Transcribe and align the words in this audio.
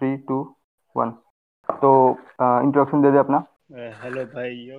Three 0.00 0.16
two 0.28 0.36
one 0.96 1.10
तो 1.68 1.90
introduction 2.38 3.02
दे 3.02 3.10
दे 3.10 3.18
अपना। 3.18 3.38
हेलो 4.02 4.24
भाई 4.32 4.50
यो 4.50 4.78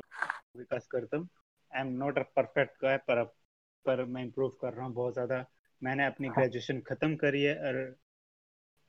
विकास 0.58 0.88
करतम। 0.88 1.28
I 1.72 1.82
am 1.82 1.88
not 1.98 2.18
a 2.20 2.22
perfect 2.36 2.74
guy 2.84 2.98
पर 3.08 3.24
पर 3.86 4.04
मैं 4.06 4.24
इम्प्रूव 4.24 4.50
कर 4.62 4.74
रहा 4.74 4.86
हूँ 4.86 4.94
बहुत 4.94 5.14
ज़्यादा। 5.14 5.44
मैंने 5.82 6.06
अपनी 6.06 6.30
ग्रेजुएशन 6.30 6.80
ख़त्म 6.88 7.16
करी 7.16 7.42
है 7.44 7.56
और 7.68 7.80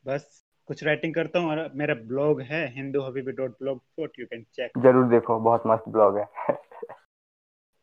बस 0.06 0.42
कुछ 0.68 0.84
राइटिंग 0.84 1.14
करता 1.14 1.38
हूँ 1.38 1.50
और 1.50 1.70
मेरा 1.76 1.94
ब्लॉग 2.06 2.40
है 2.50 2.66
Hindu 2.74 3.02
Habibi 3.02 3.32
dot 3.32 3.56
blog 3.62 3.78
dot 4.00 4.18
you 4.18 4.26
can 4.26 4.44
check 4.54 4.78
ज़रूर 4.78 5.08
देखो 5.10 5.38
बहुत 5.40 5.62
मस्त 5.66 5.88
ब्लॉग 5.88 6.18
है। 6.18 6.26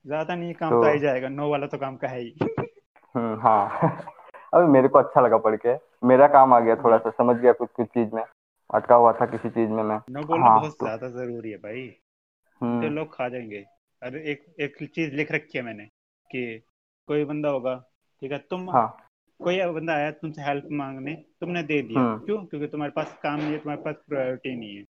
ज़्यादा 0.05 0.35
नहीं 0.35 0.53
काम 0.53 0.71
तो, 0.71 0.81
तो 0.81 0.87
आ 0.87 0.91
ही 0.91 0.99
जाएगा 0.99 1.29
नो 1.29 1.49
वाला 1.51 1.67
तो 1.67 1.77
काम 1.77 1.95
का 1.97 2.07
है 2.07 2.21
ही। 2.21 2.35
हम्म 3.15 3.39
हाँ। 3.41 3.61
अभी 4.53 4.67
मेरे 4.71 4.87
को 4.87 4.99
अच्छा 4.99 5.21
लगा 5.21 5.37
पढ़ 5.39 5.55
के। 5.55 5.75
मेरा 6.07 6.27
काम 6.29 6.53
आ 6.53 6.59
गया 6.59 6.75
थोड़ा 6.75 6.97
सा 6.97 7.09
समझ 7.09 7.35
गया 7.37 7.51
कुछ 7.53 7.69
कुछ 7.75 7.87
चीज़ 7.87 8.13
में। 8.15 8.23
अटका 8.73 8.95
हुआ 8.95 9.11
था 9.13 9.25
किसी 9.25 9.49
चीज़ 9.49 9.69
में 9.69 9.83
मैं। 9.83 9.99
नो 10.09 10.21
बोलना 10.23 10.45
हाँ, 10.45 10.59
बहुत 10.59 10.71
तो, 10.71 10.85
ज़्यादा 10.85 11.09
ज़रूरी 11.09 11.51
है 11.51 11.57
भाई। 11.57 11.95
हम्म। 12.61 12.81
तो 12.81 12.89
लोग 12.89 13.15
खा 13.15 13.29
जाएँगे। 13.29 13.65
अरे 14.01 14.23
एक 14.23 14.55
एक 14.59 14.83
चीज़ 14.83 15.13
लिख 15.13 15.31
रखी 15.31 15.57
है 15.57 15.63
मैंने 15.63 15.85
कि 16.31 16.63
कोई 17.07 17.25
बंदा 17.25 17.49
होगा 17.49 17.75
ठीक 18.21 18.31
है 18.31 18.37
तुम 18.49 18.69
हाँ. 18.69 18.87
कोई 19.39 19.61
बंदा 19.65 19.93
आया 19.93 20.11
तुमसे 20.11 20.41
हेल्प 20.41 20.67
मांगने 20.71 21.13
तुमने 21.41 21.63
दे 21.63 21.81
दिया। 21.81 21.99
हम्म। 21.99 22.25
क्यों? 22.25 22.45
क्योंकि 22.45 22.67
तुम्हारे 22.67 22.91
पास 22.95 23.17
काम 23.23 23.39
नहीं 23.39 23.51
है 23.51 23.57
तुम्हारे 23.57 23.81
पास 23.81 23.95
प्रायोरिटी 24.09 24.55
नहीं 24.55 24.75
है 24.75 24.83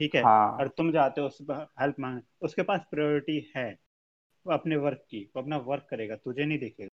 ठीक 0.00 0.14
है? 0.14 0.22
हाँ. 0.22 0.52
और 0.52 0.68
तुम 0.68 0.92
जाते 0.92 1.20
हो 1.20 1.26
उस 1.26 1.38
हेल्प 1.80 1.94
मांगने 2.00 2.22
उसके 2.42 2.62
पास 2.62 2.80
प्रायोरिटी 2.90 3.52
है। 3.56 3.68
वो 4.46 4.52
अपने 4.52 4.76
वर्क 4.76 5.04
की 5.10 5.30
वो 5.36 5.42
अपना 5.42 5.56
वर्क 5.56 5.86
करेगा 5.90 6.16
तुझे 6.16 6.44
नहीं 6.44 6.58
देखेगा। 6.58 6.88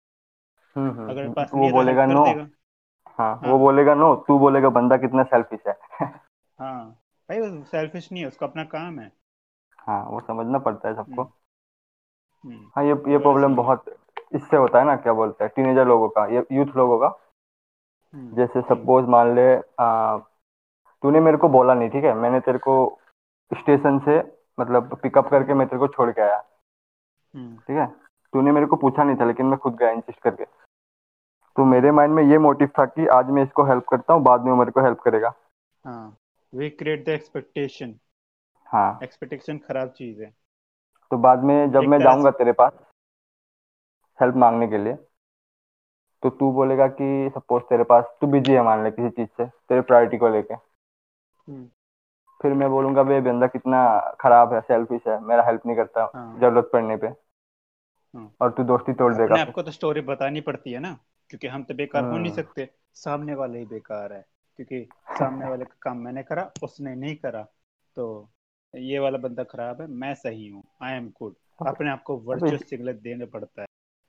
हम्म, 0.76 0.92
हम्म, 0.92 1.10
अगर 1.10 1.30
पास 1.30 1.52
वो 1.54 1.68
तो 1.68 1.74
बोलेगा 1.74 2.06
नो 2.06 2.26
हाँ, 3.20 3.36
हाँ। 3.36 3.52
वो 3.52 3.58
बोलेगा 3.60 3.94
नो 3.96 4.16
तू 4.28 4.38
बोलेगा 4.40 4.70
बंदा 4.72 4.98
कितना 4.98 5.24
सेल्फिश 5.24 5.60
है. 5.68 5.74
हाँ 6.60 6.84
भाई 7.30 7.40
वो 7.40 7.64
सेल्फिश 7.64 8.12
नहीं 8.12 8.22
है 8.24 8.28
उसका 8.28 8.46
अपना 8.48 8.64
काम 8.66 9.00
है। 9.00 9.12
हाँ 9.80 10.04
वो 10.06 10.20
समझना 10.20 10.60
पड़ता 10.60 10.90
है 10.90 10.96
सबको। 10.96 11.24
हाँ 12.76 12.84
ये 12.84 12.94
ये 13.12 13.18
प्रॉब्लम 13.18 13.56
बहुत 13.56 13.86
इससे 14.36 14.58
होता 14.58 14.80
है 14.80 14.86
ना 14.86 14.96
क्या 14.96 15.14
बोलते 15.14 15.44
हैं 15.44 15.52
टीनेजर 15.56 15.88
लोगों 15.88 16.10
का 16.10 16.26
ये 16.26 16.44
यूथ 16.52 16.76
लोगों 16.76 16.98
का। 17.00 17.08
हम्म, 18.14 18.36
जैसे 18.36 18.62
सपोज़ 18.62 19.06
मान 19.06 19.34
ले 19.36 19.56
तूने 21.04 21.20
मेरे 21.20 21.38
को 21.38 21.50
बोला 21.50 21.74
नहीं 21.74 21.90
ठीक 21.90 22.04
है? 22.04 22.14
मैंने 22.14 22.40
तेरे 22.40 22.58
को 22.58 22.74
स्टेशन 23.52 24.00
से 24.00 24.18
मतलब 24.60 24.96
पिकअप 25.02 25.30
करके 25.30 25.54
मैं 25.54 25.68
तेरे 25.68 25.80
को 25.80 25.88
छोड़ 25.88 26.10
के 26.12 26.22
आया। 26.22 26.38
हम्म। 27.34 27.56
ठीक 27.58 27.78
है? 27.78 27.86
तूने 28.34 28.52
मेरे 28.52 28.66
को 28.66 28.76
पूछा 28.76 29.04
नहीं 29.04 29.16
था 29.16 29.26
लेकिन 29.26 29.46
मैं 29.46 29.58
खुद 29.60 29.76
गया 29.76 29.90
इंसिस्ट 29.92 30.20
करके। 30.20 30.44
तो 31.58 31.66
मेरे 31.66 31.92
माइंड 31.92 32.14
में 32.14 32.24
ये 32.24 32.38
मोटिव 32.38 32.68
था 32.80 32.86
कि 32.86 33.08
आज 33.08 33.30
मैं 33.30 33.44
इसको 33.44 33.64
हेल्प 33.64 33.86
करता 33.90 34.14
हूँ 34.14 34.24
बाद 34.24 34.42
में 34.42 34.52
वो 34.52 34.58
मेरे 34.58 34.72
को 34.72 34.82
हेल्प 34.82 35.00
करेगा। 35.00 35.34
हाँ 35.86 36.18
वी 36.54 36.70
क्रिएट 36.70 37.06
द 37.06 37.10
एक्सपेक्टेशन 37.10 37.94
हाँ। 38.68 39.00
एक्सपेक्टेशन 39.04 39.58
खराब 39.58 39.90
चीज़ 39.90 40.22
है। 40.22 40.34
तो 41.12 41.18
बाद 41.18 41.44
में 41.44 41.72
जब 41.72 41.84
मैं 41.84 42.00
जाऊँगा 42.00 42.32
तेरे 42.32 42.52
पास 42.52 42.72
हेल्प 44.20 44.36
मांगने 44.36 44.68
के 44.68 44.78
लिए 44.78 44.94
तो 46.24 46.30
तू 46.30 46.52
बोलेगा 46.52 46.88
कि 46.88 47.32
सपोज़ 47.36 47.64
तेरे 47.64 47.84
पास 47.84 48.04
तू 48.22 48.28
बिज़ी 48.28 48.54
है 48.54 48.62
मान 48.64 48.84
ले 48.84 48.92
किसी 48.92 49.10
चीज़ 49.10 49.30
से 49.38 49.46
तेरे 49.46 49.82
प्रायोरिटी 49.82 50.18
को 50.18 50.30
लेके। 50.30 50.54
हम्म। 50.54 51.66
फिर 52.42 52.54
मैं 52.54 52.70
बोलूँगा 52.70 53.02
वे 53.02 53.20
बंदा 53.22 53.48
कितना 53.48 53.80
खराब 54.20 54.54
है 54.54 54.62
सेल्फिश 54.62 55.02
है 55.08 55.20
मेरा 55.24 55.44
हेल्प 55.44 55.66
नहीं 55.66 55.76
करता 55.76 56.12
हाँ। 56.16 56.40
ज़रूरत 56.40 56.70
पड़ने 56.74 56.98
पे। 56.98 57.08
हाँ। 57.08 58.32
और 58.42 58.52
तू 58.52 58.64
दोस्ती 58.64 58.94
तोड़ 58.94 59.14
देगा। 59.14 59.42
आपको 59.42 59.62
तो 59.62 59.72
स्टोरी 59.72 60.02
बतानी 60.02 60.42
पड़ती 60.42 60.72
है 60.72 60.80
ना। 60.80 60.98
क्योंकि 61.34 61.48
हम 61.48 61.64
तो 61.64 61.74
बेकार 61.74 62.04
हो 62.04 62.18
नहीं 62.18 62.32
हाँ। 62.32 62.36
सकते। 62.36 62.70
सामने 62.94 63.36
वाले 63.36 63.60
ही 63.60 63.66
बेकार 63.66 64.12
है 64.14 64.26
क्योंकि 64.56 64.82
सामने 65.10 65.48
वाले 65.50 65.66
का 65.66 65.76
काम 65.82 65.98
मैंने 65.98 66.24
करा 66.24 66.44
उसने 66.64 66.94
नहीं 66.96 67.16
करा। 67.16 67.42
तो 67.96 68.06
ये 68.74 69.00
वाला 69.00 69.18
बंदा 69.18 69.44
खराब 69.44 69.82
है 69.82 69.88
मैं 69.90 70.14
सही 70.16 70.48
हूँ 70.50 70.64
आई 70.82 70.94
एम 70.94 71.08
गुड 71.20 71.34
अपने 71.68 71.90
आप 71.90 72.04
को 72.04 72.18
वर्चुअस 72.28 72.70
सिग्नल 72.70 72.94
देना 73.04 73.26
पड़ता 73.26 73.62
है 73.62 73.68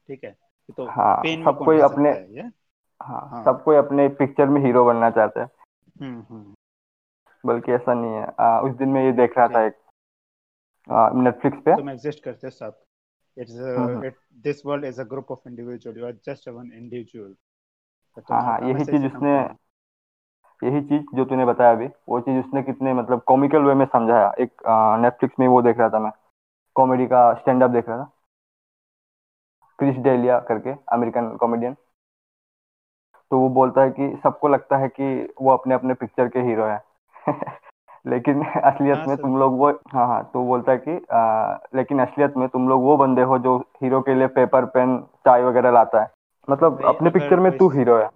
ठीक 0.09 0.25
है? 0.25 0.37
तो 0.77 0.87
हाँ, 0.87 1.17
सब 1.27 1.63
कोई 1.65 1.81
अपने 1.81 2.11
हाँ, 2.11 3.29
हाँ, 3.31 3.45
सब 3.45 3.63
कोई 3.65 3.77
अपने 3.77 4.09
पिक्चर 4.21 4.49
में 4.49 4.61
हीरो 4.65 4.85
बनना 4.85 5.11
चाहता 5.11 5.43
है। 5.43 5.49
हम्म, 6.01 6.21
हम्म। 6.29 6.55
बल्कि 7.45 7.73
ऐसा 7.73 7.95
नहीं 7.95 8.13
है। 8.13 8.27
आ, 8.41 8.61
उस 8.61 8.77
दिन 8.77 8.89
में 8.89 9.05
ये 9.05 9.13
देख 9.13 9.39
रहा 9.39 9.49
था 9.49 9.65
एक 9.67 9.77
नेटफ्लिक्स 11.17 11.59
पे। 11.65 11.77
तुम 11.77 11.91
एग्जिस्ट 11.91 12.23
करते 12.25 12.51
सब 12.51 12.81
it's 13.37 13.57
it 14.05 14.17
this 14.45 14.65
world 14.67 14.85
is 14.85 15.01
a 15.01 15.05
group 15.05 15.31
of 15.31 15.49
individual 15.49 15.99
you 15.99 16.07
are 16.07 16.19
just 16.27 16.49
one 16.49 16.73
individual 16.73 17.35
हाँ 18.27 18.43
हाँ 18.43 18.59
यही 18.63 18.85
चीज़ 18.87 19.07
उसने 19.07 19.35
यही 20.63 20.81
चीज़ 20.83 21.17
जो 21.17 21.25
तूने 21.25 21.45
बताया 21.45 21.73
अभी 21.73 21.87
वो 22.09 22.21
चीज़ 22.21 22.39
उसने 22.39 22.63
कितने 22.63 22.95
मतलब 22.95 23.23
कॉमिकल 23.27 23.63
वे 23.63 23.75
में 23.75 23.85
समझाया। 23.87 24.33
एक 24.41 24.63
नेटफ्लिक्स 25.03 25.39
में 25.41 25.47
वो 25.49 25.63
देख 25.63 25.79
रहा 25.79 25.89
था 25.89 25.99
मैं। 25.99 26.11
कॉमेडी 26.77 27.07
का 27.07 27.33
स्टैंड 27.35 27.63
अप 27.63 27.71
देख 27.71 27.89
रहा 27.89 27.99
था। 27.99 28.11
क्रिस 29.79 29.97
डेलिया 30.05 30.39
करके 30.49 30.75
अमेरिकन 30.93 31.37
कॉमेडियन 31.41 31.77
तो 33.31 33.39
वो 33.41 33.49
बोलता 33.49 33.83
है 33.83 33.91
कि 33.91 34.09
सबको 34.23 34.49
लगता 34.49 34.77
है 34.77 34.89
कि 34.89 35.05
वो 35.43 35.51
अपने 35.53 35.75
अपने 35.75 35.95
पिक्चर 35.95 36.29
के 36.29 36.41
हीरो 36.41 36.65
है। 36.67 36.83
लेकिन 38.05 38.43
असलियत 38.65 38.97
हाँ, 38.97 39.07
में 39.09 39.17
तुम 39.17 39.37
लोग 39.39 39.59
वो 39.59 39.71
हाँ 39.93 40.07
हाँ 40.07 40.23
तो 40.33 40.45
बोलता 40.47 40.73
है 40.73 40.79
कि 40.79 40.97
आ, 41.13 41.57
लेकिन 41.77 42.01
असलियत 42.01 42.37
में 42.37 42.49
तुम 42.49 42.69
लोग 42.69 42.83
वो 42.83 42.97
बंदे 42.97 43.23
हो 43.23 43.39
जो 43.39 43.57
हीरो 43.83 44.01
के 44.01 44.15
लिए 44.15 44.27
पेपर 44.39 44.65
पेन 44.75 44.99
चाय 45.27 45.43
वगैरह 45.43 45.71
लाता 45.71 46.03
है। 46.03 46.09
मतलब 46.49 46.83
अपने 46.87 47.11
पिक्चर 47.11 47.41
में 47.41 47.57
तू 47.59 47.69
हीरो 47.71 47.97
है 47.99 48.09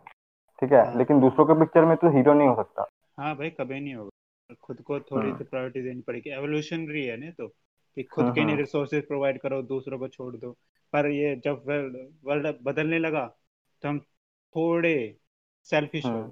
ठीक 0.62 0.72
है? 0.72 0.84
हाँ। 0.84 0.98
लेकिन 0.98 1.20
दूसरों 1.20 1.46
के 1.46 1.58
पिक्चर 1.60 1.84
में 1.84 1.96
तू 1.96 2.08
हीरो 2.08 2.34
नहीं 2.34 2.48
हो 2.48 2.54
सकता। 2.54 2.88
हाँ 3.18 3.34
भाई 3.36 3.50
कभी 3.50 3.80
नहीं 3.80 3.94
होगा। 3.94 4.54
खुद 4.62 4.80
को 4.80 4.98
थोड़ी 5.00 5.32
सी 5.32 5.44
प्रायोरिटी 5.44 5.82
देनी 5.82 6.00
पड़ेगी। 6.02 6.30
एवोल्यूशनरी 6.30 7.04
है 7.06 7.16
ना 7.16 7.30
तो 7.30 7.46
कि 7.48 8.02
खुद 8.02 8.24
हाँ, 8.24 8.34
के 8.34 8.44
नहीं 8.44 8.56
रिसोर्सेज 8.56 9.06
प्रोवाइड 9.06 9.40
करो 9.40 9.62
दूसरों 9.62 9.98
को 9.98 10.08
छोड़ 10.08 10.34
दो। 10.36 10.50
पर 10.92 11.10
ये 11.10 11.34
जब 11.36 11.62
वर्ल्ड 12.24 12.46
बदलने 12.62 12.98
लगा 12.98 13.26
तो 13.82 13.88
हम 13.88 13.98
थोड़े 14.54 14.94
सेल्फिश 15.66 16.04
हो। 16.06 16.22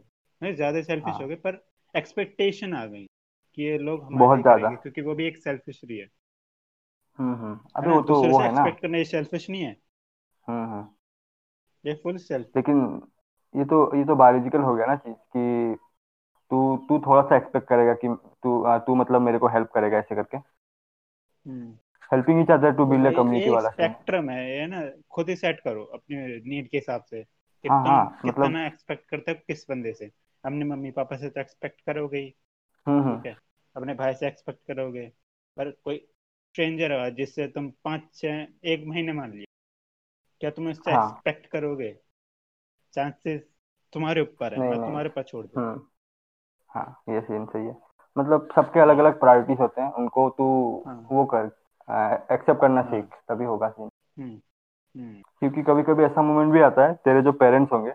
गए। 0.43 0.53
ज़्यादा 0.55 0.83
सेल्फिश 0.83 1.21
हो। 1.21 1.29
गए 1.29 1.35
पर 1.37 1.65
एक्सपेक्टेशन 1.95 2.75
आ 2.75 2.85
गई। 2.87 3.07
कि 3.57 3.63
ये 3.63 3.79
लोग 3.79 4.13
बहुत 4.13 4.41
ज़्यादा। 4.41 4.69
क्योंकि 4.71 5.01
वो 5.01 5.15
भी 5.15 5.27
एक 5.27 5.37
सेल्फिश 5.37 5.81
है 5.91 6.07
हम्म 7.19 7.35
हम्म। 7.35 7.59
अबे 7.77 7.91
वो 7.91 8.01
तो 8.03 8.15
वो 8.15 8.39
है 8.39 8.53
ना। 8.53 8.61
एक्सपेक्ट 8.61 8.81
करना 8.81 8.99
ये 8.99 9.05
सेल्फिश 9.05 9.51
नहीं 9.51 9.63
है। 9.63 9.77
हम्म 10.49 10.65
हम्म। 10.73 10.89
ये 11.85 11.95
फुल 11.95 12.17
सेल्फ 12.17 12.57
लेकिन 12.57 13.03
ये 13.55 13.65
तो 13.65 13.97
ये 13.97 14.05
तो 14.05 14.17
बायोलॉजिकल 14.17 14.61
हो 14.61 14.75
गया 14.75 14.87
ना 14.87 14.97
चीज़ 14.97 15.15
कि 15.15 15.77
तू 16.51 16.77
तू 16.89 16.99
थोड़ा 16.99 17.23
सा 17.23 17.37
एक्सपेक्ट 17.37 17.69
करेगा 17.69 17.95
कि 17.95 18.09
तू 18.43 18.79
तू 18.79 18.95
मतलब 18.95 19.21
मेरे 19.21 19.39
को 19.39 19.49
हेल्प 19.49 19.71
करेगा 19.71 19.99
ऐसे 19.99 20.15
करके। 20.15 20.37
Helping 22.13 22.41
each 22.41 22.51
other 22.51 22.73
to 22.73 22.85
build 22.87 23.07
a 23.07 23.11
community 23.11 23.51
वाला। 23.51 23.71
स्पेक्ट्रम 23.71 24.31
है 24.31 24.59
ये 24.59 24.67
ना। 24.67 24.83
खुद 25.11 25.29
ही 25.29 25.37
सेट 25.37 25.61
करो 25.61 25.85
अपने 25.85 26.27
नीड 26.27 26.69
के 26.69 26.77
हिसाब 26.77 27.03
से। 27.03 27.17
हाँ, 27.17 27.83
तुम 27.85 27.93
हाँ, 27.93 28.19
कितना 28.23 28.45
मतलब... 28.45 28.67
एक्सपेक्ट 28.67 29.09
करते 29.09 29.31
हो 29.31 29.39
किस 29.47 29.65
बंदे 29.71 29.93
से। 29.93 30.07
अपने 30.45 30.65
मम्मी 30.65 30.91
पापा 30.91 31.17
से 31.17 31.31
तो 31.31 31.41
एक्सपेक्ट 31.41 31.81
करोगे 31.81 32.19
ही। 32.19 32.35
हम्म। 32.87 33.17
ठीक 33.17 33.27
है। 33.27 33.46
अपने 33.77 33.95
भाई 33.95 34.15
से 34.15 34.27
एक्सपेक्ट 34.27 34.67
करोगे। 34.67 35.07
पर 35.57 35.71
कोई 35.85 35.99
स्ट्रेंजर 35.99 36.93
है 36.93 37.11
जिससे 37.15 37.47
तुम 37.49 37.71
पाँच 37.85 38.03
छः 38.15 38.47
एक 38.65 38.85
महीने 38.87 39.13
मान 39.13 39.33
लिया। 39.33 39.45
क्या 40.41 40.51
तुम 40.51 40.69
उससे 40.69 40.93
हाँ. 40.93 41.05
एक्सपेक्ट 41.05 41.47
करोगे? 41.47 41.93
चांसेस 42.95 43.43
तुम्हारे 43.93 44.21
ऊपर 44.21 44.55
है 44.55 44.61
मैं 44.61 44.79
तुम्हारे 44.79 45.09
पास 45.09 45.25
छोड़ 45.25 45.45
दूँ। 45.47 45.63
हम्म। 45.63 45.81
हाँ 46.71 47.03
ये 47.09 47.21
सीन 47.21 47.45
सही 47.47 47.67
है। 47.67 47.77
मतलब 48.17 48.49
सबके 48.57 48.81
अलग 48.81 48.99
अलग 48.99 49.19
प्रायोरिटीज 49.21 49.59
होते 49.61 49.81
हैं 49.81 49.93
उनको 49.93 50.29
तू 50.31 50.47
हाँ. 50.87 51.07
वो 51.13 51.25
कर 51.25 51.45
एक्सेप्ट 52.35 52.61
करना 52.61 52.81
हाँ. 52.81 52.91
सीख 52.91 53.15
तभी 53.29 53.45
होगा 53.45 53.69
सीन 53.69 53.89
क्योंकि 55.43 55.63
कभी 55.63 55.83
कभी 55.83 56.05
ऐसा 56.05 56.23
मोमेंट 56.23 56.53
भी 56.53 56.61
आता 56.61 56.87
है 56.87 56.95
तेरे 56.95 57.23
जो 57.23 57.33
पेरेंट्स 57.33 57.73
होंगे 57.73 57.93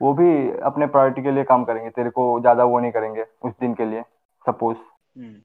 वो 0.00 0.12
भी 0.14 0.28
अपने 0.60 0.86
प्रायोरिटी 0.86 1.22
के 1.22 1.30
लिए 1.30 1.44
काम 1.44 1.64
करेंगे 1.64 1.90
तेरे 1.90 2.10
को 2.10 2.28
ज़्यादा 2.40 2.64
वो 2.64 2.80
नहीं 2.80 2.92
करेंगे 2.92 3.22
उस 3.42 3.52
दिन 3.60 3.74
के 3.74 3.84
लिए। 3.84 4.02
सपोज़ 4.46 4.76
हम्म। 4.76 5.40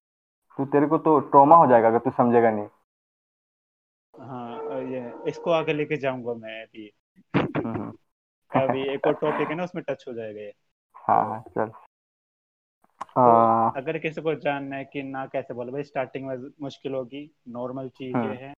तो 0.57 0.65
तेरे 0.65 0.87
को 0.87 0.97
तो 0.97 1.19
ट्रॉमा 1.19 1.55
हो 1.55 1.67
जाएगा 1.67 1.87
अगर 1.87 1.99
तू 1.99 2.09
समझेगा 2.09 2.51
नहीं। 2.51 2.67
हाँ 4.13 4.81
ये 4.81 5.13
इसको 5.27 5.51
आगे 5.51 5.73
लेके 5.73 5.97
जाऊँगा 5.97 6.33
मैं 6.33 6.61
अभी। 6.63 6.91
हम्म, 7.35 7.69
हम्म। 7.69 7.91
अभी 8.69 8.81
एक 8.93 9.07
और 9.07 9.13
टॉपिक 9.13 9.49
है 9.49 9.55
ना 9.55 9.63
उसमें 9.63 9.83
टच 9.89 10.05
हो 10.07 10.13
जाएगा 10.13 10.41
ये। 10.41 10.53
हाँ 10.95 11.25
हाँ 11.25 11.39
चल। 11.39 11.71
तो 13.01 13.31
अगर 13.77 13.97
किसी 13.97 14.21
को 14.21 14.35
जानना 14.35 14.75
है 14.75 14.85
कि 14.85 15.03
ना 15.03 15.25
कैसे 15.25 15.53
बोले 15.53 15.71
भाई 15.71 15.83
स्टार्टिंग 15.83 16.27
में 16.27 16.49
मुश्किल 16.61 16.93
होगी 16.93 17.31
नॉर्मल 17.47 17.89
चीज़ें 17.89 18.35
हैं 18.35 18.53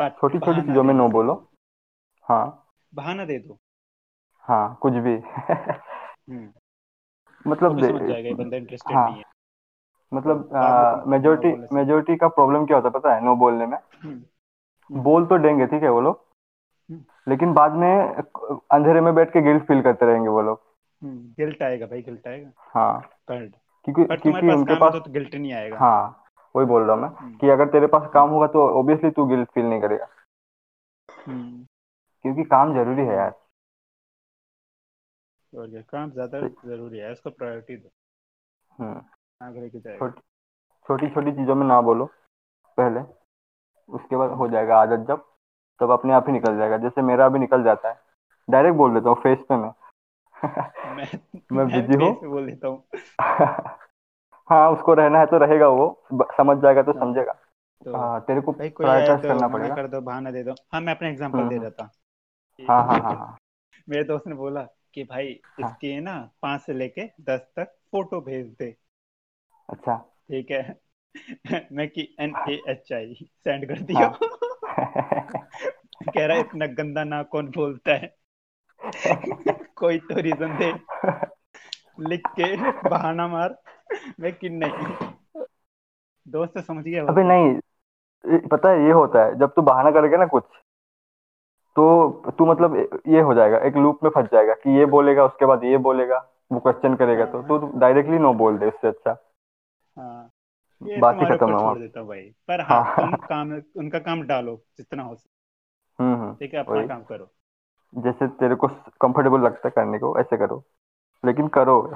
बट 0.00 0.16
छोटी 0.20 0.38
छोटी 0.38 0.60
चीज़ों 0.60 0.82
में 0.82 0.94
नो 0.94 1.08
बोलो। 1.08 1.34
हाँ। 2.22 2.68
बहाना 2.94 3.24
दे 3.24 3.38
दो। 3.38 3.58
हाँ 4.44 4.78
कुछ 4.82 4.92
भी। 4.92 5.16
मतलब 7.46 7.72
बंदा 7.72 8.56
इंटरेस्टेड 8.56 8.96
हाँ, 8.96 9.06
नहीं 9.06 9.16
है। 9.16 9.24
मतलब 10.14 11.04
मेजोरिटी 11.06 11.74
मेजोरिटी 11.74 12.16
का 12.16 12.28
प्रॉब्लम 12.28 12.66
क्या 12.66 12.76
होता 12.76 12.88
है 12.88 12.92
पता 12.92 13.14
है? 13.14 13.24
नो 13.24 13.34
बोलने 13.36 13.66
में। 13.66 13.76
हम्म, 13.76 14.12
हम्म। 14.12 15.02
बोल 15.02 15.26
तो 15.26 15.38
देंगे 15.38 15.66
ठीक 15.66 15.82
है 15.82 15.90
वो 15.90 16.00
लोग। 16.00 16.20
हम्म। 16.90 17.00
लेकिन 17.28 17.52
बाद 17.54 17.72
में 17.72 18.14
अंधेरे 18.70 19.00
में 19.00 19.14
बैठ 19.14 19.32
के 19.32 19.40
गिल्ट 19.42 19.62
फील 19.62 19.82
करते 19.82 20.06
रहेंगे 20.06 20.28
वो 20.28 20.42
लोग। 20.42 20.60
गिल्ट 21.38 21.62
आएगा 21.62 21.86
भाई 21.86 22.02
गिल्ट 22.02 22.26
आएगा। 22.28 22.50
हाँ। 22.56 23.00
क्योंकि 23.28 24.04
क्योंकि 24.04 24.52
उनके 24.52 24.74
पास 24.74 24.92
तो, 24.92 24.98
तो 25.00 25.12
गिल्ट 25.12 25.34
नहीं 25.34 25.52
आएगा। 25.52 25.78
हाँ 25.78 26.18
वही 26.56 26.66
बोल 26.66 26.82
रहा 26.82 26.94
हूँ 26.94 27.02
मैं 27.02 27.08
हम्म। 27.08 27.36
कि 27.36 27.48
अगर 27.48 27.68
तेरे 27.68 27.86
पास 27.86 28.10
काम 28.14 28.30
होगा 28.30 28.46
तो 28.46 28.68
ऑब्वियसली 28.78 29.10
तू 29.10 29.26
गिल्ट 29.26 29.48
फील 29.50 29.64
नहीं 29.64 29.80
करेगा। 29.80 30.06
हम्म। 31.26 31.64
क्योंकि 32.22 32.44
काम 32.44 32.74
ज़रूरी 32.74 33.02
है 33.02 33.14
यार। 33.14 33.34
और 35.52 35.68
क्या 35.70 35.80
काम 35.90 36.10
ज़्यादा 36.10 36.40
ज़रूरी 36.40 36.98
है 36.98 37.12
इसको 37.12 37.30
प्रायोरिटी 37.30 37.76
दो। 37.76 37.90
हम्म 38.72 39.00
आगे 39.40 39.60
लेके 39.60 39.78
जाएगा 39.80 40.10
छोटी 40.88 41.08
छोटी 41.08 41.32
चीज़ों 41.32 41.54
में 41.54 41.66
ना 41.66 41.80
बोलो 41.80 42.04
पहले। 42.78 43.00
उसके 43.88 44.16
बाद 44.16 44.30
हो 44.30 44.48
जाएगा 44.48 44.76
आदत 44.76 45.06
जब 45.08 45.24
तब 45.80 45.90
अपने 45.90 46.12
आप 46.12 46.24
ही 46.28 46.32
निकल 46.32 46.56
जाएगा। 46.58 46.76
जैसे 46.78 47.02
मेरा 47.02 47.26
अभी 47.26 47.38
निकल 47.38 47.62
जाता 47.64 47.88
है। 47.88 48.00
डायरेक्ट 48.48 48.76
बोल 48.76 48.94
देता 48.94 49.08
हूँ 49.08 49.16
फेस 49.22 49.38
पे 49.48 49.56
मैं। 49.56 49.70
मैं 50.96 51.06
मैं 51.52 51.66
बिज़ी 51.72 52.04
हूँ। 52.04 52.12
बोल 52.30 52.46
देता 52.46 52.68
हूँ। 52.68 52.82
हाँ 54.50 54.70
उसको 54.70 54.94
रहना 54.94 55.18
है 55.18 55.26
तो 55.26 55.38
रहेगा 55.38 55.68
वो। 55.68 55.86
समझ 56.36 56.56
जाएगा 56.58 56.82
तो 56.82 56.92
हाँ, 56.92 57.00
समझेगा। 57.00 57.32
तो 57.82 57.96
हाँ 57.96 58.20
तेरे 58.20 58.40
को 58.40 58.52
प्रायोरिटाइज 58.52 59.22
तो 59.22 59.28
करना 59.28 59.48
पड़ेगा। 59.48 59.74
कर 59.74 59.88
दो 59.88 60.00
बहाना 60.00 60.30
दे 60.30 60.42
दो। 60.42 60.54
हाँ 60.72 60.80
मैं 60.80 60.94
अपना 60.94 61.08
एग्जांपल 61.08 61.38
हम्म, 61.38 61.48
दे 61.48 61.56
हम्म। 61.56 61.66
रहा 61.66 61.90
हाँ 62.58 62.82
हाँ 62.86 62.98
हाँ 63.00 63.14
हाँ। 63.14 63.36
मेरे 63.88 64.04
दोस्त 64.04 64.26
ने 64.26 64.34
बोला 64.34 64.66
कि 64.94 65.04
भाई 65.04 65.40
हाँ। 65.44 65.70
इसकी 65.70 66.00
ना 66.00 66.30
पाँच 66.42 66.60
से 66.60 66.72
लेके 66.72 67.06
दस 67.20 67.40
तक 67.56 67.74
फ़ोटो 67.90 68.20
भेज 68.20 68.46
दे। 68.46 68.76
अच्छा। 69.68 69.96
ठीक 70.28 70.50
है? 70.50 70.80
मैं 71.72 71.88
कि 71.88 72.16
N 72.20 72.30
A 72.48 72.62
H 72.68 72.92
I 72.92 73.14
send 73.44 73.68
कर 73.68 73.80
दिया। 73.80 74.08
कह 76.14 76.26
रहा 76.26 76.36
है 76.36 76.40
इतना 76.40 76.66
गंदा 76.66 77.04
ना 77.04 77.22
कौन 77.22 77.48
बोलता 77.50 77.92
है? 77.92 78.16
कोई 79.76 79.98
तो 79.98 80.20
रीजन 80.20 80.56
दे। 80.58 80.72
लिख 82.08 82.22
के 82.40 82.56
बहाना 82.88 83.28
मार। 83.28 83.58
मैं 84.20 84.32
कि 84.32 84.48
नहीं। 84.48 85.42
दोस्त 86.28 86.58
समझ 86.58 86.84
गया 86.84 87.02
अबे 87.04 87.22
नहीं 87.22 88.38
पता 88.38 88.70
है 88.70 88.84
ये 88.84 88.92
होता 88.92 89.24
है 89.24 89.38
जब 89.38 89.52
तू 89.56 89.62
बहाना 89.62 89.90
करेगा 89.90 90.16
ना 90.16 90.26
कुछ 90.26 90.44
तो 91.76 92.08
तू 92.38 92.46
मतलब 92.46 92.76
ये 93.08 93.20
हो 93.20 93.34
जाएगा 93.34 93.58
एक 93.58 93.76
लूप 93.76 94.00
में 94.04 94.10
फंस 94.10 94.28
जाएगा 94.32 94.54
कि 94.54 94.78
ये 94.78 94.86
बोलेगा 94.86 95.24
उसके 95.24 95.46
बाद 95.46 95.64
ये 95.64 95.76
बोलेगा 95.78 96.28
वो 96.52 96.60
क्वेश्चन 96.60 96.94
करेगा 96.94 97.24
तो 97.24 97.40
हाँ। 97.40 97.48
तू 97.48 97.78
डायरेक्टली 97.78 98.18
नो 98.18 98.32
बोल 98.34 98.58
दे 98.58 98.66
उससे 98.66 98.88
अच्छा। 98.88 99.16
हाँ 99.98 100.30
ही 100.82 101.26
खत्म 101.26 101.48
है 101.48 101.54
हूँ 101.54 102.06
भाई 102.06 102.22
पर 102.48 102.60
हाँ 102.60 102.82
हाँ। 102.84 102.96
तुम 102.96 103.16
काम 103.16 103.52
उनका 103.76 103.98
काम 103.98 104.22
डालो 104.22 104.62
जितना 104.76 105.02
हो 105.02 105.14
सके। 105.14 106.04
हम्म 106.04 106.16
हम्म 106.16 106.34
ठीक 106.34 106.54
है 106.54 106.60
अपना 106.60 106.86
काम 106.86 107.02
करो। 107.02 107.30
जैसे 107.94 108.26
तेरे 108.26 108.54
को 108.54 108.68
कंफर्टेबल 109.00 109.40
लगता 109.40 109.68
है 109.68 109.70
करने 109.70 109.98
को 109.98 110.18
ऐसे 110.18 110.36
करो। 110.36 110.64
लेकिन 111.26 111.48
करो। 111.48 111.94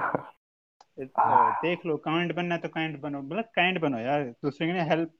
देख 0.99 1.85
लो 1.85 1.97
काइंड 1.97 2.35
बनना 2.35 2.57
तो 2.57 2.69
काइंड 2.69 3.01
बनो 3.01 3.21
मतलब 3.21 3.43
काइंड 3.55 3.81
बनो 3.81 3.99
यार 3.99 4.23
दूसरे 4.23 4.67
के 4.67 4.73
लिए 4.73 4.81
हेल्प 4.81 5.11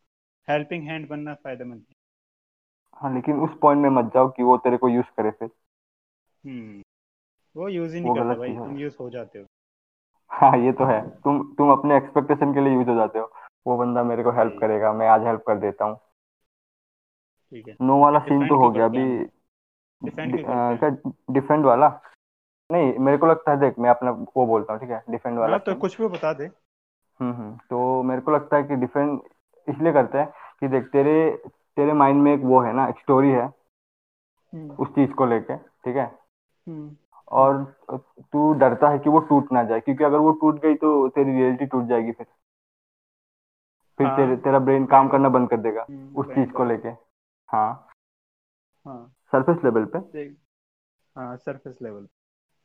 हेल्पिंग 0.48 0.88
हैंड 0.88 1.08
बनना 1.10 1.34
फ़ायदेमंद 1.34 1.86
है 3.04 3.14
लेकिन 3.14 3.40
उस 3.40 3.50
पॉइंट 3.62 3.82
में 3.82 3.90
मत 3.90 4.06
जाओ 4.06 4.30
कि 4.30 4.44
वो 4.44 4.58
तेरे 4.58 4.78
को 4.78 4.90
यूज़ 4.90 5.06
करे 5.06 5.32
फिर। 5.32 5.50
हम्म। 6.46 6.84
वो 7.58 7.70
यूज़ 7.70 7.96
ही 7.96 8.02
नहीं 8.02 8.16
करता 8.16 8.34
भाई 8.34 8.50
है। 8.50 8.58
तुम 8.58 8.78
यूज़ 8.78 8.96
हो 9.00 9.10
जाते 9.10 9.40
हो। 9.40 9.46
हाँ 10.30 10.58
ये 10.58 10.72
तो 10.72 10.86
है। 10.86 11.10
तुम 11.10 11.56
तुम 11.58 11.72
अपने 11.72 11.98
एक्सपेक्टेशन 11.98 12.54
के 12.54 12.60
लिए 12.60 12.74
यूज़ 12.74 12.90
हो 12.90 12.96
जाते 12.96 13.20
हो। 13.20 13.32
वो 13.68 13.78
बंदा 13.78 14.04
मेरे 14.04 14.24
को 14.24 14.32
हेल्प 14.32 14.58
करेगा 14.62 14.94
मैं 14.94 15.08
आज 15.08 15.22
हेल्प 15.22 15.44
कर 15.48 15.56
देता 15.56 15.86
हूँ। 15.86 15.96
ठीक 17.52 17.68
है। 17.68 17.76
नो 17.82 18.00
वाला 18.00 18.20
सीन 18.20 18.48
तो 18.48 18.56
हो 18.56 18.72
गया 18.72 18.86
अभी। 18.86 19.26
डिफेंड 20.04 21.60
हैं? 21.60 21.64
वाला? 21.64 22.02
नहीं 22.72 22.98
मेरे 22.98 23.18
को 23.18 23.26
लगता 23.26 23.52
है 23.52 23.60
देख 23.60 23.80
मैं 23.80 23.90
अपना 23.90 24.12
वो 24.12 24.46
बोलता 24.46 24.74
हूँ 24.74 24.80
ठीक 24.82 24.90
है? 24.90 25.04
डिफेंड 25.10 25.40
वाला 25.40 25.52
हाँ 25.52 25.60
तो 25.60 25.76
कुछ 25.76 26.02
भी 26.02 26.08
बता 26.08 26.34
दे। 26.34 26.46
हम्म 27.20 27.34
हम्म। 27.34 27.58
तो 27.70 28.04
मेरे 28.04 28.22
को 28.22 28.32
लगता 28.32 28.58
है 28.58 28.64
कि 28.64 28.76
डिफेंड 28.76 29.20
इसलिए 29.70 29.94
करते 29.94 30.18
हैं 30.18 30.28
कि 30.60 30.68
देख 30.68 30.84
तेरे 30.84 31.44
तेरे 31.78 31.94
माइंड 31.94 32.22
में 32.22 32.34
एक 32.34 32.42
वो 32.44 32.62
है 32.62 32.74
ना 32.74 32.88
एक 32.88 33.00
स्टोरी 33.00 33.30
है 33.30 33.44
हम्म। 33.44 34.72
उस 34.72 34.88
चीज़ 34.88 35.12
को 35.12 35.26
लेके 35.26 35.58
ठीक 35.58 35.96
है? 35.96 36.06
हम्म। 36.68 36.96
और 37.32 37.64
तू 37.92 38.52
डरता 38.54 38.90
है 38.90 39.00
कि 39.00 39.10
वो 39.10 39.20
टूट 39.20 39.52
ना 39.52 39.64
जाए 39.64 39.80
क्योंकि 39.80 40.04
अगर 40.04 40.18
वो 40.18 40.32
टूट 40.42 40.62
गई 40.62 40.76
तो 40.76 41.08
तेरी 41.10 41.32
रियलिटी 41.32 41.66
टूट 41.66 41.86
जाएगी 41.86 42.12
फिर। 42.12 42.26
फिर 44.00 44.08
तेरे 44.08 44.28
हाँ। 44.28 44.38
तेरा 44.38 44.60
ब्रेन 44.60 44.86
काम 44.86 45.08
करना 45.10 45.30
बंद 45.30 45.50
कर 45.50 45.58
देगा 45.58 45.86
हम्म, 45.90 46.16
उस 46.16 46.28
चीज़ 46.28 46.52
को 46.52 46.66
लेके। 46.66 46.90
हाँ। 47.50 47.88
हाँ। 48.86 49.16
सरफेस 49.32 49.64
लेवल 49.64 49.86
पे? 49.96 50.00
हाँ 51.16 51.36
सरफेस 51.38 51.78
लेवल 51.82 52.08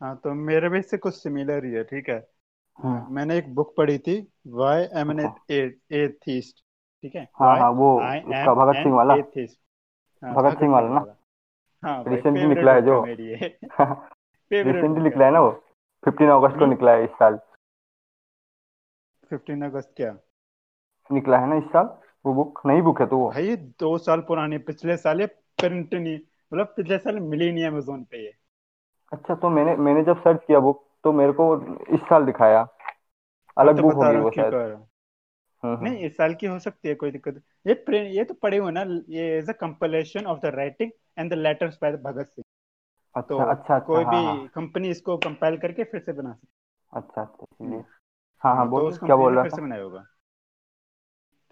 हाँ 0.00 0.17
तो 0.17 0.35
मेरे 0.35 0.69
भी 0.69 0.79
इससे 0.79 0.97
कुछ 0.99 1.14
सिमिलर 1.14 1.64
ही 1.64 1.73
है 1.73 1.82
ठीक 1.85 2.09
है? 2.09 2.26
मैंने 3.11 3.37
एक 3.38 3.55
बुक 3.55 3.75
पढ़ी 3.76 3.99
थी 3.99 4.17
वाई 4.47 4.82
एम 5.00 5.11
एन 5.11 5.19
अच्छा 5.19 5.55
एथिस्ट 5.97 6.62
ठीक 7.04 7.14
है? 7.14 7.26
हाँ 7.40 7.56
हाँ 7.58 7.70
वो 7.70 7.88
उसका 8.31 8.54
भगत 8.54 8.76
एन 8.76 8.82
सिंह 8.82 8.94
वाला। 8.94 9.14
हाँ 10.22 10.34
भगत 10.34 10.58
सिंह 10.58 10.72
वाला 10.72 10.88
ना? 10.88 11.04
हाँ 11.82 12.04
रिसेंटली 12.08 12.46
निकला 12.49 12.72
है 12.72 12.81
है 12.81 12.82
जो। 12.82 13.00
रिसेंटली 14.64 14.94
बुक 14.94 15.04
निकला 15.04 15.25
है। 15.25 15.31
है 15.31 15.32
ना 15.32 15.40
वो? 15.40 15.50
फिफ्टीन 16.02 16.31
अगस्त 16.31 16.58
को 16.58 16.66
निकला 16.66 16.93
है 16.93 17.04
इस 17.04 17.10
साल। 17.10 17.38
फिफ्टीन 19.31 19.62
अगस्त 19.62 19.93
क्या? 19.96 20.16
निकला 21.10 21.38
है 21.38 21.46
ना 21.46 21.56
इस 21.56 21.64
साल? 21.64 21.88
वो 22.26 22.34
बुक 22.34 22.60
नई 22.66 22.81
बुक 22.81 23.00
है 23.00 23.06
तो 23.06 23.19
वो। 23.19 23.31
भाई 23.31 23.46
ये 23.46 23.56
दो 23.56 23.99
साल 23.99 24.20
पुरानी 24.20 24.58
पिछले 24.58 24.96
साल 24.96 25.20
ये 25.20 25.26
प्रिंट 25.26 25.94
नहीं 25.94 26.16
मतलब 26.16 26.66
पिछले 26.66 26.99
साल 26.99 27.20
मिली 27.20 27.52
नहीं 27.52 27.64
अमेजोन 27.64 28.04
पे 28.04 28.25
ये। 28.25 28.32
अच्छा 29.12 29.34
तो 29.34 29.49
मैंने 29.49 29.76
मैंने 29.76 30.02
जब 30.04 30.20
सर्च 30.20 30.40
किया 30.46 30.58
बुक 30.58 30.84
तो 31.04 31.12
मेरे 31.12 31.32
को 31.32 31.54
इस 31.94 32.00
साल 32.00 32.25
दिखाया। 32.26 32.66
हाँ 33.56 33.64
अलग 33.64 33.76
तो 33.76 33.82
बुक 33.82 33.94
होगी 33.94 34.14
हूँ 34.14 34.25
वो 34.25 34.31
शायद। 34.31 34.54
हूँ 35.62 35.76
हम्म 35.76 35.93
नहीं 35.93 36.05
इस 36.06 36.17
साल 36.17 36.35
की 36.35 36.47
हो 36.47 36.59
सकती 36.59 36.88
है 36.88 36.94
कोई 36.94 37.11
दिक्कत 37.11 37.43
ये 37.67 37.75
ये 38.17 38.25
तो 38.25 38.35
पढ़े 38.35 38.56
हुए 38.59 38.73
ना 38.73 38.82
ये 39.09 39.38
is 39.38 39.50
a 39.50 39.53
compilation 39.53 40.26
of 40.26 40.41
the 40.41 40.47
writing 40.55 40.91
and 41.19 41.31
the 41.35 41.38
letters 41.38 41.79
by 41.82 41.97
Bhagat 42.05 42.29
Singh 42.29 42.44
तो 43.29 43.41
अच्छा 43.41 43.44
अच्छा 43.44 43.76
अच्छा 43.76 43.87
कोई 43.87 44.05
हाँ 44.05 44.12
भी 44.12 44.23
हाँ। 44.23 44.49
कंपनी 44.49 44.91
इसको 44.91 45.17
कंपाइल 45.19 45.59
करके 45.59 45.85
फिर 45.85 46.00
से 46.00 46.12
बना 46.12 46.32
सकती 46.32 46.47
अच्छा 46.93 47.23
अच्छा 47.23 47.47
है 47.67 47.82
हाँ 48.43 48.55
हाँ 48.55 48.56
हाँ 48.56 48.69
तो 48.76 48.82
बोल 48.82 48.91
क्या 48.97 49.17
बोल 49.17 49.35
रहा 49.37 49.44
फिर 49.44 49.50
से 49.50 49.61
था? 49.61 49.62
बनाया 49.62 49.82
होगा। 49.82 50.06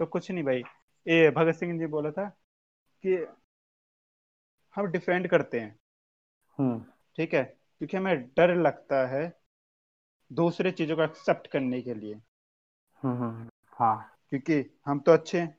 तो 0.00 0.06
कुछ 0.06 0.30
नहीं 0.30 0.44
भाई 0.44 0.62
ये 1.06 1.30
भगत 1.30 1.54
सिंह 1.54 1.78
जी 1.78 1.86
बोला 1.86 2.10
था 2.10 2.28
कि 3.04 3.16
हम 4.74 4.86
डिफेंड 4.86 5.28
करते 5.28 5.60
हैं। 5.60 5.78
हम्म। 6.58 6.80
ठीक 7.18 7.34
है 7.34 7.42
क्योंकि 7.44 7.96
हमें 7.96 8.26
डर 8.36 8.54
लगता 8.56 9.06
है 9.06 9.22
दूसरे 10.30 10.70
चीज़ों 10.72 10.96
को 10.96 11.02
एक्सेप्ट 11.02 11.46
करने 11.46 11.82
के 11.82 11.94
लिए। 11.94 12.20
हम्म 13.02 13.16
हम्म, 13.16 13.30
हम्म, 13.30 13.49
हाँ। 13.80 14.18
क्योंकि 14.28 14.78
हम 14.86 15.00
तो 15.00 15.12
अच्छे 15.12 15.40
हैं। 15.40 15.58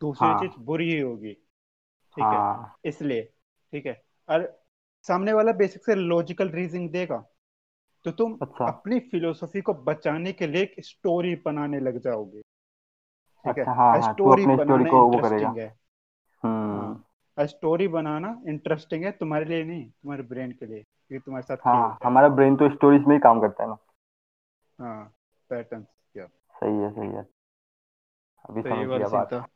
दूसरी 0.00 0.28
चीज़ 0.28 0.50
हाँ 0.50 0.64
बुरी 0.64 0.92
ही 0.92 1.00
होगी। 1.00 1.32
ठीक 1.32 2.24
है? 2.24 2.30
हाँ। 2.30 2.74
इसलिए 2.84 3.22
ठीक 3.72 3.86
है? 3.86 4.04
और 4.28 4.62
सामने 5.02 5.32
वाला 5.32 5.52
बेसिक 5.52 5.84
से 5.84 5.94
लॉजिकल 5.94 6.48
रीजनिंग 6.48 6.90
देगा। 6.90 7.24
तो 8.04 8.10
तुम 8.10 8.38
अच्छा। 8.42 8.64
अपनी 8.64 9.00
फिलोसफी 9.00 9.60
को 9.60 9.74
बचाने 9.74 10.32
के 10.32 10.46
लिए 10.46 10.62
एक 10.62 10.74
स्टोरी 10.78 11.34
बनाने 11.34 11.80
लग 11.80 11.98
जाओगे। 11.98 12.40
ठीक 12.40 13.58
अच्छा 13.58 13.72
हाँ 13.72 13.94
है 13.94 14.02
हाँ 14.02 14.12
तू 14.12 14.12
स्टोरी 14.12 14.42
स्टोरी 14.42 14.56
बनाना 14.56 14.90
को 14.90 15.02
वो 15.02 15.10
करेगा। 15.10 15.36
इंटरेस्टिंग 15.36 15.58
है। 15.58 15.78
हम्म। 16.42 17.46
स्टोरी 17.46 17.88
बनाना 17.88 18.42
इंटरेस्टिंग 18.48 19.04
है 19.04 19.10
तुम्हारे 19.12 19.44
लिए 19.44 19.64
नहीं 19.64 19.90
तुम्हारे 19.90 20.22
ब्रेन 20.22 20.52
के 20.52 20.66
लिए 20.66 20.82
क्योंकि 20.82 21.24
तुम्हारे 21.24 21.42
साथ 21.42 21.56
हाँ 21.56 21.90
है। 21.90 21.96
हमारा 22.04 22.28
ब्रेन 22.28 22.56
तो 22.56 22.74
स्टोरीज 22.74 23.02
में 23.02 23.14
ही 23.14 23.20
काम 23.20 23.40
करता 23.40 23.62
है 23.62 23.68
ना। 23.68 23.76
हाँ 24.78 25.14
पैटर्न 25.50 25.86
सही 26.54 26.76
है 26.76 26.90
सही 26.90 27.08
है। 27.08 27.39
अभी 28.50 28.62
तो 28.62 28.68
समझ 28.68 28.98
गया 28.98 29.08
बात। 29.08 29.32
था 29.32 29.46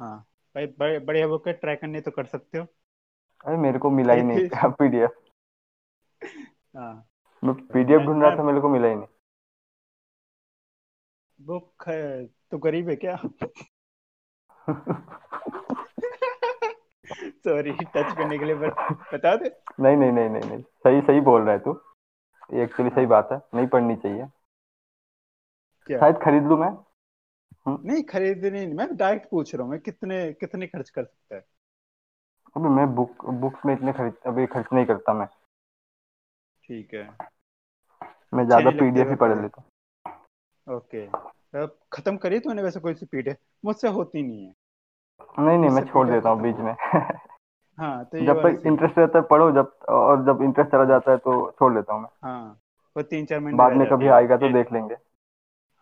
हाँ। 0.00 0.18
भाई 0.54 0.66
बड़े 0.66 0.98
बढ़िया 0.98 1.28
बुक 1.28 1.46
है 1.48 1.52
ट्राई 1.52 1.76
करने 1.76 2.00
तो 2.00 2.10
कर 2.10 2.24
सकते 2.24 2.58
हो। 2.58 2.66
अरे 3.46 3.56
मेरे 3.56 3.78
को 3.78 3.90
मिला 3.90 4.12
ही 4.14 4.22
नहीं 4.22 4.38
Atheist- 4.48 4.72
पीडीएफ 4.78 5.14
हाँ। 6.76 7.08
मैं 7.44 7.54
पीडीएफ 7.54 8.00
ढूंढ 8.00 8.22
रहा 8.24 8.36
था 8.36 8.42
मेरे 8.42 8.60
को 8.60 8.68
मिला 8.68 8.88
ही 8.88 8.94
नहीं। 8.94 9.06
बुक 11.40 11.84
है 11.88 12.26
तो 12.26 12.58
गरीब 12.58 12.88
है 12.88 12.96
क्या? 12.96 13.16
सॉरी 17.44 17.72
टच 17.72 18.16
करने 18.16 18.38
के 18.38 18.44
लिए 18.44 18.54
बट 18.54 18.72
बता 19.14 19.36
दे। 19.36 19.60
नहीं 19.80 19.96
नहीं 19.96 20.12
नहीं 20.12 20.28
नहीं 20.30 20.42
नहीं। 20.50 20.62
सही 20.62 21.00
सही 21.00 21.20
बोल 21.20 21.42
रहा 21.42 21.52
है 21.52 21.58
तू। 21.58 21.80
ये 22.52 22.64
एक्चुअली 22.64 22.90
सही 22.90 23.06
बात 23.06 23.28
है। 23.32 23.38
नहीं 23.54 23.66
पढ़नी 23.66 23.96
चाहिए। 23.96 24.26
शायद 25.98 26.16
खरीद 26.16 26.42
लू 26.42 26.56
मैं? 26.56 26.83
हम्म, 27.66 27.78
नहीं 27.84 28.02
खरीद 28.02 28.44
नहीं 28.44 28.66
मैं 28.74 28.96
डायरेक्ट 28.96 29.30
पूछ 29.30 29.54
रहा 29.54 29.62
हूँ 29.62 29.70
मैं 29.70 29.80
कितने 29.80 30.32
कितने 30.32 30.66
खर्च 30.66 30.90
कर 30.90 31.04
सकता 31.04 31.36
है? 31.36 31.44
अबे 32.56 32.68
मैं 32.68 32.86
बुक 32.94 33.24
बुक्स 33.40 33.66
में 33.66 33.74
इतने 33.74 33.92
खरीद 33.92 34.14
अभी 34.26 34.46
खर्च 34.46 34.66
नहीं 34.72 34.86
करता 34.86 35.12
मैं। 35.12 35.26
ठीक 36.64 36.94
है। 36.94 37.08
मैं 38.34 38.44
ज़्यादा 38.46 38.70
पीडीएफ 38.70 39.08
ही 39.08 39.14
पढ़ 39.14 39.40
लेता 39.42 39.62
ओके। 40.66 41.06
अब 41.58 41.78
खत्म 41.92 42.16
करिए 42.16 42.40
तूने 42.40 42.62
वैसे 42.62 42.80
कोई 42.80 42.94
सी 42.94 43.06
है 43.28 43.36
मुझसे 43.64 43.88
होती 43.88 44.22
नहीं 44.22 44.46
है। 44.46 44.54
नहीं 45.38 45.58
नहीं 45.58 45.70
मैं 45.70 45.82
छोड़ 45.82 46.06
पीडीएफ 46.06 46.16
देता 46.16 46.28
हूँ 46.28 46.42
बीच 46.42 46.56
में। 46.56 46.74
हाँ 47.78 48.04
तो 48.04 48.18
जब 48.26 48.42
तक 48.42 48.66
इंटरेस्ट 48.66 48.98
रहता 48.98 49.18
है 49.18 49.24
पढ़ो 49.24 49.50
जब 49.52 49.72
और 49.88 50.24
जब 50.26 50.42
इंटरेस्ट 50.42 50.70
चला 50.72 50.84
हाँ 50.84 50.88
जाता 50.88 51.10
है 51.10 51.16
तो 51.18 51.50
छोड़ 51.50 51.72
देता 51.74 51.92
हूँ 51.94 52.02
मैं। 52.02 52.08
हाँ 52.22 52.60
वो 52.96 53.02
तीन 53.02 53.26
चार 53.26 53.40
महीने 53.40 53.58
बाद 53.58 53.72
में 53.72 53.86
कभी 53.88 54.08
आएगा 54.08 54.36
तो 54.36 54.52
देख 54.52 54.72
लेंगे। 54.72 54.96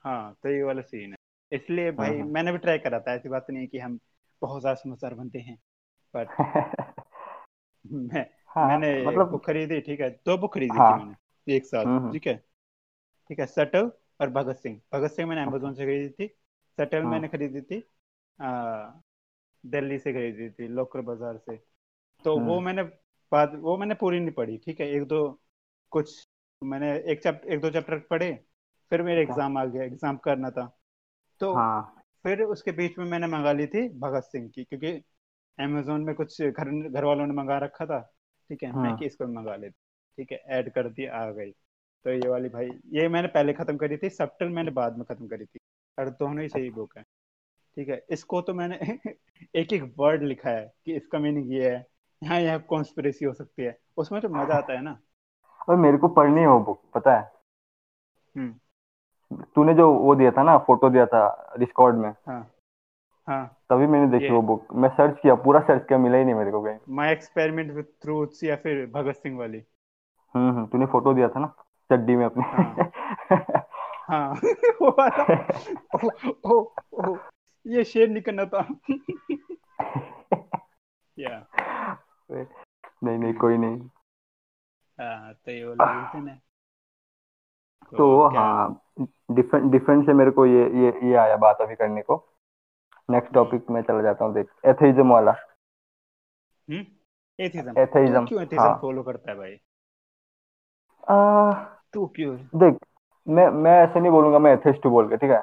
हाँ 0.04 0.34
तो 0.42 0.48
ये 0.48 0.62
वाला 0.62 0.82
सीन 0.82 1.10
है। 1.10 1.16
इसलिए 1.52 1.90
हाँ, 1.90 1.94
भाई 1.96 2.18
हाँ। 2.18 2.26
मैंने 2.28 2.52
भी 2.52 2.58
ट्राई 2.58 2.78
करा 2.78 3.00
था 3.00 3.14
ऐसी 3.14 3.28
बात 3.28 3.46
नहीं 3.50 3.60
है 3.60 3.66
कि 3.66 3.78
हम 3.78 3.98
बहुत 4.42 4.60
ज़्यादा 4.60 4.74
समझदार 4.74 5.14
बनते 5.14 5.38
हैं 5.40 5.58
बट 6.14 6.28
मैं 7.86 8.26
हाँ, 8.48 8.66
मैंने 8.68 8.90
मतलब 9.02 9.30
बुक 9.30 9.44
खरीदी 9.46 9.80
ठीक 9.80 10.00
है 10.00 10.10
दो 10.26 10.36
बुक 10.38 10.54
खरीदी 10.54 10.78
हाँ, 10.78 10.92
थी 10.92 11.04
मैंने 11.04 11.56
एक 11.56 11.66
साथ 11.66 11.84
हम्म, 11.84 11.98
हम्म। 11.98 12.12
ठीक 12.12 12.26
है 12.26 12.36
ठीक 13.30 13.40
है 13.40 13.46
सटल 13.48 13.90
और 14.20 14.30
भगत 14.30 14.56
सिंह 14.58 14.80
भगत 14.92 15.10
सिंह 15.10 15.28
मैंने 15.28 15.42
अमेजोन 15.42 15.74
से 15.74 15.84
खरीदी 15.84 16.08
थी 16.18 16.28
सटल 16.78 17.02
हाँ। 17.02 17.10
मैंने 17.10 17.28
खरीदी 17.28 17.60
थी 17.62 17.82
दिल्ली 19.64 19.98
से 19.98 20.12
खरीदी 20.12 20.48
थी 20.50 20.68
लोकर 20.68 21.00
बाज़ार 21.00 21.36
से 21.38 21.56
तो 22.24 22.38
वो 22.38 22.54
हम्म। 22.54 22.64
मैंने 22.64 22.82
बाद 23.32 23.54
वो 23.60 23.76
मैंने 23.76 23.94
पूरी 23.94 24.20
नहीं 24.20 24.32
पढ़ी 24.32 24.56
ठीक 24.58 24.80
है 24.80 24.88
एक 24.88 25.04
दो 25.06 25.22
कुछ 25.92 26.28
मैंने 26.62 26.92
एक 27.12 27.22
चैप्टर 27.22 27.52
एक 27.52 27.60
दो 27.60 27.70
चैप्टर 27.70 27.98
पढ़े 28.10 28.32
फिर 28.92 29.02
मेरे 29.02 29.22
एग्ज़ाम 29.22 29.58
आ 29.58 29.64
गया 29.66 29.84
एग्ज़ाम 29.84 30.16
करना 30.18 30.50
था 30.50 30.70
तो 31.42 31.52
हाँ. 31.54 32.04
फिर 32.24 32.42
उसके 32.44 32.72
बीच 32.72 32.98
में 32.98 33.04
मैंने 33.06 33.26
मंगा 33.26 33.52
ली 33.52 33.66
थी 33.66 33.88
भगत 33.98 34.24
सिंह 34.24 34.48
की 34.48 34.64
क्योंकि 34.64 34.90
अमेजोन 35.58 36.00
में 36.00 36.14
कुछ 36.14 36.40
घर 36.42 36.70
घर 36.88 37.04
वालों 37.04 37.26
ने 37.26 37.34
मंगा 37.34 37.56
रखा 37.58 37.86
था 37.86 37.98
ठीक 38.50 38.62
है 38.62 38.70
हाँ. 38.70 38.82
मैं 38.82 38.96
कि 38.96 39.06
इसको 39.06 39.26
मंगा 39.30 39.56
लेती 39.56 39.74
ठीक 40.18 40.32
है 40.32 40.38
ऐड 40.58 40.72
कर 40.72 40.88
दी 40.90 41.06
आ 41.06 41.24
गई 41.30 41.50
तो 42.04 42.10
ये 42.10 42.28
वाली 42.28 42.48
भाई 42.48 42.68
ये 42.92 43.08
मैंने 43.08 43.28
पहले 43.30 43.52
खत्म 43.54 43.76
करी 43.76 43.96
थी 43.96 44.08
सबटल 44.10 44.48
मैंने 44.50 44.70
बाद 44.72 44.96
में 44.98 45.04
खत्म 45.06 45.26
करी 45.28 45.44
थी 45.44 45.60
और 45.98 46.10
दोनों 46.12 46.42
ही 46.42 46.48
सही 46.48 46.70
बुक 46.70 46.96
है 46.96 47.02
ठीक 47.76 47.88
है 47.88 48.00
इसको 48.10 48.40
तो 48.42 48.54
मैंने 48.54 48.78
एक 49.54 49.72
एक 49.72 49.92
वर्ड 49.98 50.22
लिखा 50.24 50.50
है 50.50 50.64
कि 50.84 50.96
इसका 50.96 51.18
मीनिंग 51.18 51.52
ये 51.52 51.70
है 51.70 51.86
यहाँ 52.22 52.40
यह 52.40 52.58
कॉन्स्पिरेसी 52.68 53.24
हो 53.24 53.32
सकती 53.34 53.62
है 53.62 53.78
उसमें 53.96 54.20
तो 54.22 54.28
मज़ा 54.30 54.56
आता 54.56 54.72
है 54.72 54.82
ना 54.82 54.98
और 55.68 55.76
मेरे 55.78 55.98
को 55.98 56.08
पढ़नी 56.14 56.40
है 56.40 56.46
वो 56.48 56.60
बुक 56.62 56.82
पता 56.94 57.18
है 57.18 57.30
हम्म। 58.34 58.54
तूने 59.54 59.74
जो 59.74 59.94
वो 59.94 60.14
दिया 60.14 60.30
था 60.30 60.42
ना 60.42 60.58
फ़ोटो 60.58 60.90
दिया 60.90 61.06
था 61.06 61.54
डिस्कॉर्ड 61.58 61.96
में। 61.96 62.10
हाँ 62.10 62.50
हाँ। 63.28 63.58
तभी 63.70 63.86
मैंने 63.86 64.06
देखी 64.06 64.32
वो 64.32 64.42
बुक 64.42 64.74
मैं 64.74 64.88
सर्च 64.88 65.18
किया 65.22 65.34
पूरा 65.34 65.60
सर्च 65.60 65.86
किया 65.88 65.98
मिला 65.98 66.18
ही 66.18 66.24
नहीं 66.24 66.34
मेरे 66.34 66.50
को 66.50 66.62
कहीं। 66.62 66.78
माय 66.88 67.12
एक्सपेरिमेंट 67.12 67.72
विद 67.72 67.86
ट्रूथ्स 68.02 68.44
या 68.44 68.56
फिर 68.56 68.90
भगत 68.94 69.14
सिंह 69.14 69.38
वाली। 69.38 69.62
हम्म 70.34 70.50
हम्म 70.50 70.66
तूने 70.66 70.86
फ़ोटो 70.86 71.14
दिया 71.14 71.28
था 71.28 71.40
ना 71.40 71.54
चड्डी 71.92 72.16
में 72.16 72.24
अपनी। 72.24 72.44
हाँ, 72.44 72.92
हाँ 74.08 74.34
वो 74.82 74.96
वाला। 74.98 75.46
ओ, 76.04 76.10
ओ, 76.46 76.72
ओ, 76.92 77.16
ये 77.66 77.84
शेर 77.84 78.08
निकलना 78.08 78.44
था। 78.44 78.66
या 81.18 81.46
नहीं 83.04 83.18
नहीं 83.18 83.34
कोई 83.34 83.56
नहीं। 83.56 83.80
हाँ 85.00 85.32
तो 85.34 85.50
ये 85.50 85.64
वाला 85.64 85.84
है। 85.84 86.42
तो 87.96 88.28
हाँ 88.28 88.81
डिफेंस 88.98 89.70
डिफेंस 89.72 90.04
से 90.06 90.12
मेरे 90.12 90.30
को 90.30 90.46
ये 90.46 90.64
ये 90.82 90.92
ये 91.08 91.14
आया 91.16 91.36
बात 91.36 91.60
अभी 91.60 91.74
करने 91.74 92.02
को। 92.02 92.16
नेक्स्ट 93.08 93.32
टॉपिक 93.34 93.70
में 93.70 93.80
चला 93.82 94.02
जाता 94.02 94.24
हूँ 94.24 94.34
देख। 94.34 94.46
एथेइज्म 94.66 95.08
वाला। 95.12 95.34
एथेइज्म 96.68 97.80
एथेइज्म 97.80 98.24
क्यों 98.26 98.42
एथेइज्म 98.42 98.74
फॉलो 98.80 99.02
करता 99.02 99.30
है 99.30 99.36
भाई? 99.38 99.56
आ, 101.10 101.52
तू 101.94 102.06
क्यों? 102.16 102.36
देख 102.54 102.78
मैं 103.26 103.48
मैं 103.64 103.72
ऐसे 103.82 104.00
नहीं 104.00 104.10
बोलूँगा 104.12 104.38
मैं 104.38 104.52
एथेइस्ट 104.52 104.86
बोल 104.86 105.08
के 105.08 105.16
ठीक 105.16 105.30
है? 105.30 105.42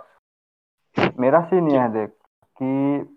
मेरा 1.19 1.41
सीन 1.45 1.69
ये 1.71 1.79
है 1.79 1.91
देख 1.93 2.09
कि 2.57 3.15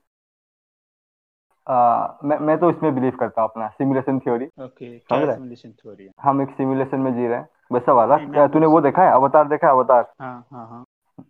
आ, 1.67 2.19
मैं 2.25 2.39
मैं 2.39 2.57
तो 2.59 2.71
इसमें 2.71 2.95
बिलीव 2.95 3.17
करता 3.17 3.43
हूँ 3.43 3.51
अपना 3.51 3.69
simulation 3.69 4.19
theory 4.19 4.47
okay 4.65 4.99
simulation 4.99 5.73
theory 5.73 6.09
हम 6.21 6.43
एक 6.43 6.51
सिमुलेशन 6.57 7.01
में 7.01 7.12
जी 7.15 7.27
रहे 7.27 7.39
हैं। 7.39 7.49
वैसा 7.73 7.93
वाला। 7.93 8.17
क्या 8.19 8.47
तूने 8.49 8.67
वो 8.67 8.81
देखा 8.81 9.02
है? 9.05 9.12
अवतार 9.12 9.49
देखा 9.49 9.67
है 9.67 9.73
अवतार? 9.73 10.12
हाँ 10.21 10.47
हाँ 10.52 10.67
हाँ। 10.69 10.85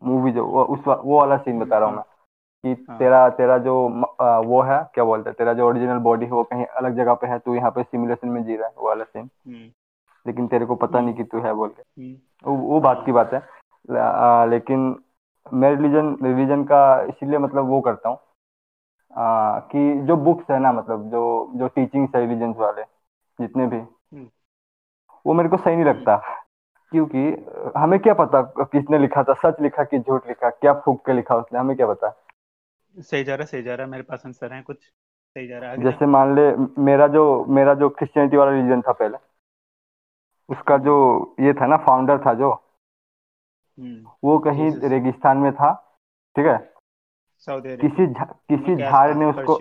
मूवी 0.05 0.33
जो 0.33 0.45
वो 0.47 0.65
उस 0.65 0.81
वो 0.89 1.19
वाला 1.19 1.37
सीन 1.37 1.59
बता 1.59 1.79
रहा 1.79 1.89
हूँ 1.89 1.97
मैं। 1.97 2.05
कि 2.65 2.85
हाँ. 2.89 2.99
तेरा 2.99 3.29
तेरा 3.31 3.57
जो 3.59 3.75
आ, 4.21 4.39
वो 4.39 4.61
है 4.63 4.79
क्या 4.95 5.05
बोलते 5.05 5.31
हैं? 5.31 5.35
तेरा 5.39 5.53
जो 5.53 5.69
ओरिजिनल 5.69 5.99
बॉडी 5.99 6.25
है 6.27 6.33
वो 6.33 6.43
कहीं 6.43 6.65
अलग 6.65 6.97
जगह 6.97 7.15
पे 7.15 7.27
है 7.27 7.39
तू 7.39 7.55
यहाँ 7.55 7.71
पे 7.71 7.83
सिमुलेशन 7.83 8.29
में 8.29 8.43
जी 8.45 8.57
रहा 8.57 8.69
है 8.69 8.75
वो 8.79 8.89
वाला 8.89 9.05
सीन 9.05 9.23
हम्म। 9.47 9.71
लेकिन 10.27 10.47
तेरे 10.47 10.67
को 10.67 10.75
पता 10.75 11.01
नहीं 11.01 11.15
कि 11.15 11.25
तू 11.25 11.41
है 11.41 11.53
बोल 11.55 11.69
के। 11.69 11.83
हम्म। 11.83 12.51
वो, 12.51 12.57
वो 12.69 12.81
बात 12.81 13.03
की 13.07 13.13
बात 13.13 13.33
है। 13.35 13.43
आ, 13.99 14.45
लेकिन 14.45 14.95
मैं 15.47 15.71
रिलीजन 15.77 16.17
रिलीजन 16.23 16.63
का 16.65 16.83
इसीलिए 17.03 17.39
मतलब 17.39 17.69
वो 17.69 17.81
करता 17.81 18.09
हूँ 18.09 18.19
कि 19.71 20.03
जो 20.07 20.17
बुक्स 20.17 20.51
है 20.51 20.59
ना 20.59 20.73
मतलब 20.73 21.09
जो 21.11 21.23
जो 21.57 21.69
टीचिंग्स 21.69 22.15
है 22.15 22.21
रिलीजन 22.21 22.55
वाले 22.59 22.83
जितने 23.39 23.67
भी 23.67 23.77
हम्म। 23.77 23.87
वो 25.27 25.35
मेरे 25.35 25.49
को 25.49 25.57
सही 25.57 25.77
नहीं 25.77 25.85
लगता। 25.85 26.17
क्योंकि 26.93 27.45
हमें 27.77 27.99
क्या 28.01 28.15
पता 28.15 28.43
किसने 28.65 28.99
लिखा 28.99 29.23
था 29.23 29.35
सच 29.35 29.61
लिखा 29.61 29.85
कि 29.85 29.99
झूठ 29.99 30.27
लिखा 30.29 30.51
क्या 30.51 30.73
फूक 30.75 31.07
के 31.07 31.13
लिखा 31.13 31.37
उसने 31.37 31.59
हमें 31.59 31.77
क्या 31.77 31.87
पता। 31.87 32.15
सही 32.97 33.25
जा 33.25 33.35
रहा 33.35 33.47
सही 33.47 33.63
जा 33.63 33.75
रहा 33.75 33.87
मेरे 33.87 34.03
पास 34.03 34.23
आंसर 34.27 34.53
है 34.53 34.63
कुछ। 34.63 34.79
सही 34.83 35.47
जा 35.47 35.59
रहा 35.59 35.71
है 35.71 35.83
जैसे 35.83 36.07
मान 36.07 36.35
ले 36.35 36.43
मेरा 36.83 37.07
जो 37.09 37.45
मेरा 37.45 37.75
जो 37.75 37.89
क्रिश्चियनिटी 37.89 38.37
वाला 38.37 38.51
रिलीजन 38.51 38.81
था 38.81 38.93
पहले 38.93 39.19
उसका 40.49 40.77
जो 40.79 40.95
ये 41.41 41.53
था 41.53 41.67
ना 41.67 41.77
फाउंडर 41.77 42.19
था 42.19 42.35
जो 42.35 42.51
हम्म, 42.53 44.07
वो 44.25 44.39
कहीं 44.39 44.71
रेगिस्तान 44.89 45.37
में 45.37 45.53
था 45.53 45.73
ठीक 46.37 46.47
है? 46.47 46.57
किसी 47.49 48.07
झा, 48.07 48.25
किसी 48.25 48.77
झाड़ 48.77 49.15
ने 49.15 49.25
उसको 49.25 49.55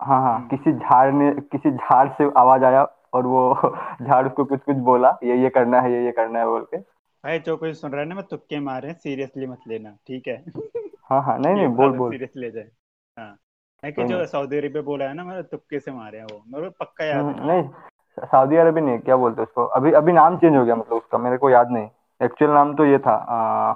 हाँ 0.00 0.20
हाँ 0.22 0.38
हम्म। 0.38 0.48
किसी 0.48 0.72
झाड़ 0.72 1.12
ने 1.12 1.30
किसी 1.42 1.70
झाड़ 1.70 2.08
से 2.08 2.30
आवाज़ 2.36 2.64
आया 2.64 2.84
और 3.12 3.26
वो 3.26 3.54
झाड़ 4.02 4.26
उसको 4.26 4.44
कुछ 4.44 4.62
कुछ 4.62 4.76
बोला 4.76 5.18
ये 5.24 5.36
ये 5.42 5.48
करना 5.48 5.80
है 5.80 5.92
ये 5.92 6.04
ये 6.04 6.12
करना 6.12 6.38
है 6.38 6.46
बोल 6.46 6.64
के। 6.64 6.76
भाई 6.76 7.38
जो 7.38 7.56
कोई 7.56 7.74
सुन 7.74 7.90
रहा 7.90 8.00
है 8.00 8.06
ना 8.08 8.14
मैं 8.14 8.24
तुक्के 8.24 8.60
मारे 8.60 8.92
सीरियसली 8.92 9.46
मत 9.46 9.58
लेना 9.68 9.90
ठीक 10.06 10.28
है? 10.28 10.44
हाँ 11.10 11.22
हाँ 11.22 11.38
नहीं 11.38 11.54
नहीं 11.54 11.68
बोल 11.76 11.96
बोल। 11.96 12.12
सीरियस 12.12 12.30
ले 12.36 12.50
जाए। 12.50 12.70
हाँ 13.18 13.36
है 13.84 13.92
कि 13.92 14.04
जो 14.04 14.26
सऊदी 14.26 14.56
अरेबिया 14.56 14.82
बोला 14.82 15.04
है 15.04 15.14
ना 15.14 15.24
मेरे 15.24 15.42
तुक्के 15.42 15.80
से 15.80 15.92
मारे 15.92 16.18
हैं 16.18 16.24
वो 16.24 16.42
मेरे 16.46 16.70
को 16.70 16.84
पक्का 16.84 17.04
याद 17.04 17.24
हम्म, 17.24 17.40
है। 17.40 17.46
नहीं 17.46 17.68
सऊदी 18.18 18.56
अरब 18.56 18.78
नहीं 18.78 18.98
क्या 18.98 19.16
बोलते 19.16 19.42
उसको? 19.42 19.64
अभी 19.64 19.92
अभी 19.92 20.12
नाम 20.12 20.36
चेंज 20.38 20.56
हो 20.56 20.64
गया 20.64 20.76
मतलब 20.76 20.96
उसका 20.96 21.18
मेरे 21.18 21.36
को 21.36 21.50
याद 21.50 21.70
नहीं। 21.70 21.88
एक्चुअल 22.22 22.50
नाम 22.50 22.74
तो 22.76 22.84
ये 22.84 22.98
था 22.98 23.12
आ, 23.12 23.72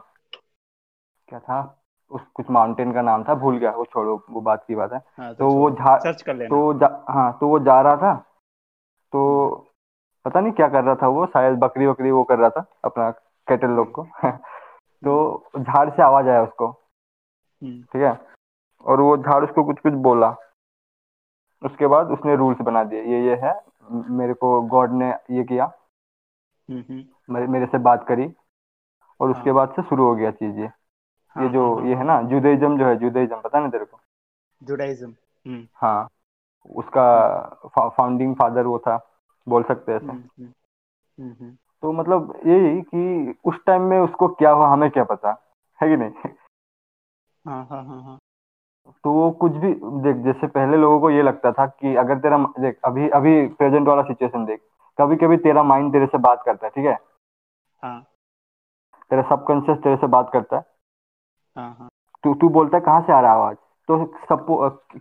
क्या 1.28 1.38
था? 1.38 1.76
उस 2.10 2.20
कुछ 2.34 2.50
माउंटेन 2.50 2.92
का 2.92 3.02
नाम 3.02 3.24
था 3.24 3.34
भूल 3.34 3.58
गया 3.58 3.70
वो 3.70 3.84
छोड़ो 3.84 4.24
वो 4.30 4.40
बात 4.40 4.64
की 4.68 4.74
बात 4.74 4.92
है। 4.92 5.00
हाँ, 5.18 5.34
तो, 5.34 5.38
तो 5.38 5.50
वो 5.50 5.70
जा 5.70 5.96
सर्च 5.98 6.22
कर 6.22 6.34
लेना। 6.34 6.48
तो 6.48 6.74
जा, 6.74 7.04
हाँ 7.08 7.38
तो 7.40 7.48
वो 7.48 7.58
जा 7.58 7.80
रहा 7.80 7.96
था 7.96 8.12
तो 9.12 9.22
पता 10.24 10.40
नहीं 10.40 10.52
क्या 10.52 10.68
कर 10.68 10.84
रहा 10.84 10.94
था 10.94 11.08
वो 11.08 11.26
शायद 11.26 11.58
बकरी 11.58 11.86
वकरी 11.86 12.10
वो 12.10 12.24
कर 12.24 12.38
रहा 12.38 12.50
था 12.50 12.64
अपना 12.84 13.10
कैटल 13.48 13.70
लोग 13.70 13.90
को। 13.92 14.02
तो 15.04 15.44
झाड़ 15.58 15.88
से 15.90 16.02
आवाज़ 16.02 16.28
आया 16.28 16.42
उसको 16.42 16.66
हम्म। 16.66 17.82
ठीक 17.82 18.02
है? 18.02 18.20
और 18.84 19.00
वो 19.00 19.16
झाड़ 19.16 19.44
उसको 19.44 19.64
कुछ 19.64 19.80
कुछ 19.80 19.92
बोला। 19.92 20.36
उसके 21.62 21.86
बाद 21.86 22.10
उसने 22.10 22.36
रूल्स 22.36 22.60
बना 22.60 22.84
दिए। 22.84 23.02
ये 23.02 23.24
ये 23.26 23.36
है 23.36 23.60
मेरे 23.90 24.34
को 24.34 24.60
गॉड 24.62 24.92
ने 24.92 25.10
ये 25.30 25.44
किया 25.44 25.64
हम्म, 26.68 26.84
हम्म। 26.90 27.52
मेरे 27.52 27.66
से 27.66 27.78
बात 27.78 28.04
करी 28.08 28.32
और 29.20 29.30
उसके 29.30 29.50
हाँ। 29.50 29.54
बाद 29.54 29.68
से 29.68 29.82
शुरू 29.82 30.04
हो 30.04 30.14
गया 30.14 30.30
चीज़ 30.30 30.58
ये। 30.58 30.66
हाँ, 31.28 31.44
ये 31.44 31.50
जो 31.50 31.74
हाँ, 31.76 31.86
ये 31.86 31.94
है 31.94 32.04
ना 32.04 32.22
जुदाइज्म 32.22 32.78
जो 32.78 32.86
है 32.86 32.96
जुदाइज्म 32.96 33.40
पता 33.40 33.60
नहीं 33.60 33.70
तेरे 33.70 33.84
को? 33.84 33.98
जुडाइज्म 34.62 35.64
हाँ। 35.74 36.08
उसका 36.70 37.40
फाउंडिंग 37.88 38.34
फादर 38.34 38.66
वो 38.66 38.78
था 38.78 39.18
बोल 39.48 39.62
सकते 39.62 39.92
हैं 39.92 40.22
तो 41.82 41.92
मतलब 41.92 42.40
यही 42.46 42.82
कि 42.82 43.34
उस 43.44 43.64
टाइम 43.66 43.82
में 43.82 43.98
उसको 44.00 44.28
क्या 44.28 44.50
हुआ 44.50 44.68
हमें 44.68 44.90
क्या 44.90 45.04
पता 45.04 45.30
है 45.82 45.88
कि 45.88 45.96
नहीं? 45.96 46.10
हाँ 47.46 47.66
हाँ 47.70 47.84
हाँ 47.84 48.18
तो 49.04 49.12
वो 49.12 49.30
कुछ 49.30 49.52
भी 49.52 49.74
देख 49.74 50.16
जैसे 50.16 50.46
पहले 50.46 50.76
लोगों 50.76 51.00
को 51.00 51.10
ये 51.10 51.22
लगता 51.22 51.52
था 51.52 51.66
कि 51.66 51.96
अगर 51.96 52.18
तेरा 52.18 52.38
देख 52.38 52.78
अभी 52.84 53.08
अभी 53.08 53.46
प्रेजेंट 53.46 53.88
वाला 53.88 54.02
सिचुएशन 54.02 54.44
देख 54.44 54.60
कभी 54.98 55.16
कभी 55.16 55.36
तेरा 55.36 55.62
माइंड 55.62 55.92
तेरे 55.92 56.06
से 56.06 56.18
बात 56.18 56.42
करता 56.46 56.66
है 56.66 56.72
ठीक 56.76 56.86
है? 56.86 56.98
हाँ। 57.82 58.06
तेरा 59.10 59.22
सबकॉन्शियस 59.22 59.78
तेरे 59.78 59.96
से 59.96 60.06
बात 60.06 60.30
करता 60.32 60.56
है। 60.56 60.64
हाँ 61.56 61.76
हाँ। 61.78 61.88
तू 62.24 62.34
तू 62.34 62.48
बोलता 62.48 62.76
है 62.76 62.84
कहाँ 62.84 63.00
से 63.00 63.12
आ 63.12 63.20
रहा 63.20 63.32
है 63.32 63.38
आवाज़? 63.38 63.56
तो 63.90 64.04
सब 64.28 64.46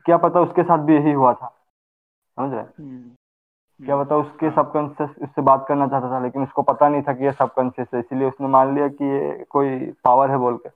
क्या 0.05 0.17
पता 0.17 0.39
उसके 0.41 0.63
साथ 0.63 0.85
भी 0.85 0.95
यही 0.95 1.11
हुआ 1.11 1.33
था। 1.33 1.47
समझ 1.47 2.51
रहे? 2.53 2.61
हम्म, 2.61 3.85
क्या 3.85 3.95
हम्म। 3.95 4.05
पता 4.05 4.15
उसके 4.15 4.49
सबकॉन्शियस 4.51 5.09
हाँ। 5.09 5.27
उससे 5.27 5.41
बात 5.41 5.65
करना 5.67 5.87
चाहता 5.87 6.09
था 6.11 6.19
लेकिन 6.23 6.43
उसको 6.43 6.61
पता 6.61 6.89
नहीं 6.89 7.01
था 7.01 7.13
कि 7.13 7.23
ये 7.25 7.31
सबकॉन्शियस 7.31 7.87
है 7.93 7.99
इसीलिए 7.99 8.27
उसने 8.27 8.47
मान 8.47 8.73
लिया 8.75 8.87
कि 8.87 9.05
ये 9.05 9.43
कोई 9.49 9.91
पावर 10.03 10.31
है 10.31 10.37
बोल 10.37 10.57
के। 10.65 10.69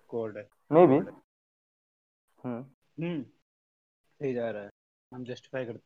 मे 0.71 0.85
बी 0.87 0.97
हम्म। 2.43 3.21
सही 3.23 4.33
जा 4.33 4.49
रहा 4.49 4.61
है। 4.63 4.69
हम 5.11 5.23
जस्टिफाई 5.23 5.65
करते 5.65 5.79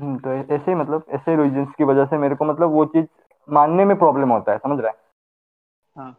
हम्म 0.00 0.18
तो 0.18 0.32
ऐसे 0.32 0.70
ही 0.70 0.74
मतलब 0.74 1.04
ऐसे 1.08 1.36
रीजंस 1.42 1.74
की 1.78 1.84
वजह 1.84 2.06
से 2.06 2.18
मेरे 2.18 2.34
को 2.34 2.44
मतलब 2.44 2.70
वो 2.70 2.84
चीज़ 2.86 3.06
मानने 3.48 3.84
में 3.84 3.96
प्रॉब्लम 3.98 4.32
होता 4.32 4.52
है 4.52 4.58
समझ 4.58 4.78
रहा? 4.80 4.90
है। 4.90 4.98
हाँ 5.96 6.10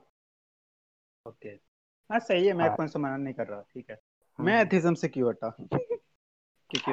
ओके 1.25 1.50
हाँ 2.10 2.20
सही 2.20 2.48
है 2.48 2.54
मैं 2.54 2.68
हाँ. 2.68 2.75
कौन 2.75 2.88
सा 2.88 3.00
मना 3.00 3.18
नहीं 3.18 3.34
कर 3.34 3.48
रहा 3.48 3.62
ठीक 3.74 3.89
है। 3.89 4.00
मैं 4.39 4.62
एथिज्म 4.62 4.93
से 4.93 5.08
क्यों 5.08 5.29
हटा 5.29 5.50
क्योंकि 5.60 6.91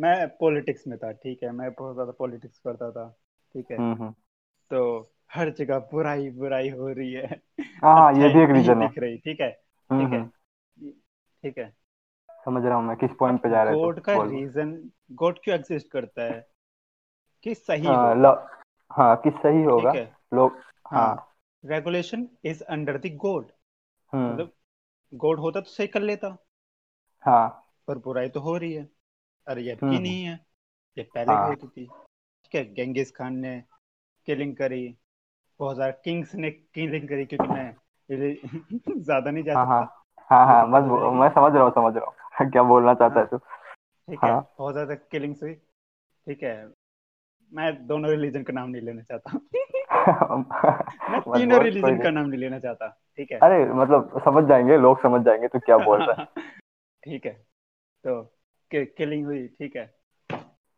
मैं 0.00 0.28
पॉलिटिक्स 0.28 0.86
में 0.86 0.98
था 0.98 1.10
ठीक 1.12 1.42
है? 1.42 1.50
मैं 1.50 1.70
बहुत 1.70 1.94
ज़्यादा 1.94 2.12
पॉलिटिक्स 2.12 2.58
करता 2.58 2.90
था 2.90 3.08
ठीक 3.54 3.70
है? 3.70 3.76
हम्म, 3.76 3.94
हम्म। 3.94 4.12
तो 4.70 5.10
हर 5.34 5.50
जगह 5.50 5.78
बुराई 5.92 6.30
बुराई 6.30 6.68
हो 6.68 6.88
रही 6.88 7.12
है। 7.12 7.40
हाँ 7.84 7.94
हाँ 7.94 8.12
ये 8.14 8.28
भी 8.34 8.42
एक 8.42 8.50
रीजन 8.50 8.82
है। 8.82 8.88
दिख 8.88 8.98
रही 8.98 9.16
ठीक 9.18 9.40
है? 9.40 9.48
हम्म, 9.90 10.04
ठीक 10.04 10.12
है? 10.12 10.20
हम्म, 10.20 10.90
ठीक 11.42 11.58
है? 11.58 11.72
समझ 12.44 12.64
रहा 12.64 12.74
हूँ 12.74 12.84
मैं 12.84 12.96
किस 12.96 13.10
पॉइंट 13.18 13.42
पे 13.42 13.50
जा 13.50 13.62
रहे 13.62 13.74
गॉड 13.74 14.00
का 14.00 14.22
रीजन 14.22 14.90
गॉड 15.12 15.38
क्यों 15.44 15.58
एग्जिस्ट 15.58 15.90
करता 15.90 16.22
है? 16.22 16.46
कि 17.42 17.54
सही 17.54 17.86
हाँ 17.86 18.14
हो? 18.14 18.32
हाँ 18.90 19.16
किस 19.16 19.34
सही 19.34 19.62
होगा। 19.62 19.92
है? 19.92 20.16
लोग 20.34 20.58
हाँ। 20.86 21.06
हाँ। 21.06 21.28
Regulation 21.64 22.28
is 22.44 22.62
under 22.64 22.98
the 22.98 23.14
god 23.16 23.50
hmm. 24.12 24.32
मतलब 24.32 24.52
गॉड 25.12 25.40
होता 25.40 25.60
तो 25.60 25.70
सही 25.70 25.86
कर 25.86 26.02
लेता। 26.02 26.36
हाँ। 27.24 27.68
पर 27.88 27.98
बुराई 27.98 28.28
तो 28.28 28.40
हो 28.40 28.56
रही 28.56 28.72
है। 28.72 28.88
अरे 29.46 29.62
ये 29.62 29.72
अब 29.72 29.78
हम्म, 29.82 29.96
नहीं 29.98 30.24
है। 30.24 30.46
ये 30.96 31.02
पहले 31.04 31.32
हाँ। 31.32 31.44
भी 31.44 31.48
होती 31.48 31.66
थी। 31.66 31.86
ठीक 31.86 32.54
है 32.54 32.74
गेंगिस 32.74 33.10
खान 33.10 33.36
ने 33.36 33.60
किलिंग 34.26 34.56
करी। 34.56 34.96
बहुत 35.60 35.76
सारे 35.76 35.92
किंग्स 35.92 36.34
ने 36.34 36.50
किलिंग 36.50 37.08
करी 37.08 37.24
क्योंकि 37.26 37.48
मैं 37.48 37.74
ज़्यादा 39.02 39.30
नहीं 39.30 39.44
जा 39.44 39.54
हाँ 39.54 39.66
हाँ। 39.66 39.82
हाँ 40.30 40.46
हाँ 40.46 40.66
हो 40.66 41.10
मैं 41.12 41.28
समझ 41.28 41.52
रहा 41.52 41.64
हूँ 41.64 41.70
समझ 41.70 41.94
रहा 41.96 42.04
हूँ। 42.04 42.50
क्या 42.50 42.62
बोलना 42.62 42.94
चाहता 42.94 43.20
है 43.20 43.26
हाँ 43.26 43.26
तू? 43.26 43.38
ठीक 44.08 44.24
है 44.24 44.30
हाँ। 44.30 44.40
बहुत 44.58 44.72
ज़्यादा 44.74 44.94
किलिंग्स 44.94 45.42
हुई। 45.42 45.54
ठीक 46.26 46.42
है 46.42 46.54
मैं 47.52 47.86
दोनों 47.86 48.10
रिलीजन 48.10 48.42
का 48.42 48.52
नाम 48.52 48.70
नहीं 48.70 48.82
लेना 48.82 49.02
चाहता। 49.02 49.38
मैं 50.08 51.20
तीनों 51.36 51.62
रिलीजन 51.62 51.98
का 52.02 52.10
नाम 52.10 52.26
नहीं 52.26 52.40
लेना 52.40 52.58
चाहता 52.58 52.88
ठीक 53.16 53.32
है? 53.32 53.38
अरे 53.38 53.64
मतलब 53.74 54.20
समझ 54.24 54.44
जाएँगे 54.44 54.76
लोग 54.76 55.02
समझ 55.02 55.20
जाएँगे 55.24 55.48
तू 55.48 55.58
क्या 55.58 55.78
बोल 55.78 56.02
रहा 56.02 56.20
है। 56.22 56.26
ठीक 57.04 57.26
है 57.26 57.32
तो 58.04 58.22
किलिंग 58.70 59.24
हुई 59.26 59.46
ठीक 59.48 59.76
है। 59.76 59.94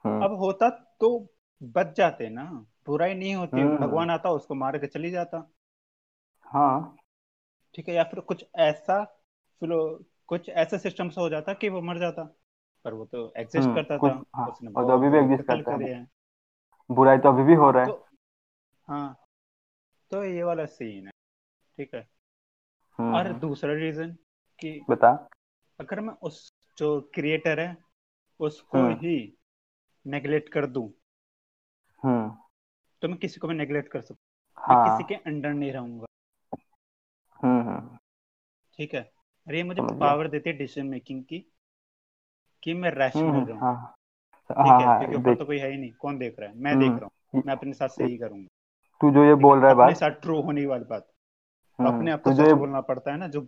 हम्म। 0.04 0.24
अब 0.24 0.34
होता 0.34 0.68
तो 1.00 1.18
बच 1.62 1.96
जाते 1.96 2.28
ना 2.28 2.44
बुराई 2.86 3.14
नहीं 3.14 3.34
होती 3.34 3.60
हम्म। 3.60 3.76
भगवान 3.76 4.10
आता 4.10 4.30
उसको 4.30 4.54
मार 4.54 4.78
के 4.78 4.86
चली 4.86 5.10
जाता। 5.10 5.50
हाँ। 6.46 6.96
ठीक 7.74 7.88
है 7.88 7.94
या 7.94 8.02
फिर 8.04 8.20
कुछ 8.20 8.44
ऐसा 8.56 9.02
फिर 9.62 9.68
कुछ 10.26 10.48
ऐसा 10.48 10.78
सिस्टम 10.78 11.08
से 11.08 11.20
हो 11.20 11.28
जाता 11.28 11.52
कि 11.52 11.68
वो 11.68 11.80
मर 11.80 11.98
जाता 11.98 12.22
पर 12.84 12.94
वो 12.94 13.04
तो 13.04 13.32
एग्जिस्ट 13.36 13.66
हम्म 13.66 13.74
करता 13.74 13.98
था 13.98 14.22
हाँ 14.36 14.46
उसने 14.46 14.70
और 14.72 14.84
तो 14.84 14.92
अभी 14.92 15.08
भी 15.08 15.18
एग्जिस्ट 15.18 15.42
करता 15.42 15.76
करे 15.76 15.84
है 15.84 15.94
हैं। 15.94 16.08
बुराई 16.90 17.18
तो 17.18 17.28
अभी 17.28 17.42
भी 17.42 17.54
हो 17.54 17.70
रहा 17.70 17.82
है। 17.82 17.88
तो 17.88 18.03
हाँ 18.88 19.24
तो 20.10 20.24
ये 20.24 20.42
वाला 20.42 20.64
सीन 20.66 21.06
है 21.06 21.12
ठीक 21.78 21.94
है। 21.94 22.08
हम्म 22.98 23.14
और 23.14 23.26
हम्म, 23.26 23.38
दूसरा 23.38 23.74
रीजन 23.74 24.10
कि 24.60 24.84
बता। 24.90 25.28
अगर 25.80 26.00
मैं 26.00 26.14
उस 26.22 26.52
जो 26.78 27.00
क्रिएटर 27.14 27.60
है 27.60 27.76
उसको 28.40 28.78
हम्म। 28.78 28.94
ही 28.94 29.38
नेग्लेक्ट 30.06 30.48
कर 30.48 30.66
दूँ 30.66 30.92
हम्म। 32.02 32.36
तो 33.02 33.08
मैं 33.08 33.18
किसी 33.18 33.40
को 33.40 33.48
भी 33.48 33.54
नेग्लेक्ट 33.54 33.88
कर 33.88 34.00
सकता 34.00 34.68
मैं 34.68 34.76
हाँ। 34.76 34.98
किसी 34.98 35.08
के 35.08 35.14
अंडर 35.14 35.52
नहीं 35.52 35.72
रहूँगा। 35.72 36.06
ठीक 38.78 38.94
है? 38.94 39.00
अरे 39.46 39.56
ये 39.56 39.62
मुझे 39.62 39.82
पावर 39.82 40.28
देती 40.28 40.50
है 40.50 40.56
डिसीज़न 40.56 40.86
मेकिंग 40.86 41.24
की 41.24 41.38
कि 42.62 42.74
मैं 42.74 42.90
रैशनल 42.90 43.44
रहूँ 43.44 43.60
हाँ 43.60 43.94
ठीक 44.50 44.56
हाँ? 44.58 44.80
है 44.80 44.86
हाँ 44.86 45.06
क्योंकि 45.06 45.34
तो 45.34 45.44
कोई 45.44 45.58
है 45.58 45.70
ही 45.70 45.76
नहीं 45.76 45.92
कौन 45.92 46.18
देख 46.18 46.38
रहा 46.38 46.50
है? 46.50 46.56
मैं 46.56 46.78
देख 46.78 46.90
रहा 46.90 47.08
हूँ। 47.34 47.42
मैं 47.46 47.52
अपने 47.54 47.72
साथ 47.72 47.88
सही 47.88 48.18
करूँगा। 48.18 48.48
तू 49.04 49.10
जो 49.10 49.24
ये 49.24 49.34
बोल 49.34 49.58
रहा 49.58 49.68
है 49.68 49.74
अपने 49.74 49.84
बात। 49.84 49.96
साथ 49.96 50.10
ट्रू 50.10 50.40
होने 50.40 50.66
वाली 50.66 50.84
बात। 50.84 51.06
हम्म 51.78 51.88
अपने 51.88 52.10
आप 52.10 52.22
को 52.22 52.32
सच 52.32 52.40
ये 52.40 52.54
बोलना 52.54 52.80
पड़ता 52.80 53.12
है 53.12 53.18
ना 53.18 53.28
जो 53.28 53.40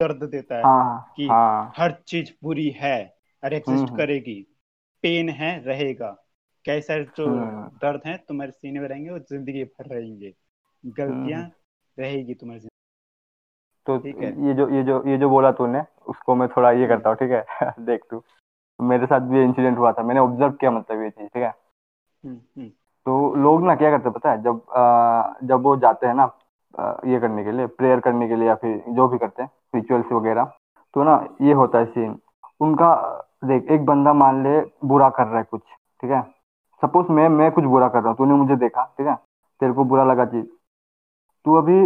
दर्द 0.00 0.22
देता 0.24 0.56
है 0.56 0.62
हाँ 0.62 1.12
कि 1.16 1.26
हाँ। 1.28 1.72
हर 1.76 1.92
चीज़ 2.08 2.32
बुरी 2.42 2.68
है 2.70 2.96
और 3.42 3.54
हम्म 3.54 3.56
एग्जिस्ट 3.56 3.88
हम्म। 3.88 3.96
करेगी। 3.96 4.40
पेन 5.04 5.28
है 5.28 5.64
रहेगा। 5.64 6.10
कैसा 6.64 6.98
जो 6.98 7.26
हम्म। 7.26 7.68
दर्द 7.78 8.00
है 8.06 8.16
तुम्हारे 8.28 8.52
सीने 8.52 8.80
में 8.80 8.88
रहेंगे 8.88 9.10
वो 9.10 9.18
ज़िंदगी 9.18 9.64
भर 9.64 9.86
रहेंगे। 9.86 10.32
गलतियाँ 10.84 11.40
हम्म, 11.42 11.50
रहेगी 11.98 12.34
तुम्हारी 12.34 12.60
ज़िंदगी 12.60 12.74
तो 13.86 13.96
ये 14.46 14.54
जो 14.54 14.68
ये 14.70 14.82
जो 14.82 15.02
ये 15.08 15.18
जो 15.18 15.28
बोला 15.30 15.52
तूने 15.52 15.82
उसको 16.06 16.34
मैं 16.34 16.48
थोड़ा 16.48 16.70
ये 16.70 16.76
हम्म 16.76 16.88
करता 16.88 17.08
हूँ 17.10 17.16
ठीक 17.16 17.30
है? 17.30 17.44
देख 17.86 18.00
तू। 18.10 18.22
मेरे 18.80 19.06
साथ 19.06 19.20
भी 19.20 19.42
इंसिडेंट 19.42 19.78
हुआ 19.78 19.92
था। 19.92 20.02
मैंने 20.02 20.20
ऑब्ज़र्व 20.20 20.52
किया 20.52 20.70
मतलब 20.70 21.02
ये 21.02 21.10
चीज़ 21.10 21.28
ठीक 21.28 21.42
है? 21.42 21.52
हम्म 22.24 22.36
हम्म। 22.56 22.70
तो 23.06 23.34
लोग 23.34 23.62
ना 23.64 23.74
क्या 23.76 23.90
करते 23.90 24.10
पता 24.10 24.30
है? 24.30 24.42
जब 24.42 24.60
आ, 24.76 25.46
जब 25.46 25.62
वो 25.62 25.76
जाते 25.76 26.06
हैं 26.06 26.14
ना 26.14 26.30
आ, 26.74 26.92
ये 27.06 27.20
करने 27.20 27.44
के 27.44 27.52
लिए 27.52 27.66
प्रेयर 27.66 28.00
करने 28.00 28.28
के 28.28 28.36
लिए 28.36 28.48
या 28.48 28.54
फिर 28.54 28.82
जो 28.88 29.08
भी 29.08 29.18
करते 29.18 29.42
हैं 29.42 29.50
रिचुअल्स 29.74 30.12
वगैरह 30.12 30.44
तो 30.94 31.04
ना 31.04 31.14
ये 31.42 31.52
होता 31.52 31.78
है 31.78 31.84
सीन 31.84 32.18
उनका 32.60 32.94
देख 33.44 33.70
एक 33.70 33.84
बंदा 33.86 34.12
मान 34.12 34.42
ले 34.42 34.60
बुरा 34.84 35.08
कर 35.10 35.26
रहा 35.26 35.38
है 35.38 35.44
कुछ 35.50 35.60
ठीक 36.02 36.10
है? 36.10 36.22
सपोज़ 36.82 37.12
मैं 37.12 37.28
मैं 37.28 37.50
कुछ 37.52 37.64
बुरा 37.64 37.88
कर 37.88 37.98
रहा 37.98 38.08
हूँ 38.08 38.16
तूने 38.16 38.34
मुझे 38.34 38.56
देखा 38.56 38.84
ठीक 38.98 39.06
है? 39.06 39.14
तेरे 39.60 39.72
को 39.72 39.84
बुरा 39.84 40.04
लगा 40.04 40.24
चीज़। 40.24 40.46
तू 41.44 41.54
अभी 41.54 41.84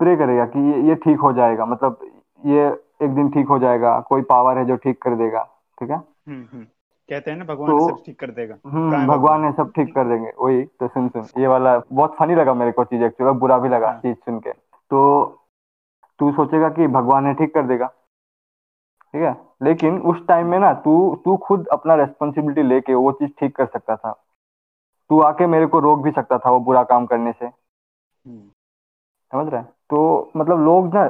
प्रे 0.00 0.16
करेगा 0.16 0.44
कि 0.46 0.58
ये, 0.72 0.80
ये 0.88 0.94
ठीक 0.94 1.20
हो 1.20 1.32
जाएगा 1.32 1.66
मतलब 1.66 1.98
ये 2.46 2.66
एक 3.02 3.14
दिन 3.14 3.28
ठीक 3.30 3.48
हो 3.48 3.58
जाएगा 3.58 3.98
कोई 4.00 4.22
पावर 4.22 4.58
है 4.58 4.64
जो 4.64 4.76
ठीक 4.76 5.02
कर 5.02 5.16
देगा 5.16 5.42
ठीक 5.80 5.90
है? 5.90 5.96
हम्म 5.96 6.44
हम्म। 6.52 6.66
कहते 7.08 7.30
हैं 7.30 7.38
ना 7.38 7.44
भगवान 7.44 7.70
तो 7.70 7.88
सब 7.88 8.02
ठीक 8.06 8.18
कर 8.20 8.30
देगा। 8.30 8.56
हम्म 8.66 9.06
भगवान 9.06 9.44
है 9.44 9.52
सब 9.52 9.70
ठीक 9.76 9.94
कर 9.94 10.08
देंगे। 10.08 10.32
वही 10.40 10.64
तो 10.64 10.88
सुन 10.88 11.08
सुन 11.08 11.26
ये 11.38 11.46
वाला 11.46 11.78
बहुत 11.92 12.16
फनी 12.18 12.34
लगा 12.34 12.54
मेरे 12.54 12.72
को 12.72 12.84
चीज़ 12.84 13.02
एक्चुअली 13.02 13.38
बुरा 13.38 13.58
भी 13.58 13.68
लगा 13.68 13.90
हाँ। 13.90 14.00
चीज़ 14.00 14.16
सुन 14.16 14.38
के। 14.40 14.52
तो 14.90 15.24
तू 16.18 16.32
सोचेगा 16.32 16.68
कि 16.68 16.86
भगवान 16.86 17.26
है 17.26 17.34
ठीक 17.34 17.54
कर 17.54 17.66
देगा। 17.66 17.86
ठीक 17.86 19.22
है? 19.22 19.34
लेकिन 19.62 20.00
उस 20.02 20.26
टाइम 20.26 20.46
में 20.46 20.58
ना 20.58 20.72
तू 20.74 20.94
तू 21.24 21.36
खुद 21.36 21.66
अपना 21.66 21.94
रेस्पॉन्सिबिलिटी 21.94 22.62
लेके 22.62 22.94
वो 22.94 23.12
चीज़ 23.12 23.30
ठीक 23.40 23.56
कर 23.56 23.66
सकता 23.66 23.96
था। 23.96 24.12
तू 25.10 25.20
आके 25.20 25.46
मेरे 25.46 25.66
को 25.66 25.78
रोक 25.78 26.02
भी 26.02 26.10
सकता 26.10 26.38
था 26.38 26.50
वो 26.50 26.60
बुरा 26.60 26.82
काम 26.84 27.06
करने 27.06 27.32
से। 27.32 27.46
हम्म। 27.46 28.50
समझ 29.32 29.48
रहे 29.48 29.60
हैं? 29.60 29.68
तो 29.90 30.30
मतलब 30.36 30.60
लोग 30.60 30.94
ना 30.94 31.08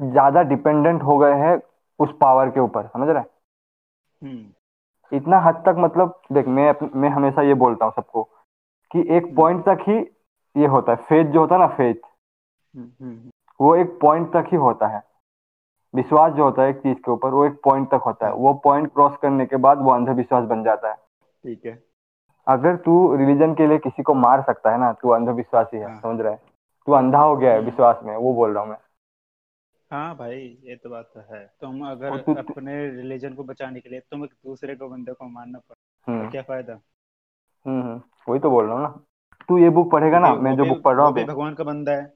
ज़्यादा 0.00 0.42
डिपेंडेंट 0.42 1.02
हो 1.02 1.18
गए 1.18 1.34
हैं 1.34 1.56
उस 2.00 2.16
पावर 2.20 2.50
के 2.50 2.60
ऊपर। 2.60 2.86
समझ 2.86 3.08
रहे 3.08 3.18
हैं? 3.18 3.26
हम्म। 4.22 4.44
इतना 5.16 5.38
हद 5.40 5.62
तक 5.66 5.74
मतलब 5.78 6.20
देख 6.32 6.48
मैं 6.48 6.72
मैं 6.94 7.08
हमेशा 7.08 7.42
ये 7.42 7.54
बोलता 7.54 7.84
हूँ 7.84 7.92
सबको 7.96 8.22
कि 8.90 9.00
एक 9.00 9.24
हम्म 9.24 9.34
पॉइंट 9.34 9.64
तक 9.64 9.84
ही 9.88 9.96
ये 10.56 10.66
होता 10.66 10.92
है। 10.92 10.96
फेथ 10.98 11.24
जो 11.24 11.40
होता 11.40 11.54
है 11.54 11.60
ना 11.60 11.66
फेथ 11.66 11.94
हम्म 11.94 12.88
हम्म 13.00 13.30
वो 13.60 13.74
एक 13.76 13.98
पॉइंट 14.00 14.32
तक 14.32 14.48
ही 14.48 14.56
होता 14.56 14.86
है। 14.86 15.02
विश्वास 15.94 16.32
जो 16.32 16.44
होता 16.44 16.62
है 16.62 16.70
एक 16.70 16.76
चीज़ 16.76 16.98
के 16.98 17.10
ऊपर 17.10 17.28
वो 17.28 17.44
एक 17.44 17.60
पॉइंट 17.64 17.88
तक 17.90 18.02
होता 18.06 18.26
है। 18.26 18.34
वो 18.34 18.52
पॉइंट 18.54 18.92
क्रॉस 18.94 19.16
करने 19.22 19.46
के 19.46 19.56
बाद 19.56 19.82
वो 19.82 19.90
अंधविश्वास 19.90 20.44
बन 20.44 20.62
जाता 20.64 20.88
है। 20.88 20.94
ठीक 20.94 21.66
है। 21.66 21.78
अगर 22.46 22.76
तू 22.76 22.94
रिलीजन 23.16 23.54
के 23.54 23.66
लिए 23.66 23.78
किसी 23.78 24.02
को 24.02 24.14
मार 24.14 24.42
सकता 24.42 24.70
है 24.70 24.78
ना 24.78 24.92
तू 24.92 25.08
अंधविश्वासी 25.08 25.76
है 25.76 25.86
हाँ। 25.86 26.00
समझ 26.00 26.20
रहा 26.20 26.32
है? 26.32 26.40
तू 26.86 26.92
अंधा 26.92 27.18
हो 27.18 27.36
गया 27.36 27.50
है 27.50 27.56
हम्म। 27.56 27.66
विश्वास 27.66 28.00
में 28.04 28.16
वो 28.16 28.34
बोल 28.34 28.52
रहा 28.54 28.62
हूँ 28.62 28.70
मैं। 28.70 28.76
हाँ 29.94 30.16
भाई 30.16 30.58
ये 30.64 30.76
तो 30.76 30.90
बात 30.90 31.10
तो 31.14 31.34
है। 31.34 31.54
तुम 31.60 31.86
अगर 31.86 32.16
तू 32.16 32.34
तू- 32.34 32.38
अपने 32.38 32.90
रिलीजन 32.90 33.34
को 33.34 33.44
बचाने 33.44 33.80
के 33.80 33.88
लिए 33.88 34.00
तुम 34.00 34.24
एक 34.24 34.30
दूसरे 34.30 34.76
को 34.76 34.88
बंदे 34.88 35.12
को 35.12 35.28
मारना 35.28 35.58
पड़ा 35.58 35.74
तो 35.74 36.12
हम्म 36.12 36.30
क्या 36.30 36.42
फ़ायदा? 36.42 36.80
हम्म 37.66 37.82
हम्म, 37.82 38.02
वही 38.28 38.40
तो 38.40 38.50
बोल 38.50 38.64
रहा 38.64 38.74
हूँ 38.74 38.82
ना। 38.82 38.88
तू 39.48 39.58
ये 39.58 39.70
बुक 39.70 39.92
पढ़ेगा 39.92 40.18
ना 40.18 40.34
मैं 40.34 40.56
जो 40.56 40.64
बुक 40.64 40.82
पढ़ 40.82 40.96
रहा 40.96 41.06
हूँ 41.06 41.14
भगवान 41.14 41.54
का 41.54 41.64
बंदा 41.64 41.92
है। 41.92 42.14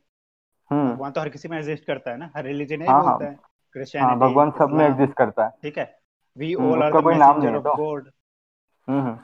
हम्म। 0.70 0.94
भगवान 0.94 1.12
तो 1.12 1.20
हर 1.20 1.28
किसी 1.28 1.48
में 1.48 1.58
एग्जिस्ट 1.58 1.84
करता 1.84 2.10
है 2.10 2.16
ना 2.16 2.32
हर 2.36 2.44
रिलीजन 2.44 2.82
यही 2.82 2.90
हाँ 2.90 3.04
हाँ 3.04 3.18
बोलता 3.18 3.30
है। 3.30 3.36
हाँ। 3.36 3.48
क्रिश्चियनिटी 3.72 4.16
भगवान 4.16 4.50
सब 4.50 4.70
में 4.70 4.86
एग्जिस्ट 4.86 5.12
करता 5.12 5.44
है। 5.44 5.50
ठीक 5.62 5.78
है? 5.78 5.98
वी 6.38 6.54
ऑल 6.54 6.82
आर 6.82 6.92
कोई 6.92 7.14
नाम 7.14 7.38
नहीं 7.38 7.48
है 7.48 7.56
ऑफ़ 7.56 7.64
तो। 7.64 7.76
गॉड 7.76 8.10
हम्म, 8.88 9.18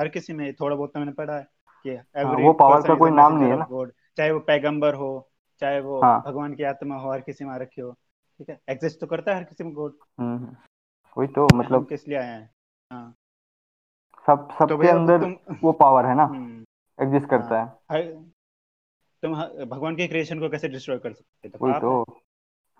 हर 0.00 0.08
किसी 0.08 0.32
में 0.32 0.54
थोड़ा 0.54 0.76
बहुत 0.76 0.92
तो 0.94 0.98
मैंने 0.98 1.12
पढ़ा 1.12 1.36
है 1.36 1.48
कि 1.82 1.90
हाँ 1.90 2.22
एवरी 2.22 2.42
वो 2.42 2.52
पावर 2.52 2.82
का 2.82 2.94
कोई 2.94 3.10
नाम 3.10 3.38
नहीं 3.38 3.50
है 3.50 3.56
ना। 3.56 3.90
चाहे 4.16 4.30
वो 4.30 4.40
पैगंबर 4.40 4.94
हो 4.94 5.27
चाहे 5.60 5.80
वो 5.80 6.00
हाँ। 6.02 6.20
भगवान 6.26 6.54
की 6.54 6.62
आत्मा 6.62 6.96
हो 6.96 7.10
हर 7.12 7.20
किसी 7.20 7.44
में 7.44 7.58
रखी 7.58 7.80
हो 7.80 7.90
ठीक 7.92 8.48
है? 8.48 8.58
एग्जिस्ट 8.68 9.00
तो 9.00 9.06
करता 9.06 9.30
है 9.32 9.36
हर 9.36 9.44
किसी 9.44 9.64
में 9.64 9.72
गॉड 9.72 9.92
हम्म 10.20 10.36
हम्म, 10.36 10.56
वही 11.16 11.28
तो 11.28 11.46
मतलब 11.54 11.86
किस 11.86 12.08
लिए 12.08 12.18
आए 12.18 12.26
हैं? 12.26 12.50
हाँ। 12.92 13.14
सब 14.26 14.48
तो 14.48 14.54
सबके 14.58 14.74
भैया 14.74 14.94
अंदर 14.94 15.20
तुम 15.20 15.56
वो 15.62 15.72
पावर 15.72 16.06
है 16.06 16.14
ना? 16.14 16.24
हम्म। 16.24 16.64
एग्जिस्ट 16.98 17.32
हाँ 17.32 17.40
करता 17.40 17.60
है। 17.60 17.66
हर 17.92 18.02
तुम 19.22 19.34
भगवान 19.68 19.96
के 19.96 20.06
क्रिएशन 20.08 20.40
को 20.40 20.48
कैसे 20.48 20.68
डिस्ट्रॉय 20.68 20.98
कर 20.98 21.12
सकते 21.12 21.48
हो? 21.48 21.58
तो 21.58 21.66
वही 21.66 21.80
तो। 21.80 22.00
है। 22.00 22.20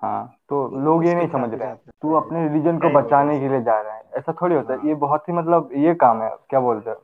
हाँ 0.03 0.27
तो 0.49 0.69
तो 0.69 0.77
लोग 0.77 1.07
ये 1.07 1.15
नहीं 1.15 1.29
समझ 1.29 1.51
ही 1.51 1.57
रहे। 1.57 1.69
हैं? 1.69 1.77
तू 2.03 2.13
अपने 2.13 2.49
रिलीजन 2.49 2.79
को 2.79 2.91
बचाने 2.91 3.41
के 3.41 3.49
लिए 3.49 3.63
जा 3.63 3.81
रहा 3.81 3.95
है। 3.95 4.03
ऐसा 4.17 4.33
थोड़ी 4.43 4.57
होता 4.57 4.73
है। 4.73 4.79
हाँ। 4.79 4.89
ये 4.89 4.95
बहुत 4.95 5.29
ही 5.29 5.33
मतलब 5.33 5.71
ये 5.77 5.95
काम 5.95 6.23
है। 6.23 6.31
क्या 6.51 6.61
बोलते 6.61 6.91
हैं? 6.91 6.97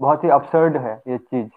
बहुत 0.00 0.24
ही 0.24 0.28
अपसर्ड 0.28 0.76
है 0.76 1.02
ये 1.08 1.18
चीज़। 1.18 1.50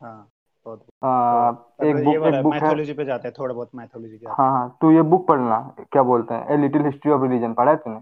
हाँ। 0.00 0.28
बहुत 0.66 0.80
आ, 1.04 1.52
तो 1.52 1.84
एक 1.86 2.04
बुक 2.04 2.14
एक 2.26 2.42
बुक 2.42 2.52
मैथोलॉजी 2.54 2.92
पे 2.92 3.04
जाते 3.04 3.28
हैं 3.28 3.34
थोड़ा 3.38 3.54
बहुत 3.54 3.70
मैथोलॉजी 3.74 4.18
के 4.18 4.26
हाँ। 4.26 4.50
हाँ 4.50 4.76
तू 4.80 4.90
ये 4.90 5.02
बुक 5.02 5.26
पढ़ना 5.28 5.74
क्या 5.92 6.02
बोलते 6.02 6.34
हैं? 6.34 6.48
A 6.48 6.56
little 6.56 6.84
history 6.86 7.12
of 7.12 7.22
religion 7.22 7.52
पढ़ा 7.54 7.70
है 7.70 7.76
तूने? 7.76 8.00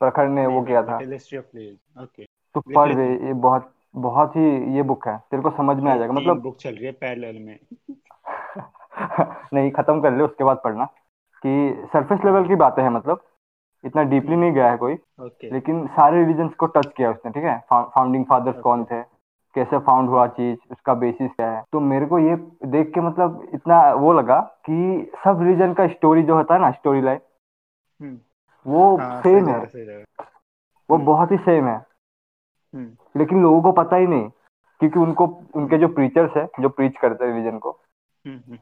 प्रखर 0.00 0.28
ने 0.28 0.46
वो 0.46 0.62
किया 0.62 0.82
था। 0.82 0.98
हिस्ट्री 0.98 1.38
ऑफ़ 1.38 1.44
प्लेज 1.44 1.78
ओके 2.02 2.24
तू 2.54 2.60
पढ़ 2.74 2.92
हैं 2.92 3.26
ये 3.26 3.32
बहुत 3.32 3.72
बहुत 3.96 4.36
ही 4.36 4.74
ये 4.76 4.82
बुक 4.82 5.08
है 5.08 5.18
तेरे 5.18 5.42
को 5.42 5.50
समझ 5.50 5.76
में 5.76 5.92
आ 5.92 5.96
जाएगा 5.96 6.12
मतलब 6.12 6.40
बुक 6.40 6.56
चल 6.56 6.74
रही 6.74 6.86
है 6.86 6.92
पैरेलल 6.92 7.38
में। 7.38 7.58
नहीं 9.54 9.70
खत्म 9.70 10.00
कर 10.00 10.12
ले 10.12 10.24
उसके 10.24 10.44
बाद 10.44 10.60
पढ़ना। 10.64 10.84
कि 11.44 11.84
सरफेस 11.92 12.18
लेवल 12.24 12.48
की 12.48 12.54
बातें 12.54 12.82
हैं 12.82 12.90
मतलब। 12.90 13.20
इतना 13.84 14.02
डीपली 14.02 14.30
हम्म। 14.30 14.40
नहीं 14.40 14.52
गया 14.52 14.70
है 14.70 14.76
कोई। 14.76 14.94
ओके 14.94 15.50
लेकिन 15.50 15.86
सारे 15.86 16.24
रिलीजन 16.24 16.48
को 16.48 16.66
टच 16.66 16.86
किया 16.96 17.10
उसने 17.10 17.30
ठीक 17.30 17.44
है? 17.44 17.64
फाउंडिंग 17.70 18.24
फादर्स 18.24 18.58
कौन 18.58 18.84
थे? 18.84 19.11
कैसे 19.54 19.78
फाउंड 19.78 20.08
हुआ 20.08 20.26
चीज़ 20.26 20.58
उसका 20.70 20.94
बेसिस 20.94 21.30
क्या 21.30 21.50
है। 21.50 21.62
तो 21.72 21.80
मेरे 21.80 22.06
को 22.06 22.18
ये 22.18 22.36
देख 22.66 22.92
के 22.94 23.00
मतलब 23.00 23.48
इतना 23.54 23.80
वो 23.94 24.12
लगा 24.12 24.40
कि 24.68 25.10
सब 25.24 25.42
रिलीजन 25.42 25.74
का 25.74 25.86
स्टोरी 25.88 26.22
जो 26.22 26.36
होता 26.36 26.54
है 26.54 26.60
ना 26.60 26.70
स्टोरी 26.70 27.00
लाइन 27.00 27.20
हम्म, 28.00 28.18
वो 28.66 28.96
हाँ 28.98 29.20
सेम 29.22 29.48
है। 29.48 29.58
वो 30.90 30.96
हम्म, 30.96 31.06
बहुत 31.06 31.32
ही 31.32 31.36
सेम 31.36 31.66
है। 31.66 31.76
हम्म, 32.74 32.90
लेकिन 33.16 33.42
लोगों 33.42 33.62
को 33.62 33.72
पता 33.72 33.96
ही 33.96 34.06
नहीं 34.06 34.28
क्योंकि 34.80 34.98
उनको 34.98 35.26
उनके 35.54 35.78
जो 35.78 35.88
प्रीचर्स 35.88 36.36
है 36.36 36.46
जो 36.60 36.68
प्रीच 36.68 36.96
करते 36.96 37.24
हैं 37.24 37.32
रिलीजन 37.32 37.58
को 37.58 37.78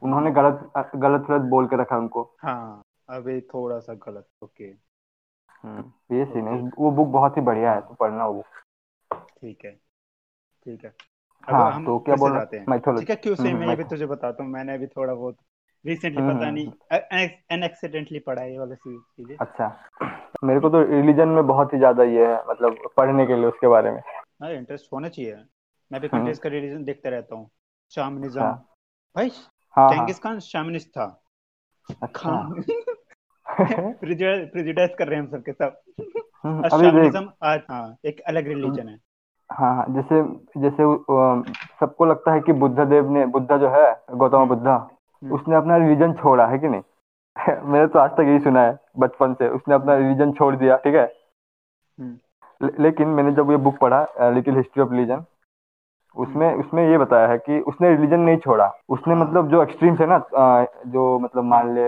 उन्होंने 0.03 0.31
गलत 0.31 0.71
गलत 0.77 1.25
गलत 1.29 1.41
बोल 1.41 1.67
के 1.67 1.75
रखा 1.75 1.97
उनको। 1.97 2.21
हाँ 2.41 2.81
अभी 3.09 3.39
थोड़ा 3.41 3.79
सा 3.79 3.93
गलत 3.93 4.27
ओके। 4.43 4.65
ये 6.15 6.25
सीन 6.25 6.47
है। 6.47 6.59
वो 6.79 6.91
बुक 6.91 7.07
बहुत 7.07 7.37
ही 7.37 7.41
बढ़िया 7.41 7.73
है 7.73 7.81
तो 7.81 7.93
पढ़ना 7.93 8.25
वो। 8.27 8.43
ठीक 9.11 9.65
है। 9.65 9.79
ठीक 10.65 10.85
है। 10.85 10.93
हाँ 11.47 11.71
हम 11.71 11.85
तो 11.85 11.99
क्या 11.99 12.15
बोल 12.15 12.31
रहे 12.31 12.59
हैं। 12.59 12.79
ठीक 12.79 13.09
है 13.09 13.15
क्यों 13.15 13.35
से 13.35 13.49
हम्म 13.49 13.57
मैं 13.59 13.67
ये 13.67 13.75
भी 13.75 13.83
तुझे 13.83 14.05
बताता 14.05 14.43
हूँ। 14.43 14.51
मैंने 14.51 14.73
अभी 14.73 14.87
थोड़ा 14.87 15.13
बहुत 15.13 15.37
रिसेंटली 15.85 16.21
पता 16.21 16.45
हम्म, 16.45 16.53
नहीं 16.53 16.67
हम्म, 16.67 17.27
अनएक्सीडेंटली 17.51 18.19
पढ़ा 18.19 18.41
है 18.41 18.51
ये 18.51 18.59
वाला 18.59 18.75
सी- 18.75 18.99
चीज़ें। 18.99 19.35
अच्छा। 19.37 19.85
मेरे 20.43 20.59
को 20.59 20.69
तो 20.69 20.81
रिलीजन 20.83 21.27
में 21.27 21.47
बहुत 21.47 21.73
ही 21.73 21.77
ज़्यादा 21.77 22.03
ये 22.03 22.27
है 22.27 22.43
मतलब 22.49 22.89
पढ़ने 22.97 23.25
के 23.25 23.35
लिए 23.35 23.45
उसके 23.45 23.67
बारे 23.67 23.91
में। 23.91 24.01
हाँ 24.41 24.51
इंटरेस्ट 24.51 24.93
होना 24.93 25.09
चाहिए। 25.09 25.35
मैं 25.91 26.01
भी 26.01 26.07
कंट्रीज़ 26.07 26.39
का 26.39 26.49
रिलीजन 26.49 26.83
देखते 26.83 27.09
रहता 27.09 27.35
हूँ। 27.35 27.49
शामनिज्म 27.89 28.41
अच्छा। 28.41 28.51
भाई 29.15 29.29
हाँ 29.29 29.87
हाँ। 29.87 29.91
चेंगिस 29.91 30.19
खान 30.19 30.39
शामनिस्ट 30.39 30.89
था। 30.89 31.23
अच्छा। 32.03 32.49
प्रिजुडाइज 33.93 34.95
कर 34.99 35.07
रहे 35.07 35.19
हैं 35.19 35.23
हम 35.23 35.31
सबके 35.31 35.51
सब 35.51 35.81
शामनिज्म 36.69 37.31
आज 37.43 37.59
हाँ 37.69 37.97
एक 38.05 38.19
अलग 38.19 38.47
रिलीजन 38.47 38.89
है। 38.89 39.10
हाँ 39.51 39.75
हाँ 39.75 39.85
जैसे 39.89 40.21
जैसे 40.61 40.83
सबको 41.79 42.05
लगता 42.05 42.33
है 42.33 42.39
कि 42.39 42.53
बुद्ध 42.53 42.79
देव 42.79 43.09
ने 43.11 43.25
बुद्धा 43.25 43.57
जो 43.57 43.69
है 43.69 43.85
गौतम 44.15 44.45
बुद्धा 44.45 44.75
हम्म। 44.75 45.33
उसने 45.33 45.55
अपना 45.55 45.77
रिलीजन 45.77 46.13
छोड़ा 46.13 46.45
है 46.47 46.59
कि 46.59 46.67
नहीं? 46.67 46.81
मैंने 47.63 47.87
तो 47.87 47.99
आज 47.99 48.11
तक 48.11 48.19
यही 48.19 48.39
सुना 48.39 48.61
है 48.61 48.77
बचपन 48.99 49.33
से 49.33 49.47
उसने 49.49 49.75
अपना 49.75 49.95
रिलीजन 49.95 50.31
छोड़ 50.31 50.55
दिया 50.55 50.77
ठीक 50.77 50.95
है? 50.95 51.05
हम्म। 51.99 52.17
ले, 52.61 52.83
लेकिन 52.83 53.07
मैंने 53.07 53.31
जब 53.31 53.51
ये 53.51 53.57
बुक 53.57 53.77
पढ़ा 53.77 54.29
लिटिल 54.29 54.57
हिस्ट्री 54.57 54.83
ऑफ़ 54.83 54.91
रिलीजन 54.91 55.23
उसमें 56.15 56.53
उसमें 56.55 56.89
ये 56.89 56.97
बताया 56.97 57.27
है 57.27 57.37
कि 57.37 57.59
उसने 57.59 57.89
रिलीजन 57.89 58.19
नहीं 58.19 58.37
छोड़ा। 58.37 58.71
उसने 58.89 59.13
हाँ। 59.13 59.21
मतलब 59.21 59.49
जो 59.49 59.61
एक्सट्रीम्स 59.63 59.99
है 59.99 60.07
ना 60.07 60.17
जो 60.87 61.19
मतलब 61.19 61.43
मान 61.43 61.73
ले 61.75 61.87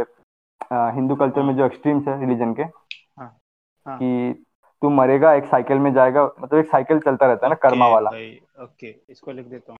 हिंदू 0.95 1.15
कल्चर 1.15 1.41
में 1.41 1.55
जो 1.55 1.65
एक्सट्रीम्स 1.65 2.07
है 2.07 2.19
रिलीजन 2.19 2.53
के 2.53 2.63
हाँ 2.63 3.37
हाँ। 3.85 3.97
कि 3.97 4.45
तू 4.83 4.89
मरेगा 4.89 5.33
एक 5.33 5.45
साइकिल 5.45 5.77
में 5.79 5.93
जाएगा 5.93 6.23
मतलब 6.39 6.59
एक 6.59 6.65
साइकिल 6.67 6.99
चलता 6.99 7.25
रहता 7.27 7.45
है 7.45 7.49
ना 7.49 7.55
कर्मा 7.61 7.87
वाला। 7.87 8.09
ओके 8.63 8.87
इसको 9.09 9.31
लिख 9.31 9.45
देता 9.47 9.71
हूँ। 9.71 9.77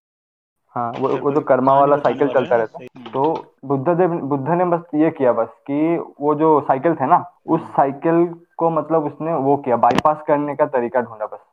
हाँ 0.76 0.90
वो 0.92 1.08
वो 1.08 1.18
को 1.18 1.30
तो 1.32 1.40
कर्मा 1.40 1.74
वाला 1.80 1.96
साइकिल 1.96 2.28
चलता 2.28 2.56
रहता 2.56 2.78
है। 2.78 2.86
हम्म 2.96 3.10
तो 3.10 3.52
बुद्ध 3.64 3.88
देव 3.88 4.14
बुद्ध 4.28 4.48
ने 4.48 4.64
बस 4.64 4.82
ये 4.94 5.10
किया 5.10 5.32
बस 5.32 5.48
कि 5.66 5.96
वो 6.20 6.34
जो 6.34 6.60
साइकिल 6.60 6.94
थे 6.94 7.06
ना 7.06 7.18
उस 7.46 7.60
हम्म। 7.60 7.72
साइकिल 7.72 8.24
को 8.58 8.70
मतलब 8.70 9.04
उसने 9.04 9.34
वो 9.34 9.56
किया 9.56 9.76
बाईपास 9.76 10.22
करने 10.26 10.54
का 10.56 10.66
तरीका 10.66 11.00
ढूंढा 11.00 11.26
बस। 11.26 11.44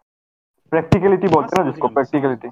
प्रैक्टिकलिटी 0.71 1.27
हाँ 1.27 1.33
बोलते 1.33 1.59
हैं 1.59 1.63
ना 1.65 1.71
जिसको 1.71 1.87
प्रैक्टिकलिटी 1.87 2.47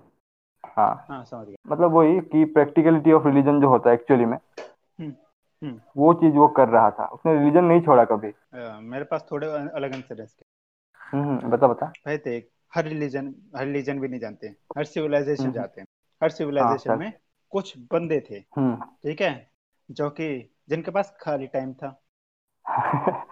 हाँ। 0.78 1.06
हाँ 1.10 1.24
मतलब 1.68 1.92
वही 1.92 2.20
कि 2.20 2.46
प्रैक्टिकलिटी 2.46 3.12
ऑफ़ 3.12 3.28
रिलीजन 3.28 3.62
जो 3.62 3.70
होता 3.70 3.90
है 3.90 3.96
एक्चुअली 3.96 4.26
में 4.26 4.38
हम्म 4.38 5.12
हम्म। 5.62 5.80
वो 5.98 6.14
चीज़ 6.14 6.36
वो 6.36 6.48
कर 6.48 6.68
रहा 6.68 6.90
था। 6.92 7.06
उसने 7.06 7.38
रिलीजन 7.40 7.64
नहीं 7.64 7.82
छोड़ा 7.82 8.04
कभी। 8.06 8.34
मेरे 8.84 9.04
पास 9.04 9.26
थोड़े 9.32 9.48
अलग 9.48 9.94
आंसर 9.94 10.22
है 10.22 10.26
हम्म 10.26 10.38
हम्म, 10.38 10.49
बता 11.14 11.68
बता। 11.68 11.86
भाई 12.06 12.18
देख 12.18 12.50
हर 12.74 12.86
रिलीजन 12.86 13.34
हर 13.58 13.66
रिलीजन 13.66 14.00
भी 14.00 14.08
नहीं 14.08 14.20
जानते 14.20 14.48
हर 14.78 14.86
सिविलाइजेशन 14.86 15.44
हम्म 15.44 15.52
हम्म, 15.52 15.60
जाते 15.62 15.82
हैं। 15.82 15.88
हर 16.22 16.30
हाँ 16.30 16.38
सिविलाइजेशन 16.38 16.98
में 17.00 17.12
कुछ 17.54 17.74
बंदे 17.92 18.20
थे 18.30 18.44
हम्म। 18.58 18.76
ठीक 19.04 19.22
है 19.22 19.32
जो 19.90 20.10
कि 20.10 20.28
जिनके 20.70 20.92
पास 20.92 21.14
खाली 21.22 21.48
टाइम 21.48 21.74
था। 21.74 21.90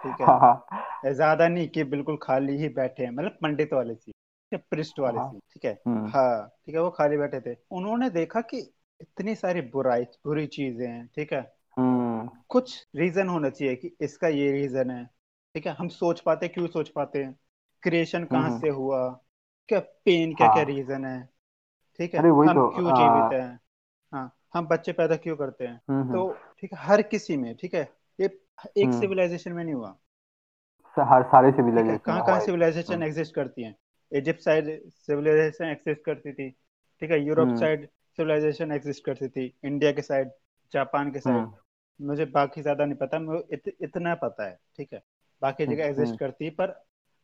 ठीक 0.02 0.20
है। 0.20 0.26
हाँ 0.26 0.38
हाँ। 0.40 1.12
ज़्यादा 1.12 1.48
नहीं 1.48 1.68
कि 1.68 1.84
बिल्कुल 1.84 2.18
खाली 2.22 2.56
ही 2.56 2.68
बैठे 2.68 3.02
हैं 3.04 3.10
मतलब 3.10 3.38
पंडित 3.42 3.72
वाले 3.72 3.94
सी 3.94 4.12
पृष्ठ 4.52 4.98
वाले 5.00 5.18
सी 5.18 5.38
ठीक 5.38 5.64
है। 5.64 5.72
हम्म। 5.86 6.06
हाँ 6.06 6.48
ठीक 6.66 6.74
है 6.74 6.80
वो 6.80 6.90
खाली 6.90 7.16
बैठे 7.16 7.40
थे। 7.40 7.56
उन्होंने 7.70 8.10
देखा 8.10 8.40
कि 8.40 8.58
इतनी 9.00 9.34
सारी 9.34 9.60
बुराई 9.60 10.04
बुरी 10.26 10.46
चीज़ें 10.46 10.86
हैं 10.86 11.06
ठीक 11.06 11.32
है। 11.32 11.40
हम्म। 11.76 12.28
कुछ 12.48 12.86
रीजन 12.96 13.28
होना 13.28 13.50
चाहिए 13.50 13.74
कि 13.76 13.96
इसका 14.00 14.28
ये 14.28 14.50
रीजन 14.52 14.90
है 14.90 15.04
ठीक 15.54 15.66
है। 15.66 15.72
हम 15.72 15.88
सोच 15.88 16.20
पाते 16.20 16.48
क्यों 16.48 16.66
सोच 16.66 16.88
पाते 16.88 17.22
हैं? 17.22 17.34
क्रिएशन 17.82 18.24
हम्म 18.24 18.30
कहाँ 18.32 18.50
हम्म, 18.50 18.58
से 18.60 18.68
हुआ? 18.68 19.08
क्या 19.68 19.80
पेन 19.80 20.34
क्या 20.34 20.48
क्या 20.48 20.62
हाँ। 20.62 20.64
रीजन 20.64 21.04
है? 21.04 21.28
ठीक 21.98 22.14
है? 22.14 22.20
हम 22.20 22.54
तो 22.54 22.68
क्यों 22.68 22.90
जीवित 22.92 23.32
हैं। 23.32 23.60
हाँ? 24.12 24.36
हम 24.54 24.66
बच्चे 24.66 24.92
पैदा 24.92 25.16
क्यों 25.16 25.36
करते 25.36 25.66
हैं? 25.66 25.80
हम्म 25.90 26.02
तो 26.12 26.32
ठीक 26.60 26.72
है 26.72 26.78
हर 26.80 27.02
किसी 27.02 27.36
में 27.36 27.54
ठीक 27.56 27.74
है? 27.74 27.88
ये 28.18 28.26
एक 28.76 28.94
सिविलाइजेशन 28.94 29.52
में 29.52 29.64
नहीं 29.64 29.74
हुआ। 29.74 29.98
हर 30.96 31.22
सारे 31.22 31.50
है 31.50 31.52
सिविलाइजेशन 31.56 31.98
कहाँ 31.98 32.22
कहाँ 32.24 32.40
सिविलाइजेशन 32.40 33.02
एग्जिस्ट 33.02 33.34
करती 33.34 33.62
हैं? 33.62 33.74
इजिप्ट 34.12 34.40
साइड 34.40 34.90
सिविलाइजेशन 34.90 35.64
एग्जिस्ट 35.64 36.04
करती 36.04 36.32
थी। 36.32 36.50
ठीक 37.02 37.10
है 37.10 37.20
यूरोप 37.20 37.54
साइड 37.54 37.88
सिविलाइजेशन 38.18 38.72
एग्जिस्ट 38.72 39.04
करती 39.04 39.28
थी। 39.28 39.52
इंडिया 39.64 39.92
के 39.92 40.02
साइड 40.02 40.30
जापान 40.72 41.10
के 41.12 41.20
साइड 41.20 41.46
मुझे 42.00 42.24
बाकी 42.24 42.62
ज़्यादा 42.62 42.84
नहीं 42.84 42.96
पता 42.96 43.18
मुझे 43.18 43.42
इत, 43.52 43.76
इतना 43.82 44.14
पता 44.14 44.44
है 44.44 44.58
ठीक 44.76 44.92
है? 44.92 45.02
बाकी 45.42 45.66
जगह 45.66 45.84
एग्जिस्ट 45.84 46.18
करती 46.18 46.44
है 46.44 46.50
पर 46.50 46.70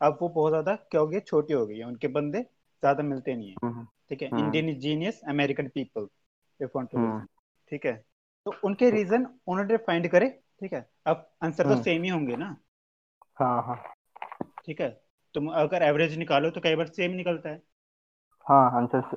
अब 0.00 0.18
वो 0.22 0.28
बहुत 0.28 0.50
ज़्यादा 0.50 0.74
क्या 0.74 1.00
हो 1.00 1.06
गई 1.06 1.20
छोटी 1.20 1.54
हो 1.54 1.66
गई 1.66 1.78
है। 1.78 1.84
उनके 1.84 2.08
बंदे 2.08 2.40
ज़्यादा 2.40 3.02
मिलते 3.02 3.34
नहीं 3.34 3.50
है। 3.50 3.56
हम्म 3.64 3.86
ठीक 4.08 4.22
है? 4.22 4.28
हम्म। 4.28 4.54
इंडिजीनियस 4.54 5.20
अमेरिकन 5.28 5.68
पीपल 5.68 6.08
हम्म। 6.60 7.26
ठीक 7.68 7.86
है? 7.86 8.04
तो 8.46 8.54
उनके 8.64 8.90
रीजन 8.90 9.26
उन्होंने 9.46 9.76
फाइंड 9.76 10.08
करे। 10.08 10.28
ठीक 10.60 10.72
है? 10.72 10.88
अब 11.06 11.30
आंसर 11.42 11.64
तो 11.64 11.70
हम्म, 11.70 11.82
सेम 11.82 12.02
ही 12.02 12.08
होंगे 12.08 12.36
ना? 12.36 12.56
हाँ 13.38 13.62
हाँ। 13.62 13.76
ठीक 14.66 14.80
है? 14.80 14.88
तुम 15.34 15.48
अगर 15.52 15.82
एवरेज 15.82 16.18
निकालो 16.18 16.50
तो 16.50 16.60
कई 16.60 16.74
बार 16.74 16.86
सेम 16.86 17.10
निकलता 17.10 17.48
है। 17.48 17.62
हाँ 18.46 18.70
आंसर 18.76 19.16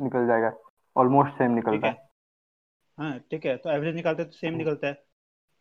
निकल 0.00 0.26
जाएगा। 0.26 0.52
ऑलमोस्ट 0.96 1.38
सेम 1.38 1.52
निकलता 1.52 1.86
है? 1.86 2.08
है। 2.98 3.18
ठीक 3.18 3.46
है। 3.46 3.56
तो 3.56 3.70
एवरेज 3.70 3.94
निकालते 3.94 4.24
तो 4.24 4.32
सेम 4.32 4.48
हम्म। 4.48 4.58
निकलता 4.58 4.86
है। 4.86 5.04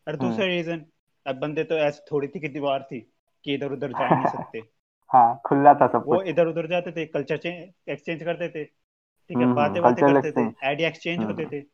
और 0.08 0.16
हम्म, 0.16 0.30
दूसरा 0.30 0.46
रीजन 0.46 0.86
अब 1.26 1.36
बंदे 1.36 1.64
तो 1.64 1.76
ऐसे 1.76 2.06
थोड़ी 2.12 2.28
थी 2.28 2.40
कि 2.40 2.48
दीवार 2.48 2.84
थी। 2.84 3.13
कि 3.46 3.54
इधर 3.54 3.72
उधर 3.72 3.92
जा 3.92 4.08
नहीं 4.16 4.26
सकते। 4.26 4.60
हाँ 5.14 5.42
खुला 5.46 5.74
था 5.74 5.88
सब 5.88 6.04
वो 6.08 6.22
इधर 6.24 6.48
उधर 6.48 6.68
जाते 6.68 6.92
थे 6.92 7.06
कल्चर 7.06 7.48
एक्सचेंज 7.48 8.24
करते 8.24 8.50
थे। 8.50 8.64
ठीक 8.64 9.38
है 9.38 9.44
हम्म 9.44 9.56
बातें 9.56 9.82
बातें 9.84 10.04
करते 10.06 10.32
थे 10.32 10.68
आइडिया 10.68 10.88
एक्सचेंज 10.90 11.24
होते 11.24 11.44
हम्म। 11.44 11.52
थे। 11.52 11.62
तो 11.62 11.70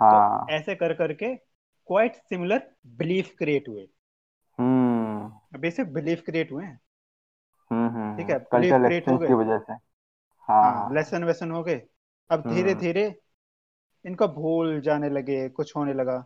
हाँ 0.00 0.46
ऐसे 0.50 0.74
कर 0.74 0.92
करके 0.94 1.34
क्वाइट 1.88 2.14
सिमिलर 2.14 2.62
बिलीफ 2.96 3.34
क्रिएट 3.38 3.68
हुए। 3.68 3.86
हम्म। 4.58 5.60
बेसिक 5.60 5.92
बिलीफ 5.92 6.22
क्रिएट 6.26 6.52
हुए 6.52 6.64
हैं। 6.64 6.80
हम्म 7.70 7.88
हम्म 7.88 8.16
ठीक 8.16 8.30
है 8.30 8.38
बिलीफ 8.38 8.74
क्रिएट 8.74 9.08
हो 9.08 9.14
एक्सचेंज 9.14 9.20
की 9.20 9.26
गए। 9.26 9.34
वजह 9.34 9.58
से। 9.58 9.72
हाँ 10.48 10.62
हाँ। 10.62 10.72
हाँ 10.74 10.94
लेसन 10.94 11.24
वेसन 11.24 11.50
हो 11.50 11.62
गए। 11.62 11.80
अब 12.30 12.48
धीरे 12.50 12.74
धीरे 12.74 13.14
इनका 14.04 14.26
भूल 14.26 14.80
जाने 14.80 15.08
लगे 15.08 15.48
कुछ 15.48 15.76
होने 15.76 15.92
लगा। 15.94 16.18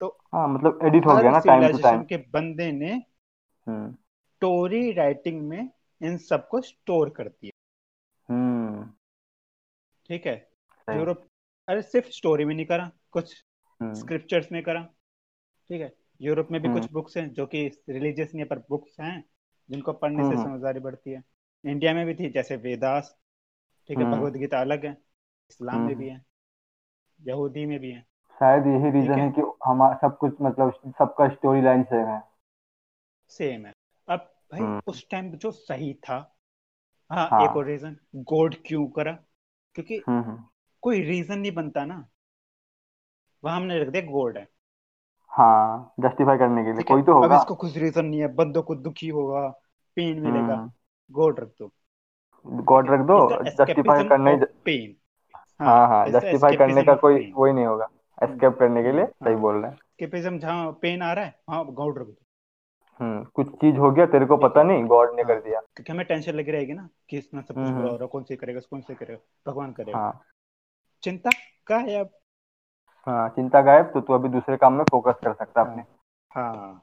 तो 0.00 0.16
हाँ 0.34 0.48
मतलब 0.48 0.78
एडिट 0.84 1.06
हो 1.06 1.16
गया 1.16 1.30
ना 1.30 1.38
टाइम 1.38 1.72
टू 1.72 1.78
टाइम 1.78 2.02
के 2.04 2.16
बंदे 2.16 2.70
ने 2.72 2.92
हम्म। 2.92 3.94
स्टोरी 4.40 4.92
राइटिंग 4.92 5.48
में 5.48 5.70
इन 6.02 6.18
सबको 6.18 6.60
स्टोर 6.60 7.10
करती 7.10 7.46
है। 7.46 7.52
हम्म। 8.30 8.92
ठीक 10.06 10.26
है? 10.26 10.50
यूरोप 10.90 11.26
अरे 11.68 11.82
सिर्फ़ 11.82 12.08
स्टोरी 12.08 12.44
में 12.44 12.54
नहीं 12.54 12.66
करा 12.66 12.90
कुछ 13.10 13.44
हम्म। 13.80 13.94
स्क्रिप्चर्स 13.94 14.52
में 14.52 14.62
करा। 14.62 14.82
ठीक 15.68 15.80
है? 15.80 15.94
यूरोप 16.20 16.48
में 16.50 16.62
भी 16.62 16.68
हम्म। 16.68 16.80
कुछ 16.80 16.92
बुक्स 16.92 17.16
हैं 17.16 17.30
जो 17.30 17.46
कि 17.46 17.82
रिलीजियस 17.88 18.34
नहीं 18.34 18.44
पर 18.44 18.58
बुक्स 18.58 19.00
हैं 19.00 19.24
जिनको 19.70 19.92
पढ़ने 19.92 20.22
हम्म 20.22 20.30
से 20.30 20.36
हम्म। 20.36 20.48
समझदारी 20.48 20.80
बढ़ती 20.80 21.10
है। 21.10 21.22
इंडिया 21.64 21.94
में 21.94 22.06
भी 22.06 22.14
थी 22.14 22.30
जैसे 22.30 22.56
वेदास। 22.56 23.18
ठीक 23.88 23.98
है? 23.98 24.04
हम्म। 24.04 24.16
भगवत 24.16 24.32
गीता 24.32 24.60
अलग 24.60 24.86
है। 24.86 24.92
इस्लाम 25.50 25.78
में 25.78 25.86
हम्म, 25.86 25.94
भी 25.94 26.08
है। 26.08 26.24
यहूदी 27.20 27.66
में 27.66 27.80
भी 27.80 27.90
है। 27.90 28.00
शायद 28.32 28.66
यही 28.66 28.90
रीजन 28.90 29.20
है? 29.20 29.32
कि 29.32 29.40
हमारा 29.40 29.94
सब 29.96 30.18
कुछ 30.18 30.34
मतलब 30.42 30.72
सबका 30.86 31.28
स्टोरी 31.28 31.62
लाइन 31.62 31.82
सेम 31.82 32.06
है। 32.06 32.22
सेम 33.28 33.66
है। 33.66 33.79
भाई 34.52 34.66
हम्म 34.66 34.80
उस 34.86 35.06
टाइम 35.10 35.30
जो 35.36 35.50
सही 35.52 35.92
था 35.94 36.16
हाँ 37.10 37.26
हाँ। 37.30 37.40
एक 37.40 37.56
और 37.56 37.64
हाँ 37.64 37.66
रीजन 37.66 37.96
गॉड 38.16 38.54
क्यों 38.66 38.86
करा? 38.88 39.12
क्योंकि 39.74 39.98
हम्म 40.08 40.22
हम्म 40.22 40.44
कोई 40.82 41.02
रीजन 41.02 41.38
नहीं 41.38 41.52
बनता 41.52 41.84
ना। 41.84 42.08
वहाँ 43.42 43.56
हमने 43.56 43.78
रख 43.80 43.88
दिया 43.88 44.02
गॉड 44.12 44.38
है। 44.38 44.48
हाँ 45.32 45.94
जस्टिफाई 46.00 46.38
करने 46.38 46.64
के 46.64 46.72
लिए। 46.72 46.82
है 46.82 46.84
कोई 46.84 47.02
तो 47.02 47.12
अब 47.22 47.32
होगा 47.32 47.32
इसको 47.32 47.54
कुछ 47.54 47.76
रीजन 47.76 48.04
नहीं 48.04 48.20
है। 48.20 48.28
बंदों 48.34 48.62
को 48.62 48.74
दुखी 48.76 49.08
होगा 49.08 49.48
पेन 49.96 50.20
मिलेगा। 50.20 50.56
हम्म 50.56 50.70
गॉड 51.10 51.40
रख 51.40 51.48
दो 51.58 51.72
गॉड 52.64 52.90
है 52.90 52.90
रख 52.90 53.00
दो 53.06 53.18
जस्टिफाई 53.58 54.02
करने 54.04 54.36
पेन 54.64 54.96
हाँ 55.60 55.86
हाँ 55.86 55.86
हाँ 55.88 56.06
जस्टिफाई 56.12 56.54
करने 56.54 56.82
का 56.82 56.94
कोई 56.96 57.18
वही 57.36 57.52
नहीं 57.52 57.66
होगा। 57.66 57.88
हम्म। 58.20 58.40
एस्केप 58.40 58.56
करने 58.58 58.82
के 58.82 58.92
लिए 58.92 59.04
हम्म 59.04 59.06
सही 59.06 59.34
हाँ 59.34 59.36
बोल 59.36 59.54
रहे 59.56 59.70
हैं। 59.70 59.78
एस्केपिज्म 59.78 60.38
जहाँ 60.38 60.72
पेन 60.82 61.02
आ 61.02 61.12
रहा 61.12 61.24
है 61.24 61.40
हाँ 61.50 61.64
गॉड 61.74 61.98
रख 61.98 62.06
दो। 62.06 62.22
हम्म 63.00 63.24
कुछ 63.24 63.48
चीज़ 63.50 63.76
हो 63.76 63.90
गया 63.90 64.06
तेरे 64.06 64.26
को 64.26 64.36
पता 64.36 64.62
नहीं 64.62 64.84
गॉड 64.84 65.14
ने 65.16 65.22
हाँ, 65.22 65.28
कर 65.28 65.40
दिया। 65.40 65.60
क्योंकि 65.60 65.92
हमें 65.92 66.06
टेंशन 66.06 66.32
लगी 66.32 66.50
रहेगी 66.50 66.72
ना 66.72 66.88
कि 67.08 67.18
इसमें 67.18 67.42
सब 67.42 67.54
कुछ 67.54 67.64
हम्म। 67.64 67.80
हो 67.80 67.86
रहा 67.86 68.02
है 68.02 68.06
कौन 68.06 68.22
से 68.22 68.36
करेगा 68.36 68.60
कौन 68.70 68.80
से 68.80 68.94
करेगा 68.94 69.50
भगवान 69.50 69.72
करेगा 69.72 69.98
हाँ। 69.98 70.20
चिंता 71.02 71.30
का 71.66 71.78
है 71.78 72.00
अब 72.00 72.10
हाँ 73.06 73.28
चिंता 73.28 73.60
गायब 73.62 73.90
तो 73.94 74.00
तू 74.00 74.12
अभी 74.12 74.28
दूसरे 74.28 74.56
काम 74.56 74.72
में 74.72 74.84
फोकस 74.84 75.14
कर 75.24 75.32
सकता 75.32 75.60
अपने। 75.60 75.82
हाँ। 76.30 76.56
हाँ। 76.56 76.82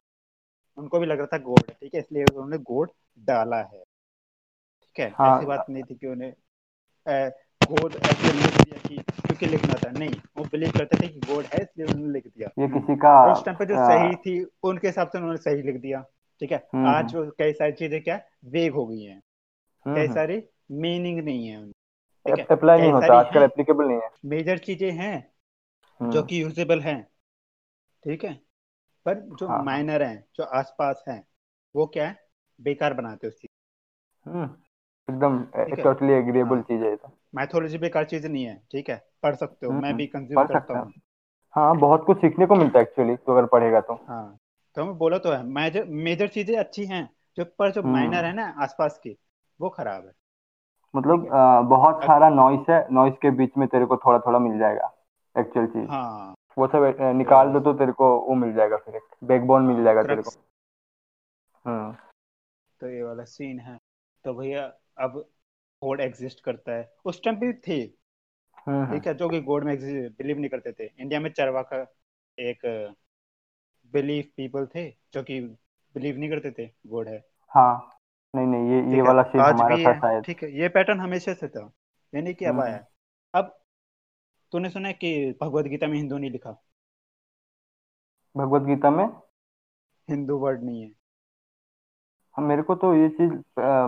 उनको 0.78 1.00
भी 1.00 1.06
लग 1.06 1.18
रहा 1.18 1.28
था 1.34 1.38
गोड 1.38 1.72
ठीक 1.72 1.94
है 1.94 2.00
इसलिए 2.00 2.24
उन्होंने 2.24 2.58
गोल्ड 2.58 2.92
डाला 3.20 3.58
है। 3.58 3.84
ठीक 4.82 5.00
है 5.00 5.10
हाँ। 5.18 5.38
ऐसी 5.38 5.46
बात 5.46 5.66
नहीं 5.70 5.84
थी 5.84 5.96
कि 5.96 6.08
उन्हें 6.08 6.34
गोल्ड 7.62 7.96
ऐसे 7.96 8.32
लिख 8.34 8.62
दिया 8.62 8.78
कि 8.88 9.07
क्योंकि 9.38 9.58
लिखना 9.58 9.74
था। 9.74 10.00
नहीं 10.00 10.10
वो 10.38 10.44
बिलीव 10.44 10.72
करते 10.72 10.98
थे 10.98 11.08
कि 11.08 11.20
गोल्ड 11.20 11.48
है 11.48 11.62
इसलिए 11.62 11.88
उन्होंने 11.88 12.14
लिख 12.14 12.28
दिया। 12.28 12.50
ये 12.60 12.68
किसी 12.68 12.96
का 12.96 13.32
उस 13.32 13.46
टाइम 13.46 13.58
पे 13.58 13.66
जो 13.66 13.76
सही 13.76 14.16
थी 14.16 14.48
उनके 14.64 14.88
हिसाब 14.88 15.08
से 15.08 15.18
उन्होंने 15.18 15.38
सही 15.38 15.62
लिख 15.62 15.76
दिया। 15.76 16.02
ठीक 16.40 16.52
है? 16.52 16.68
हम्म, 16.74 16.88
आज 16.88 17.16
वो 17.16 17.32
कई 17.40 17.54
सारी 17.54 17.72
चीज़ें 17.72 18.04
क्या 18.04 18.22
वेग 18.46 18.74
हो 18.74 18.88
गई 18.88 19.02
हैं। 19.02 19.22
हम्म, 19.86 19.96
कई 19.96 20.04
हम्म। 20.04 20.14
सारी 20.14 20.44
मीनिंग 20.72 21.20
नहीं 21.20 21.48
है 21.48 21.72
अप्लाई 22.52 22.82
नहीं 22.82 22.92
होता 22.92 23.14
आजकल 23.20 23.44
एप्लीकेबल 23.44 23.86
नहीं 23.86 23.98
है। 23.98 24.10
मेजर 24.26 24.58
चीज़ें 24.58 24.92
हैं 24.92 25.32
हम्म, 26.00 26.12
जो 26.12 26.24
कि 26.24 26.44
यूजेबल 26.44 26.80
हैं। 26.80 27.08
ठीक 28.04 28.26
है? 28.26 28.34
पर 29.06 29.16
जो 29.16 29.48
हाँ, 29.48 29.58
हाँ। 29.58 29.66
माइनर 29.66 30.04
हैं 30.04 30.26
जो 30.36 30.44
आसपास 30.44 31.04
हैं 31.08 31.28
वो 31.76 31.86
क्या 31.86 32.08
है? 32.08 32.28
बेकार 32.62 32.94
बनाते 32.94 33.28
उस 33.28 33.34
चीज़ 33.34 34.30
हम्म, 34.30 34.56
एकदम 35.08 35.38
टोटली 35.84 36.14
एग्रीएबल 36.14 36.56
हाँ। 36.56 36.64
चीज़ 36.64 36.82
है 36.84 36.90
ये 36.90 36.96
तो। 36.96 37.12
मैथोलॉजी 37.36 37.78
बेकार 37.78 38.06
चीज़ 38.06 38.28
नहीं 38.28 38.44
है 38.46 38.56
ठीक 38.72 38.90
है? 38.90 39.02
पढ़ 39.24 39.36
सकते 39.36 39.66
हो 39.66 39.72
हम्म, 39.72 39.82
मैं 39.82 39.90
हम्म, 39.90 39.98
भी 39.98 40.08
कंज्यूम 40.08 40.36
पढ़ 40.36 40.48
करता 40.48 40.60
सकते 40.60 40.74
हूँ। 40.74 40.92
हाँ। 41.54 41.76
बहुत 41.78 42.04
कुछ 42.06 42.18
सीखने 42.22 42.46
को 42.46 42.56
मिलता 42.56 42.80
है 42.80 42.86
एक्चुअली 42.86 43.16
तो 43.16 43.32
अगर 43.34 43.46
पढ़ेगा 43.46 43.82
तो। 43.82 43.94
हाँ 44.08 44.38
तो 44.76 44.84
हमें 44.84 44.98
बोला 44.98 45.18
तो 45.18 45.32
है 45.32 45.44
मेजर 45.46 45.86
मेजर 46.06 46.28
चीज़ें 46.28 46.56
अच्छी 46.58 46.86
हैं 46.86 47.10
जो 47.38 47.46
पर 47.60 47.72
जो 47.72 47.82
हम्म। 47.82 47.94
माइनर 47.94 48.26
है 48.26 48.34
ना 48.34 48.54
आसपास 48.64 48.98
की 49.04 49.18
वो 49.60 49.70
खराब 49.70 50.06
है। 50.06 50.12
मतलब 50.94 51.34
आ, 51.34 51.62
बहुत 51.62 52.04
सारा 52.04 52.30
नॉइस 52.30 52.70
है 52.70 52.86
नॉइस 52.92 53.14
के 53.22 53.30
बीच 53.32 53.58
में 53.58 53.68
तेरे 53.68 53.86
को 53.86 53.98
थोड़ा 53.98 54.20
थोड़ा 54.20 54.40
मिल 54.40 54.58
जाएगा 54.60 54.92
एक्चुअल 55.36 55.66
चीज़। 55.68 55.90
हाँ। 55.90 56.34
वो 56.58 56.68
सब 56.68 56.96
निकाल 57.16 57.52
दो 57.54 57.60
तो 57.60 57.74
तेरे 57.74 57.92
को 57.92 58.10
वो 58.20 58.36
मिल 58.36 58.54
जाएगा 58.54 58.78
फिर 58.78 58.96
एक 58.96 59.04
बैकबोन 59.24 59.64
मिल 59.64 59.84
जाएगा 59.84 60.04
तेरे 60.04 60.22
को। 60.22 60.32
हम्म 61.66 61.92
तो 62.82 62.90
ये 62.90 63.04
वाला 63.04 63.24
सीन 63.26 63.60
है। 63.60 63.78
तो 64.26 64.34
भैया 64.34 64.66
अब 65.00 65.30
गॉड 65.84 66.02
एग्जिस्ट 66.02 66.44
करता 66.44 66.72
है। 66.72 66.96
उस 67.06 67.24
टाइम 67.24 67.40
भी 67.40 67.54
थे। 67.54 67.82
हम्म, 68.56 68.82
हम्म, 68.82 68.94
ठीक 68.94 69.08
है 69.08 69.14
जो 69.14 69.30
कि 69.30 69.42
गॉड 69.42 69.64
में 69.64 69.78
बिलीव 70.10 70.38
नहीं 70.38 70.50
करते 70.50 70.72
थे। 70.72 70.92
इंडिया 71.00 71.20
में 71.20 71.30
चरवाका 71.32 71.94
एक 72.40 72.94
बिलीव 73.94 74.24
पीपल 74.38 74.66
थे 74.66 74.90
जो 75.14 75.24
कि 75.24 75.42
बिलीव 75.94 76.18
नहीं 76.18 76.30
करते 76.30 76.52
थे 76.52 76.72
गॉड 76.88 77.08
है। 77.08 77.26
हाँ। 77.50 77.94
नहीं 78.36 78.48
नहीं 78.48 78.70
ये 78.70 78.78
ये 78.78 78.86
ठीक 78.86 78.96
है 78.96 79.02
वाला 79.02 79.24
सीन 79.24 79.42
आज 79.42 79.54
हमारा 79.54 79.76
था 79.76 80.00
शायद। 80.00 80.24
ठीक 80.24 80.44
है 80.44 80.52
ये 80.52 80.70
पैटर्न 80.70 81.00
हमेशा 81.00 81.34
से 81.34 81.48
था। 81.48 81.72
ये 82.16 82.22
नहीं 82.22 82.34
कि 82.34 82.46
अब 82.46 82.52
हम्म, 82.52 82.64
आया। 82.64 82.86
अब 83.36 83.60
तूने 84.52 84.70
सुना 84.70 84.88
है 84.88 84.94
कि 84.94 85.38
भगवत 85.42 85.66
गीता 85.66 85.88
में 85.88 85.98
हिंदू 85.98 86.18
नहीं 86.18 86.32
लिखा? 86.32 86.52
भगवत 88.38 88.62
गीता 88.62 88.90
में? 88.90 89.06
हिंदू 90.10 90.38
वर्ड 90.38 90.64
नहीं 90.64 90.82
है। 90.82 90.92
मेरे 92.38 92.62
को 92.62 92.76
तो 92.76 92.94
ये 92.96 93.10
चीज़ 93.10 93.32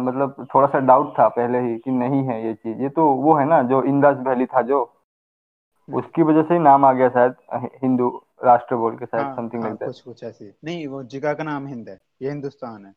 मतलब 0.01 0.47
थोड़ा 0.55 0.67
सा 0.67 0.79
डाउट 0.79 1.11
था 1.19 1.27
पहले 1.29 1.59
ही 1.59 1.77
कि 1.77 1.91
नहीं 1.91 2.23
है 2.23 2.45
ये 2.47 2.53
चीज़। 2.53 2.81
ये 2.81 2.89
तो 2.89 3.05
वो 3.15 3.35
है 3.35 3.45
ना 3.45 3.61
जो 3.63 3.83
इंदस 3.83 4.17
वैली 4.27 4.45
था 4.45 4.61
जो 4.61 4.83
हम्म। 5.89 5.97
उसकी 5.97 6.23
वजह 6.23 6.43
से 6.43 6.53
ही 6.53 6.59
नाम 6.59 6.85
आ 6.85 6.93
गया 6.93 7.09
शायद 7.09 7.35
हिंदू 7.83 8.09
राष्ट्र 8.43 8.75
बोल 8.75 8.95
के 8.97 9.05
शायद 9.05 9.35
समथिंग 9.35 9.63
हाँ 9.63 9.69
लाइक 9.69 9.79
दैट 9.79 9.87
कुछ 9.87 10.01
कुछ 10.01 10.23
ऐसी। 10.23 10.53
नहीं 10.63 10.87
वो 10.87 11.03
जगह 11.03 11.33
का 11.33 11.43
नाम 11.43 11.67
हिंद 11.67 11.89
है 11.89 11.97
ये 12.21 12.29
हिंदुस्तान 12.29 12.85
है। 12.85 12.93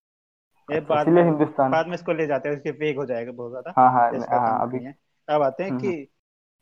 ये 0.68 0.80
बाद 0.80 1.06
इसीलिए 1.06 1.22
में 1.22 1.30
हिंदुस्तान। 1.30 1.70
बाद 1.70 1.86
में 1.86 1.94
इसको 1.94 2.12
ले 2.12 2.26
जाते 2.26 2.48
हैं 2.48 2.56
उसके 2.56 2.70
वेग 2.70 2.96
हो 2.96 3.06
जाएगा 3.06 3.32
बहुत 3.32 3.50
ज़्यादा। 3.50 3.72
हाँ 3.78 3.90
हाँ 3.92 4.10
हाँ 4.30 4.60
अभी 4.62 4.84
है। 4.84 4.94
अब 5.28 5.42
आते 5.42 5.62
हैं 5.62 5.70
हम्म, 5.70 5.80
कि 5.80 6.08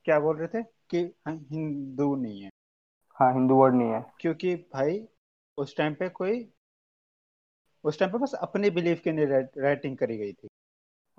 क्या 0.05 0.21
बोल 0.21 0.37
रहे 0.37 0.49
थे? 0.49 0.63
कि 0.63 1.15
हाँ, 1.27 1.35
हिंदू 1.53 2.15
नहीं 2.17 2.41
है। 2.43 2.51
हाँ 3.19 3.33
हिंदू 3.33 3.55
वर्ड 3.55 3.75
नहीं 3.75 3.91
है। 3.91 4.05
क्योंकि 4.21 4.55
भाई 4.55 5.09
उस 5.59 5.77
टाइम 5.77 5.95
पे 5.95 6.09
कोई 6.09 6.53
उस 7.85 7.99
टाइम 7.99 8.13
पे 8.13 8.19
बस 8.19 8.33
अपने 8.35 8.71
बिलीफ 8.71 9.01
के 9.01 9.13
लिए 9.13 9.27
राइटिंग 9.59 9.97
करी 9.97 10.17
गई 10.19 10.33
थी। 10.33 10.49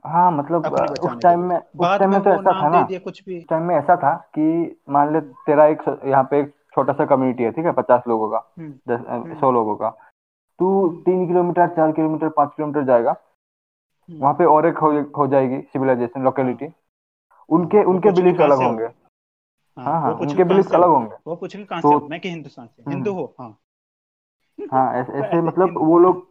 हाँ 0.06 0.32
मतलब 0.32 0.65
उस 1.04 1.17
टाइम 1.21 1.39
में 1.39 1.58
उस 1.58 1.97
टाइम 2.00 2.12
में 2.12 2.21
तो 2.24 2.30
ऐसा 2.30 2.62
था 2.62 2.69
ना 2.69 2.82
दिया 2.82 3.00
कुछ 3.00 3.24
भी। 3.26 3.39
टाइम 3.41 3.63
में 3.63 3.76
ऐसा 3.76 3.95
था 3.95 4.13
कि 4.38 4.82
मान 4.89 5.13
ले 5.13 5.21
तेरा 5.21 5.65
एक 5.65 5.82
यहाँ 6.06 6.24
पे 6.24 6.39
एक 6.39 6.54
छोटा 6.76 6.93
सा 6.93 7.06
कम्युनिटी 7.06 7.43
है 7.43 7.52
ठीक 7.52 7.65
है 7.65 7.71
पचास 7.71 8.04
लोगों 8.08 8.30
का 8.30 8.38
हम्म, 8.60 8.71
दस 8.89 9.06
हम्म। 9.10 9.39
सौ 9.39 9.52
लोगों 9.52 9.76
का। 9.76 9.89
तू। 10.60 10.88
तीन 11.06 11.28
किलोमीटर 11.28 11.67
चार 11.67 11.91
किलोमीटर 11.91 12.30
पाँच 12.30 12.52
किलोमीटर 12.56 12.84
जाएगा 12.86 13.12
हम्म। 13.12 14.19
वहाँ 14.19 14.34
पे 14.34 14.45
और 14.45 14.65
एक 14.67 14.78
हो, 14.78 14.91
हो 15.17 15.28
जाएगी 15.28 15.62
सिविलाइजेशन 15.62 16.24
लोकेलिटी 16.24 16.65
उनके 17.50 17.78
हाँ, 17.78 17.86
वो 17.86 17.91
उनके 17.91 18.10
पूछेंगे 18.10 18.32
बिलीफ 18.32 18.41
अलग 18.41 18.63
होंगे। 18.63 18.84
हाँ, 18.86 19.86
हाँ 19.86 20.02
हाँ 20.02 20.12
उनके 20.13 20.43
बिलीफ 20.43 20.74
अलग 20.76 20.88
होंगे। 20.88 21.15
वो 21.28 21.36
पूछेंगे 21.36 21.65
कहाँ 21.65 21.82
तो- 21.82 22.02
से 22.02 22.08
मैं 22.08 22.19
कि 22.19 22.30
हिंदुस्तान 22.30 22.67
से। 22.67 22.91
हिंदू 22.91 23.13
हो 23.13 23.34
हाँ। 23.39 23.58
हाँ 24.71 24.93
ऐसे, 25.02 25.41
मतलब 25.41 25.78
वो 25.78 26.00
लोग 26.00 26.28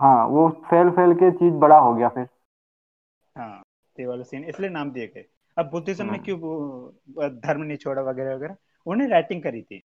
हाँ 0.00 0.26
वो 0.26 0.48
फैल 0.70 0.90
फैल 0.90 1.14
के 1.14 1.30
चीज़ 1.30 1.54
बड़ा 1.54 1.78
हो 1.78 1.94
गया 1.94 2.08
फिर। 2.08 2.28
हाँ 3.36 3.62
ये 4.00 4.06
वाला 4.06 4.22
सीन 4.22 4.44
इसलिए 4.44 4.70
नाम 4.70 4.90
दिए 4.90 5.06
गए 5.06 5.24
अब 5.58 5.70
बुद्धिज्म 5.70 6.04
में 6.04 6.12
हम्म। 6.12 6.24
क्यों 6.24 7.30
धर्म 7.40 7.62
नहीं 7.62 7.76
छोड़ा 7.76 8.02
वगैरह 8.02 8.34
वगैरह? 8.34 8.56
उन्होंने 8.86 9.12
राइटिंग 9.12 9.42
करी 9.42 9.62
थी। 9.62 9.82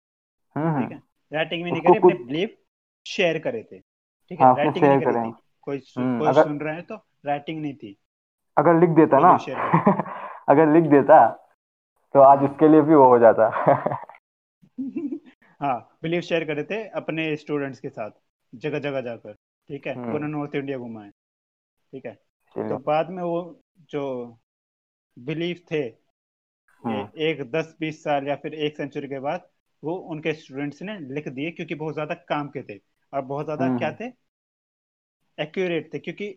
हम्म 0.56 0.82
ठीक 0.82 0.92
है? 0.92 1.02
राइटिंग 1.34 1.64
भी 1.64 1.72
नहीं 1.72 1.82
करी 1.82 1.98
अपने 1.98 2.14
बिलीफ 2.14 2.56
शेयर 3.06 3.40
करे 3.40 3.64
थे। 3.64 3.80
ठीक 3.80 4.40
है? 4.40 4.46
हाँ, 4.46 4.56
राइटिंग 4.56 4.86
नहीं 4.86 5.00
करी 5.00 5.30
थी। 5.30 5.34
कोई 5.62 5.82
हम्म, 5.98 6.20
कोई 6.20 6.44
सुन 6.44 6.60
रहा 6.60 6.74
है 6.74 6.82
तो 6.82 6.96
राइटिंग 7.26 7.62
नहीं 7.62 7.74
थी। 7.74 7.98
अगर 8.58 8.80
लिख 8.80 8.90
देता 8.90 9.20
ना। 9.20 9.34
अगर 10.50 10.74
लिख 10.74 10.84
देता 10.84 11.28
तो 12.14 12.20
आज 12.20 12.44
उसके 12.44 12.68
लिए 12.68 12.82
भी 12.82 12.96
वो 12.96 13.06
हो 13.06 13.20
जाता। 13.20 13.50
हाँ 15.62 15.98
बिलीव 16.02 16.22
शेयर 16.22 16.44
करे 16.46 16.64
थे 16.64 16.88
अपने 16.88 17.36
स्टूडेंट्स 17.36 17.80
के 17.80 17.90
साथ 17.90 18.12
जगह 18.56 18.80
जगह 18.80 19.02
जाकर। 19.02 19.36
ठीक 19.70 19.88
है 19.88 19.94
हम्म। 19.96 20.12
पूरा 20.12 20.28
नॉर्थ 20.28 20.56
इंडिया 20.56 20.78
घुमा 20.78 21.04
है। 21.04 21.10
ठीक 21.10 22.06
है। 22.06 22.14
तो 22.56 22.78
बाद 22.78 23.10
में 23.10 23.24
वो 23.24 23.40
जो 23.90 24.04
बिलीफ 25.18 25.64
थे 25.72 25.82
हम्म, 26.84 27.08
एक 27.18 27.42
दस 27.52 27.76
बीस 27.80 28.04
साल 28.04 28.28
या 28.28 28.36
फिर 28.36 28.54
एक 28.56 28.78
सेंचुरी 28.78 29.08
के 29.08 29.20
बाद 29.20 29.48
वो 29.84 29.96
उनके 30.14 30.34
स्टूडेंट्स 30.34 30.82
ने 30.82 30.98
लिख 31.14 31.28
दिए 31.28 31.52
क्योंकि 31.52 31.76
बहुत 31.76 31.94
ज़्यादा 31.94 32.14
काम 32.30 32.48
के 32.50 32.64
थे। 32.64 32.80
और 33.14 33.22
बहुत 33.22 33.46
ज़्यादा 33.46 33.66
हम्म। 33.66 33.78
क्या 33.78 33.92
थे? 33.92 34.12
एक्यूरेट 35.38 35.94
थे 35.94 36.00
क्योंकि 36.00 36.32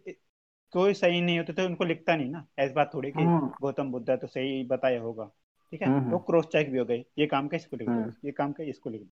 कोई 0.73 0.95
सही 0.95 1.21
नहीं 1.21 1.39
होते 1.39 1.53
थे 1.53 1.67
उनको 1.67 1.85
लिखता 1.85 2.17
नहीं 2.17 2.31
ना। 2.31 2.47
ऐसी 2.59 2.75
बात 2.75 2.91
थोड़ी 2.95 3.11
कि 3.13 3.23
हम्म। 3.23 3.49
गौतम 3.63 3.91
बुद्ध 3.93 4.11
तो 4.11 4.27
सही 4.27 4.63
बताया 4.67 5.01
होगा 5.01 5.25
ठीक 5.73 5.83
है? 5.83 5.89
हम्म, 5.89 6.11
वो 6.11 6.19
क्रॉस 6.19 6.47
चेक 6.47 6.71
भी 6.73 6.79
हो 6.79 6.85
गए 6.85 7.05
ये 7.19 7.27
काम 7.27 7.49
का 7.49 7.57
इसको 7.57 7.77
लिख 7.77 7.89
दो 7.89 7.95
हम्म। 7.95 8.13
ये 8.25 8.33
काम 8.33 8.53
का 8.53 8.65
इसको 8.65 8.91
लिख 8.91 9.01
दो 9.01 9.11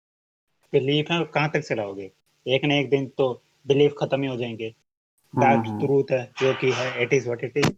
बिलीफ 0.73 1.11
है 1.11 1.25
कहाँ 1.25 1.51
तक 1.51 1.61
चलाओगे? 1.61 2.11
एक 2.47 2.65
ना 2.65 2.75
एक 2.75 2.91
दिन 2.91 3.07
तो 3.19 3.27
बिलीफ 3.67 3.95
खत्म 4.01 4.23
ही 4.23 4.29
हो 4.29 4.37
जाएँगे। 4.37 4.75
डार्क 5.35 5.67
हम्म। 5.67 5.79
ट्रूथ 5.81 6.11
है 6.11 6.23
जो 6.41 6.53
कि 6.55 6.71
है 6.73 7.03
it 7.03 7.13
is 7.13 7.27
what 7.27 7.45
it 7.45 7.57
is 7.57 7.71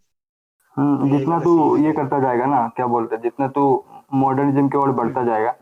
hmm, 0.77 1.19
जितना 1.19 1.39
तू 1.41 1.77
ये 1.77 1.93
करता 1.93 2.19
जाएगा 2.21 2.47
ना 2.47 2.67
क्या 2.77 2.87
बोलते 2.87 3.15
हैं 3.15 3.23
जितना 3.23 3.49
तू 3.49 3.63
मॉडर्निज्म 4.15 4.69
की 4.69 4.79
ओर 4.79 4.93
बढ़ता 4.93 5.25
जाएगा 5.25 5.55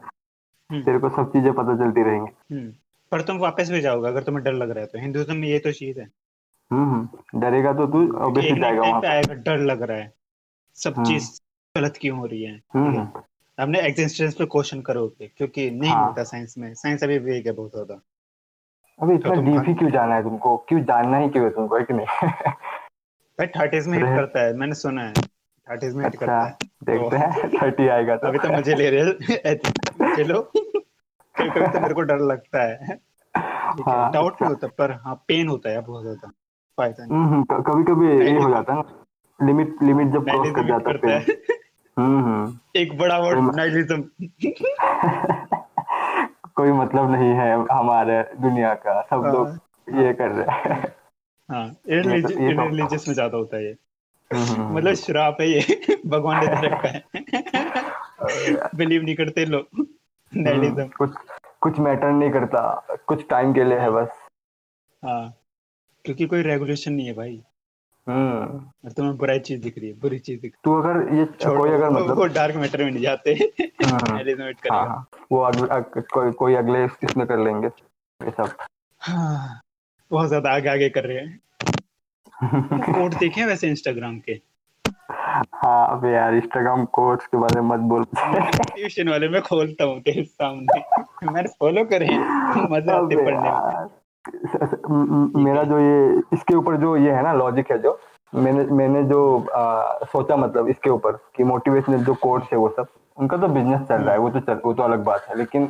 हम्म। 0.70 0.82
तेरे 0.82 0.98
को 0.98 1.08
सब 1.08 1.32
चीज़ें 1.32 1.52
पता 1.52 1.76
चलती 1.76 2.02
रहेंगी। 2.02 2.54
हम्म। 2.54 2.72
पर 3.12 3.22
तुम 3.22 3.38
वापस 3.38 3.70
भी 3.70 3.80
जाओगे 3.80 4.08
अगर 4.08 4.22
तुम्हें 4.22 4.44
डर 4.44 4.52
लग 4.52 4.70
रहा 4.70 4.80
है 4.80 4.86
तो। 4.86 4.98
हिंदुज्म 4.98 5.36
में 5.36 5.48
ये 5.48 5.58
तो 5.58 5.72
चीज़ 5.72 6.00
है। 6.00 6.08
हम्म 6.70 6.90
हम्म, 6.90 7.40
डरेगा 7.40 7.72
तो 7.72 7.86
तू 7.86 8.18
ऑब्वियसली 8.18 8.60
जाएगा 8.60 8.80
वहाँ 8.80 9.00
पे 9.00 9.06
आएगा 9.06 9.34
डर 9.34 9.58
लग 9.58 9.82
रहा 9.82 9.98
है। 9.98 10.12
सब 10.76 10.94
हम्म। 10.96 11.06
चीज़ 11.06 11.30
गलत 11.74 11.98
क्यों 12.00 12.18
हो 12.18 12.26
रही 12.26 12.42
है? 12.42 12.60
हम्म, 12.74 12.90
है। 12.90 12.98
हम्म। 12.98 13.22
हमने 13.58 13.80
एग्जिस्टेंस 13.80 14.34
पे 14.34 14.44
क्वेश्चन 14.46 14.80
करोगे 14.80 15.30
क्योंकि 15.36 15.70
नहीं 15.70 15.90
हाँ। 15.90 16.06
होता 16.06 16.22
साइंस 16.24 16.54
में। 16.58 16.72
साइंस 16.74 17.04
अभी 17.04 17.18
वेग 17.18 17.46
है 17.46 17.52
बहुत 17.52 17.70
ज़्यादा। 17.70 18.00
अबे 19.02 19.14
इतना 19.14 19.34
तुम 19.34 19.44
डीप 19.44 19.68
ही 19.68 19.74
क्यों 19.74 19.90
जाना 19.90 20.14
है 20.14 20.22
तुमको? 20.22 20.56
क्यों 20.56 20.80
जानना 20.80 21.16
ही 21.16 21.28
क्यों 21.28 21.44
है 21.44 21.50
तुमको 21.50 21.76
है 21.76 21.84
कि 21.84 21.94
नहीं? 21.94 22.06
भाई 23.38 23.46
थर्टीज 23.46 23.88
में 23.88 23.98
हिट 23.98 24.06
करता 24.06 24.40
है 24.40 24.56
मैंने 24.56 24.74
सुना 24.74 25.02
है। 25.02 25.12
थर्टीज 25.70 25.94
में 25.94 26.04
हिट 26.04 26.14
अच्छा 26.14 26.26
करता 26.26 26.40
है। 26.40 26.56
देखते 26.84 27.16
हैं 27.16 27.50
थर्टी 27.62 27.88
आएगा 27.88 28.16
तो। 28.16 28.28
अभी 28.28 28.38
तो 28.38 28.48
मज़े 28.48 28.74
ले 28.74 28.90
रहे 28.90 29.00
हैं। 29.00 29.14
चलो 30.16 30.42
कभी 30.42 31.50
कभी 31.50 31.66
तो 31.66 31.80
मेरे 31.80 31.94
को 31.94 32.00
डर 32.00 32.18
लगता 32.18 32.62
है। 32.62 32.98
हाँ, 33.36 34.12
डाउट 34.12 34.32
अच्छा। 34.32 34.46
नहीं 34.46 34.54
होता 34.54 34.66
पर 34.78 34.92
हाँ 34.92 35.24
पेन 35.28 35.48
होता 35.48 35.70
है 35.70 35.80
बहुत 35.80 36.02
ज़्यादा। 36.02 36.32
हम्म, 36.78 37.28
हम्म, 37.28 37.42
कभी 37.42 37.84
कभी 37.84 38.26
ये 38.26 38.38
हो 38.38 38.50
जाता 38.50 38.74
है 38.74 38.82
लिमिट 39.46 39.76
लिमिट 39.82 40.06
जब 40.06 40.24
क्रॉस 40.24 40.50
कर 40.50 40.68
जाता 40.68 41.08
है 41.08 41.18
है। 41.18 41.26
हम्म 41.98 42.58
एक 42.76 42.98
बड़ा 42.98 43.18
वर्ड 43.18 43.38
हम्म। 43.38 43.50
कोई 46.54 46.72
मतलब 46.72 47.10
नहीं 47.10 47.30
है 47.30 47.54
हमारे 47.54 48.22
दुनिया 48.22 48.74
का 48.74 49.02
सब 49.10 49.24
हाँ, 49.24 49.32
लोग 49.32 49.48
ये 50.04 50.12
कर 50.12 50.28
रहे 50.28 50.74
हैं। 50.74 50.94
हाँ 51.50 51.66
ये 51.66 52.20
तो- 52.20 52.32
तो- 52.32 52.40
रिलीजियस 52.40 53.08
में 53.08 53.14
ज़्यादा 53.14 53.38
होता 53.38 53.56
है 53.56 53.64
ये। 53.64 53.76
हम्म, 54.32 54.76
मतलब 54.76 54.94
श्राप 54.94 55.36
है 55.40 55.48
ये 55.48 55.60
भगवान 56.06 56.40
ने 56.44 56.68
रखा 56.68 56.88
है। 56.88 57.04
बिलीव 58.74 59.02
नहीं 59.02 59.14
करते 59.14 59.44
लोग। 59.44 59.66
हम्म, 60.36 60.88
कुछ 60.88 61.10
कुछ 61.60 61.78
मैटर 61.78 62.12
नहीं 62.12 62.30
करता 62.30 62.86
कुछ 63.06 63.28
टाइम 63.28 63.52
के 63.52 63.64
लिए 63.64 63.78
है 63.78 63.90
बस। 63.90 64.08
हाँ 65.04 65.34
क्योंकि 66.04 66.26
कोई 66.26 66.42
रेगुलेशन 66.42 66.92
नहीं 66.92 67.06
है 67.06 67.12
भाई। 67.12 67.42
और 68.08 68.92
तुम्हें 68.96 69.16
बुराई 69.16 69.38
चीज़ 69.38 69.62
दिख 69.62 69.78
रही 69.78 69.88
है 69.88 69.94
बुरी 70.00 70.18
चीज़ 70.18 70.40
दिख 70.40 70.54
तू 70.64 70.80
अगर 70.82 71.14
ये 71.14 71.24
कोई 71.24 71.70
अगर 71.70 71.90
मतलब 71.90 72.18
वो 72.18 72.26
डार्क 72.26 72.56
मैटर 72.56 72.84
में 72.84 72.90
नहीं 72.90 73.02
जाते। 73.02 73.32
हाँ, 73.84 74.20
एलिमिनेट 74.20 74.56
हाँ 74.72 74.86
हाँ। 74.86 75.06
वो 75.32 75.40
अग, 75.40 75.68
अग, 75.68 76.02
कोई 76.12 76.30
कोई 76.32 76.54
अगले 76.54 76.84
इसमें 76.84 77.26
कर 77.26 77.38
लेंगे 77.38 77.66
ये 77.66 78.30
सब। 78.30 78.56
हाँ। 79.00 79.60
बहुत 80.10 80.28
ज़्यादा 80.28 80.50
आगे 80.50 80.68
आगे 80.68 80.88
कर 80.88 81.04
रहे 81.04 81.18
हैं। 81.18 81.40
कोड 82.92 83.14
देखे 83.18 83.44
वैसे 83.44 83.68
इंस्टाग्राम 83.68 84.18
के? 84.18 84.40
हाँ 85.54 85.98
अबे 85.98 86.12
यार 86.12 86.34
इंस्टाग्राम 86.34 86.84
कोड्स 86.84 87.26
के 87.26 87.36
बारे 87.36 87.60
में 87.60 87.68
मत 87.68 87.80
बोल। 87.80 88.04
ट्यूशन 88.14 89.08
वाले 89.08 89.28
में 89.28 89.42
खोलता 89.42 89.84
हूँ 89.84 90.00
तेरे 90.00 90.22
सामने। 90.24 90.80
मैंने 91.32 91.48
फॉलो 91.48 91.84
करे 91.84 92.06
मज़ा 92.70 92.96
आते 92.96 93.24
पढ़ने 93.24 93.50
म- 93.50 93.88
मेरा 95.36 95.62
जो 95.64 95.78
ये 95.78 96.22
इसके 96.32 96.54
ऊपर 96.54 96.76
जो 96.76 96.96
ये 96.96 97.12
है 97.12 97.22
ना 97.22 97.32
लॉजिक 97.32 97.70
है 97.72 97.78
जो 97.78 97.98
मैंने 98.32 98.64
मैंने 98.72 99.02
जो 99.02 99.20
आ, 99.46 100.04
सोचा 100.04 100.36
मतलब 100.36 100.68
इसके 100.68 100.90
ऊपर 100.90 101.12
कि 101.36 101.44
मोटिवेशनल 101.44 102.04
जो 102.04 102.14
कोर्स 102.14 102.52
है 102.52 102.58
वो 102.58 102.68
सब 102.68 102.88
उनका 103.18 103.36
तो 103.36 103.48
बिज़नेस 103.48 103.80
चल 103.80 103.94
रहा 103.94 104.12
है 104.12 104.18
वो 104.18 104.30
तो 104.30 104.40
चल 104.40 104.60
वो 104.64 104.72
तो 104.74 104.82
अलग 104.82 105.04
बात 105.04 105.26
है 105.28 105.36
लेकिन 105.38 105.68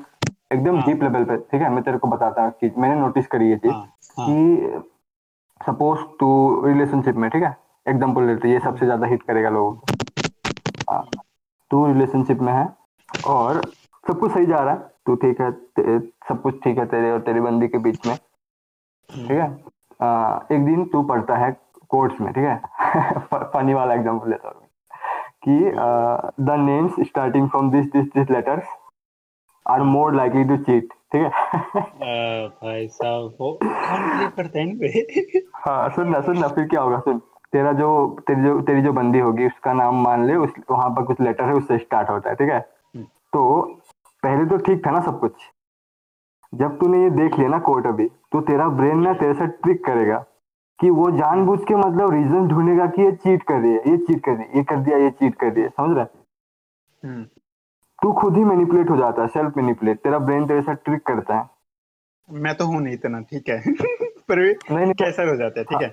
एकदम 0.52 0.76
हाँ। 0.76 0.84
डीप 0.86 1.02
लेवल 1.02 1.24
पे 1.24 1.36
ठीक 1.36 1.62
है 1.62 1.70
मैं 1.70 1.82
तेरे 1.82 1.98
को 1.98 2.08
बताता 2.08 2.42
हूँ 2.42 2.52
कि 2.60 2.72
मैंने 2.78 3.00
नोटिस 3.00 3.26
करी 3.26 3.50
ये 3.50 3.56
चीज़ 3.56 3.72
हाँ 3.72 3.80
हाँ। 4.18 4.26
कि 4.26 4.82
सपोज़ 5.60 6.00
तू 6.20 6.30
रिलेशनशिप 6.66 7.16
में 7.16 7.28
ठीक 7.30 7.42
है 7.42 7.56
एग्ज़ाम्पल 7.86 8.24
लेते 8.24 8.48
हैं, 8.48 8.54
ये 8.54 8.60
सबसे 8.60 8.86
ज़्यादा 8.86 9.06
हिट 9.06 9.22
करेगा 9.22 9.50
लोगों 9.50 9.72
को। 9.72 10.92
हाँ, 10.92 11.04
तू 11.70 11.86
रिलेशनशिप 11.86 12.40
में 12.40 12.52
है 12.52 12.68
और 13.26 13.60
सब 14.04 14.18
कुछ 14.18 14.32
सही 14.32 14.46
जा 14.46 14.58
रहा 14.58 14.74
है 14.74 14.88
तू 15.06 15.14
ठीक 15.16 15.40
है 15.40 15.50
सब 16.28 16.42
कुछ 16.42 16.62
ठीक 16.64 16.78
है 16.78 16.86
तेरे 16.86 17.10
और 17.10 17.20
तेरी 17.20 17.40
बंदी 17.40 17.68
के 17.68 17.78
बीच 17.78 18.06
में 18.06 18.16
ठीक 19.10 19.30
है? 19.30 19.46
एक 20.56 20.64
दिन 20.64 20.84
तू 20.84 21.02
पढ़ता 21.02 21.36
है 21.36 21.50
कोर्ट्स 21.90 22.20
में 22.20 22.32
ठीक 22.32 22.44
है? 22.44 22.56
फनी 23.54 23.74
वाला 23.74 23.94
एग्ज़ाम्पल 23.94 24.30
लेता 24.30 24.48
हूँ 24.48 24.68
कि 25.46 26.44
the 26.44 26.56
names 26.60 26.94
starting 27.08 27.48
from 27.50 27.70
this 27.70 27.86
this 27.92 28.06
this 28.14 28.30
letters 28.30 28.64
are 29.66 29.82
more 29.82 30.14
likely 30.14 30.44
to 30.44 30.56
cheat 30.56 30.92
ठीक 31.12 31.22
है? 31.22 31.28
भाई 32.62 32.86
साहब 32.88 33.36
वो 33.40 33.58
करता 33.62 34.58
है 34.58 35.42
हाँ 35.66 35.88
सुन 35.88 36.08
ना 36.08 36.20
सुन 36.20 36.38
ना 36.38 36.48
फिर 36.48 36.66
क्या 36.68 36.80
होगा 36.80 36.98
सुन। 36.98 37.18
तेरा 37.52 37.72
जो 37.72 37.88
तेरी 38.26 38.42
जो 38.42 38.60
तेरी 38.60 38.82
जो 38.82 38.92
बंदी 38.92 39.18
होगी 39.18 39.46
उसका 39.46 39.72
नाम 39.72 40.02
मान 40.02 40.26
ले 40.26 40.34
उस 40.34 40.52
वहाँ 40.70 40.90
पर 40.90 41.02
कुछ 41.02 41.20
लेटर 41.20 41.44
है 41.44 41.54
उससे 41.54 41.78
स्टार्ट 41.78 42.10
होता 42.10 42.30
है 42.30 42.36
ठीक 42.36 42.50
है? 42.50 42.58
हम्म। 42.94 43.04
तो 43.04 43.62
पहले 44.22 44.44
तो 44.46 44.56
ठीक 44.56 44.86
था 44.86 44.90
ना 44.90 45.00
सब 45.00 45.18
कुछ? 45.20 45.32
जब 46.52 46.78
तूने 46.78 47.02
ये 47.02 47.10
देख 47.10 47.38
लिया 47.38 47.48
ना 47.48 47.58
कोर्ट 47.66 47.86
अभी 47.86 48.06
तो 48.32 48.40
तेरा 48.40 48.68
ब्रेन 48.78 48.98
ना 48.98 49.12
तेरे 49.14 49.34
साथ 49.34 49.48
ट्रिक 49.62 49.84
करेगा 49.84 50.18
कि 50.78 50.90
वो 50.90 51.10
जानबूझ 51.10 51.58
के 51.68 51.74
मतलब 51.76 52.12
रीजन 52.14 52.46
ढूंढेगा 52.48 52.86
कि 52.86 53.02
ये 53.02 53.12
चीट 53.12 53.42
कर 53.42 53.58
रही 53.60 53.72
है 53.72 53.90
ये 53.90 53.96
चीट 53.98 54.24
कर 54.24 54.32
रही 54.32 54.44
है 54.44 54.56
ये 54.56 54.62
कर 54.64 54.76
दिया 54.76 54.98
ये 54.98 55.10
चीट 55.10 55.34
कर 55.34 55.52
रही 55.52 55.62
है 55.62 55.68
समझ 55.68 55.96
रहा 55.96 56.04
है? 56.04 56.10
हम्म, 57.02 57.24
तू 57.98 58.12
खुद 58.12 58.36
ही 58.36 58.44
मैनिपुलेट 58.44 58.90
हो 58.90 58.96
जाता 58.96 59.22
है 59.22 59.28
सेल्फ 59.28 59.56
मैनिपुलेट 59.56 59.98
तेरा 60.00 60.18
ब्रेन 60.18 60.46
तेरे 60.46 60.62
साथ 60.62 60.76
ट्रिक 60.84 61.02
करता 61.06 61.38
है। 61.38 61.48
मैं 62.28 62.54
तो 62.54 62.66
हूँ 62.66 62.80
नहीं 62.82 62.94
इतना 62.94 63.20
ठीक 63.30 63.48
है? 63.48 63.58
पर 64.28 64.40
भी 64.40 64.50
नहीं 64.70 64.84
नहीं। 64.84 64.94
कैसा 64.94 65.22
हो 65.30 65.36
जाता 65.36 65.60
है 65.60 65.64
ठीक 65.64 65.82
है? 65.82 65.92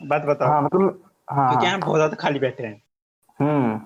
बात 0.00 0.22
बताओ। 0.24 0.48
हाँ 0.48 0.62
मतलब 0.62 1.02
हाँ। 1.28 1.48
क्योंकि 1.48 1.66
हाँ 1.66 1.74
हम 1.74 1.80
बहुत 1.80 1.96
ज़्यादा 1.96 2.16
खाली 2.20 2.38
बैठे 2.38 2.66
हैं। 2.66 2.80
हम्म 3.40 3.80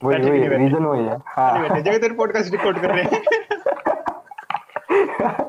वही 0.00 0.30
वही 0.30 0.48
रीजन 0.56 0.84
वही 0.84 1.04
है 1.04 1.16
हाँ। 1.26 1.60
बैठे 1.60 1.80
जगह 1.82 1.98
तेरे 1.98 2.14
पॉडकास्ट 2.14 2.52
रिकॉर्ड 2.52 2.78
कर 2.80 2.94
रहे 2.94 3.02
हैं। 3.04 3.18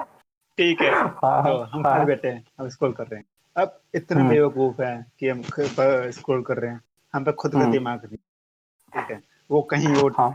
ठीक 0.57 0.81
है। 0.81 0.91
हाँ, 1.23 1.43
तो 1.43 1.57
हम 1.63 1.85
हाँ। 1.87 2.05
बैठे 2.05 2.27
हैं 2.27 2.43
हम 2.59 2.69
स्क्रॉल 2.69 2.91
कर 2.91 3.03
रहे 3.03 3.19
हैं। 3.19 3.25
अब 3.55 3.79
इतना 3.95 4.19
हम्म। 4.19 4.29
बेवकूफ़ 4.29 4.81
है 4.81 5.05
कि 5.19 5.29
हम 5.29 5.41
स्क्रॉल 6.11 6.41
कर 6.41 6.57
रहे 6.57 6.71
हैं। 6.71 6.81
हम 7.13 7.23
पे 7.23 7.31
खुद 7.31 7.51
का। 7.51 7.65
दिमाग 7.71 8.01
नहीं। 8.05 8.17
ठीक 8.93 9.11
है। 9.11 9.19
वो 9.51 9.61
कहीं 9.61 9.87
वो 9.87 10.09
हाँ। 10.09 10.31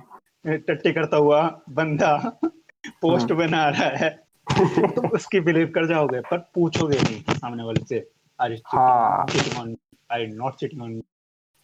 टट्टी 0.46 0.92
करता 0.92 1.16
हुआ 1.16 1.42
बंदा 1.70 2.16
पोस्ट। 3.02 3.32
बना 3.32 3.68
रहा 3.68 3.88
है। 3.96 4.10
तुम 4.96 5.06
उसकी 5.08 5.40
बिलीव 5.40 5.72
कर 5.74 5.86
जाओगे 5.86 6.20
पर 6.20 6.38
पूछोगे 6.54 6.98
नहीं 6.98 7.34
सामने 7.34 7.62
वाले 7.62 7.84
से 7.84 7.96
हाँ। 8.66 9.26
आई 10.12 10.26
नॉट 10.26 10.54
चीटिंग 10.54 10.82
ऑन 10.82 11.02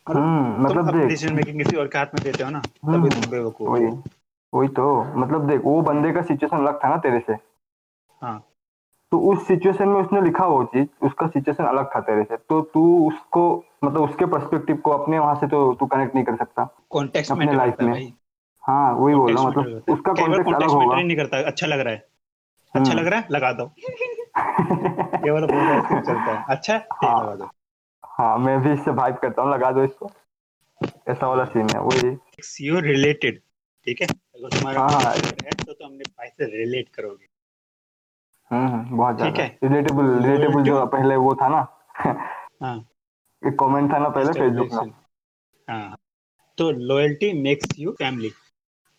हम्म 0.06 0.64
मतलब 0.64 0.90
देख। 0.92 1.08
डिसीज़न 1.08 1.34
मेकिंग 1.34 1.58
किसी 1.58 1.76
और 1.76 1.86
के 1.88 1.98
हाथ 1.98 2.06
में 2.06 2.22
देते 2.24 2.44
हो 2.44 2.50
ना 2.50 2.62
हम्म, 2.84 3.08
तभी 3.08 3.20
तुम 3.20 3.30
बेवकूफ़ 3.30 3.70
वही 3.70 3.86
वही 4.52 4.68
तो 4.68 5.04
मतलब 5.20 5.48
देख 5.48 5.60
वो 5.64 5.80
बंदे 5.82 6.12
का 6.12 6.22
सिचुएशन 6.22 6.56
अलग 6.56 6.78
था 6.84 6.88
ना 6.88 6.96
तेरे 6.96 7.18
से। 7.20 7.34
हाँ। 8.22 8.48
तो 9.12 9.18
उस 9.18 9.46
सिचुएशन 9.46 9.88
में 9.88 10.00
उसने 10.00 10.20
लिखा 10.20 10.46
वो 10.46 10.64
चीज़ 10.64 11.06
उसका 11.06 11.26
सिचुएशन 11.26 11.64
अलग 11.64 11.86
था 11.96 12.00
तेरे 12.00 12.24
से। 12.24 12.36
तो 12.36 12.60
तू 12.60 13.08
उसको 13.08 13.64
मतलब 13.84 14.00
उसके 14.00 14.26
पर्सपेक्टिव 14.26 14.76
को 14.76 14.90
अपने 14.90 15.18
वहाँ 15.18 15.34
से 15.34 15.46
तो 15.46 15.74
तू 15.74 15.86
कनेक्ट 15.86 16.14
नहीं 16.14 16.24
कर 16.24 16.36
सकता। 16.36 16.76
कॉन्टेक्स्ट 16.90 17.32
अपने 17.32 17.52
लाइफ 17.52 17.76
में। 17.80 18.12
हाँ 18.62 18.92
वही 18.92 19.14
बोल 19.14 19.34
रहा 19.34 19.42
हूँ 19.42 19.50
मतलब 19.50 19.84
उसका 19.88 20.12
कॉन्टेक्स्ट 20.12 20.54
अलग 20.54 20.68
होगा। 20.68 20.96
नहीं 20.96 21.16
करता 21.16 21.38
अच्छा 21.38 21.66
लग 21.66 21.80
रहा 21.80 21.94
है। 21.94 22.06
अच्छा। 22.76 22.92
लग 22.92 23.06
रहा 23.06 23.20
है? 23.20 23.26
लगा 23.30 23.52
दो। 23.52 23.64
ये 25.26 25.30
वाला 25.30 25.46
बहुत 25.46 25.90
ही 25.92 26.00
चलता 26.00 26.32
है। 26.32 26.44
अच्छा 26.48 26.80
हाँ। 26.92 27.22
लगा 27.22 27.34
दो। 27.34 27.48
हाँ 28.04 28.38
मैं 28.38 28.60
भी 28.62 28.72
इससे 28.72 28.92
भाइब 28.92 29.16
करता 29.16 29.42
हूँ 29.42 29.52
लगा 29.52 29.70
दो 29.70 29.84
इसको। 29.84 30.10
ऐसा 31.08 31.26
वाला 31.26 31.44
सीन 31.44 31.68
है 31.74 31.80
वही। 31.80 32.16
सीओ 32.42 32.80
रिलेटेड 32.80 33.40
ठीक 33.86 34.00
है? 34.00 34.06
अगर 34.06 34.48
तुम्हारा 34.48 34.80
हाँ। 34.80 35.12
है 35.14 35.50
तो 35.66 35.72
तुम 35.72 35.86
अपने 35.88 36.04
भाई 36.04 36.28
से 36.28 36.44
रिलेट 36.64 36.88
करोगे। 36.88 37.31
हम्म 38.52 38.66
हम्म, 38.68 38.96
बहुत 38.96 39.22
ठीक 39.22 39.36
है। 39.36 39.58
रिलेटेबल 39.64 40.04
रिलेटेबल 40.22 40.62
जो 40.62 40.84
पहले 40.86 41.16
वो 41.16 41.34
था 41.34 41.48
ना। 41.48 41.66
हाँ। 42.62 42.76
एक 43.42 43.58
कमेंट 43.60 43.92
था 43.92 43.98
ना 43.98 44.08
पहले 44.08 44.32
फेसबुक 44.32 44.72
में। 44.74 44.92
हाँ। 45.68 45.96
तो 46.58 46.70
लॉयल्टी 46.70 47.32
मेक्स 47.42 47.78
यू 47.78 47.92
फैमिली 47.92 48.30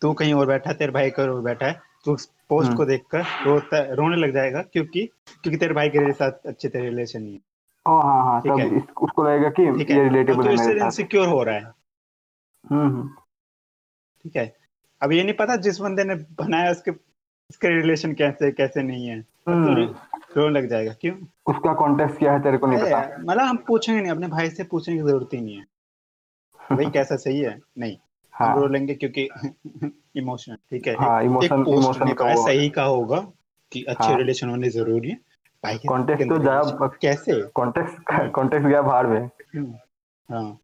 तू 0.00 0.12
कहीं 0.12 0.34
और 0.34 0.46
बैठा 0.46 0.70
है 0.70 0.76
तेरे 0.76 0.92
भाई 0.92 1.10
कहीं 1.10 1.28
और 1.28 1.40
बैठा 1.40 1.66
है 1.66 1.80
तू 2.04 2.16
पोस्ट 2.48 2.66
हम्म। 2.66 2.76
को 2.76 2.84
देखकर 2.84 3.20
रोता 3.44 3.94
रोने 3.94 4.16
लग 4.16 4.32
जाएगा 4.32 4.62
क्योंकि 4.62 5.06
क्योंकि 5.42 5.56
तेरे 5.56 5.74
भाई 5.74 5.88
के 5.88 6.12
साथ 6.12 6.46
अच्छे 6.46 6.68
तेरे 6.68 6.88
रिलेशन 6.88 7.22
नहीं 7.22 7.34
है। 7.34 7.40
ओ 7.86 8.00
हाँ 8.00 8.24
हाँ 8.24 8.40
तब 8.40 8.86
उसको 9.02 9.22
लगेगा 9.22 9.48
कि 9.48 9.72
ठीक 9.78 9.90
ये 9.90 9.96
है। 9.96 10.04
रिलेटेबल 10.04 10.42
तो 10.42 10.48
है 10.48 10.54
इससे 10.54 10.66
मेरे 10.66 10.90
साथ। 10.90 11.14
हो 11.14 11.42
रहा 11.42 11.54
है। 11.54 11.72
हम्म 12.70 13.08
ठीक 14.24 14.36
है। 14.36 14.56
अब 15.02 15.12
ये 15.12 15.22
नहीं 15.22 15.34
पता 15.34 15.56
जिस 15.56 15.80
बंदे 15.80 16.04
ने 16.04 16.14
बनाया 16.14 16.70
उसके 16.70 16.90
उसके 17.50 17.68
रिलेशन 17.68 18.12
कैसे 18.12 18.50
कैसे 18.52 18.82
नहीं 18.82 19.06
है। 19.06 19.20
तो 19.20 19.33
रोने 19.48 20.60
लग 20.60 20.68
जाएगा 20.68 20.92
क्यों? 20.92 21.14
उसका 21.46 21.74
कॉन्टेक्स्ट 21.74 22.18
क्या 22.18 22.32
है 22.32 22.42
तेरे 22.42 22.58
को 22.58 22.66
नहीं 22.66 22.78
पता। 22.78 23.16
मतलब 23.20 23.42
हम 23.42 23.56
पूछेंगे 23.56 24.02
नहीं 24.02 24.12
अपने 24.12 24.28
भाई 24.28 24.50
से 24.50 24.64
पूछने 24.64 24.94
की 24.94 25.00
ज़रूरत 25.00 25.28
ही 25.34 25.40
नहीं 25.40 25.56
है। 25.56 25.64
भाई 26.76 26.90
कैसा 26.90 27.16
सही 27.16 27.40
है? 27.40 27.60
नहीं 27.78 27.96
हम 28.38 28.46
हाँ। 28.46 28.60
रो 28.60 28.66
लेंगे 28.66 28.94
क्योंकि 28.94 29.28
इमोशन 30.16 30.54
ठीक 30.54 30.86
है? 30.88 30.94
हाँ, 30.94 31.22
एक 31.22 31.30
पोस्ट 31.52 32.00
का 32.00 32.12
कहा 32.12 32.34
सही 32.34 32.68
का 32.68 32.82
होगा 32.82 33.28
कि 33.72 33.82
अच्छे 33.82 34.08
हाँ। 34.08 34.18
रिलेशन 34.18 34.48
होने 34.48 34.70
ज़रूरी 34.70 35.08
है। 35.08 35.18
भाई 35.64 35.78
के 35.78 35.88
Context 35.88 36.28
तो 36.28 36.38
जाया- 36.38 36.90
कैसे? 37.02 37.42
कॉन्टेक्स्ट 37.42 38.30
कॉन्टेक्स्ट 38.32 38.68
गया 38.68 38.82
बाहर 38.82 39.06
में। 39.06 39.30
हाँ। 40.30 40.58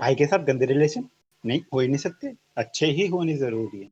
भाई 0.00 0.14
के 0.14 0.26
साथ 0.26 0.38
गंदे 0.38 0.66
रिलेशन 0.66 1.04
नहीं 1.46 1.60
हो 1.74 1.80
ही 1.80 1.88
नहीं 1.88 1.98
सकते। 1.98 2.34
अच्छे 2.56 2.86
ही 2.86 3.06
होने 3.06 3.36
ज़रूरी 3.36 3.80
है। 3.80 3.88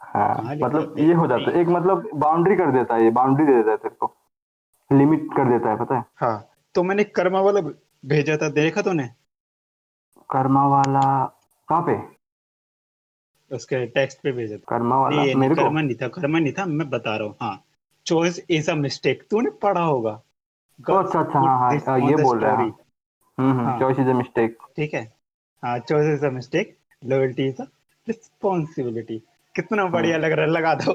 हाँ 0.00 0.54
मतलब 0.54 0.94
ये 0.98 1.14
हो 1.14 1.26
जाता 1.26 1.50
है। 1.50 1.60
एक 1.60 1.68
मतलब 1.68 2.10
बाउंड्री 2.14 2.56
कर 2.56 2.70
देता 2.70 2.94
है 2.94 3.04
ये 3.04 3.10
बाउंड्री 3.10 3.46
दे 3.46 3.52
देता 3.52 3.70
है 3.70 3.76
तेरे 3.76 3.94
को। 3.94 4.16
लिमिट 4.90 5.28
कर 5.36 5.48
देता 5.48 5.70
है 5.70 5.76
पता 5.76 5.96
है? 5.96 6.04
हाँ। 6.16 6.48
तो 6.74 6.82
मैंने 6.82 7.04
कर्मा 7.04 7.40
वाला 7.40 7.60
भेजा 8.06 8.36
था 8.36 8.48
देखा 8.48 8.82
तूने? 8.82 9.08
कर्मा 10.30 10.66
वाला 10.66 11.24
कहाँ 11.68 11.82
पे? 11.82 12.16
उसके 13.54 13.86
टेक्स्ट 13.86 14.18
पे 14.22 14.32
भेजा 14.32 14.56
था। 14.56 14.64
कर्मा 14.68 14.96
वाला 14.96 15.22
नहीं, 15.22 15.34
मेरे 15.34 15.54
को? 15.54 15.68
नहीं 15.70 15.94
था 15.94 16.08
कर्मा 16.08 16.38
नहीं 16.38 16.52
था 16.52 16.64
मैं 16.66 16.90
बता 16.90 17.16
रहा 17.16 17.26
हूँ 17.26 17.36
हाँ। 17.40 17.64
चॉइस 18.06 18.46
इज़ 18.50 18.70
अ 18.70 18.74
मिस्टेक 18.74 19.22
तूने 19.30 19.50
पढ़ा 19.50 19.82
होगा। 19.82 20.22
अच्छा 20.80 21.20
अच्छा 21.20 21.38
हाँ 21.38 21.58
हाँ 21.58 21.78
हाँ, 21.86 21.98
ये 22.10 22.16
बोल 22.16 22.38
रहा 22.40 22.56
है 22.56 22.68
हम्म 23.38 23.60
हाँ। 23.60 23.78
चॉइस 23.78 23.98
इज़ 23.98 24.08
अ 24.08 24.12
मिस्टेक 24.12 24.58
ठीक 24.76 24.94
है। 24.94 25.12
हाँ 25.62 25.78
choice 25.78 26.18
is 26.18 26.26
a 26.26 26.30
mistake 26.30 26.76
loyalty 27.04 27.46
is 27.46 27.62
a 27.62 27.64
responsibility 28.08 29.22
कितना 29.56 29.82
हाँ। 29.82 29.90
बढ़िया 29.90 30.18
लग 30.18 30.32
रहा 30.32 30.46
है 30.46 30.50
लगा 30.50 30.74
दो 30.74 30.92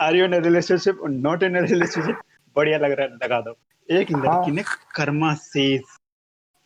are 0.00 0.16
you 0.16 0.24
in 0.24 0.34
relationship 0.34 1.00
not 1.06 1.42
in 1.42 1.56
relationship 1.56 2.20
बढ़िया 2.56 2.78
लग 2.78 2.92
रहा 2.92 3.06
है 3.06 3.14
लगा 3.24 3.40
दो 3.40 3.56
एक 3.88 4.12
हाँ। 4.12 4.22
लड़की 4.22 4.50
ने 4.50 4.62
कर्मा 4.94 5.34
से 5.34 5.66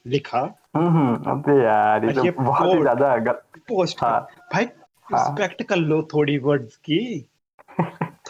लिखा 0.06 0.40
हम्म 0.76 0.88
हम्म, 0.88 1.30
अबे 1.30 1.62
यार 1.64 2.04
ये 2.04 2.30
तो 2.30 2.42
बहुत 2.42 2.74
ही 2.74 2.80
ज़्यादा. 2.80 3.32
पोस्ट 3.68 4.02
हाँ। 4.02 4.20
भाई 4.52 4.64
हाँ। 4.64 5.18
रिस्पेक्ट 5.18 5.62
कर 5.62 5.76
लो 5.76 6.02
थोड़ी 6.14 6.38
वर्ड्स 6.38 6.76
की 6.76 7.00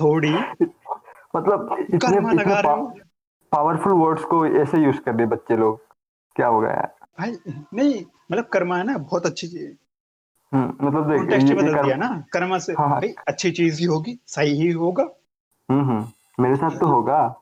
थोड़ी 0.00 0.32
मतलब 1.36 1.76
इतने 1.80 2.16
इतने 2.16 2.34
लगा 2.34 2.60
रहे 2.60 3.02
पावरफुल 3.52 3.92
वर्ड्स 3.92 4.24
को 4.24 4.46
ऐसे 4.46 4.78
यूज़ 4.78 5.00
कर 5.00 5.12
दे 5.12 5.26
बच्चे 5.26 5.56
लोग 5.56 5.80
क्या 6.36 6.46
हो 6.46 6.60
गया 6.60 6.70
यार 6.70 6.92
भाई 7.20 7.36
नहीं 7.74 8.04
मतलब 8.32 8.44
कर्मा 8.44 8.76
है 8.76 8.84
ना 8.84 8.96
बहुत 8.98 9.26
अच्छी 9.26 9.46
चीज़ 9.46 9.72
मतलब 10.56 11.10
देख 11.10 11.40
ये- 11.40 11.48
ये 11.48 11.54
बदल 11.54 11.74
कर- 11.74 11.84
दिया 11.84 11.96
ना 11.96 12.24
कर्मा 12.32 12.58
से। 12.58 12.72
हाँ, 12.72 12.88
हाँ। 12.88 13.00
भाई 13.00 13.14
अच्छी 13.28 13.50
चीज़ 13.50 13.78
ही 13.78 13.84
होगी 13.84 14.18
सही 14.26 14.62
ही 14.62 14.70
होगा। 14.70 15.08
हम्म 15.70 15.84
हम्म, 15.84 16.06
मेरे 16.42 16.56
साथ 16.56 16.70
तो 16.70 16.86
होगा। 16.86 17.40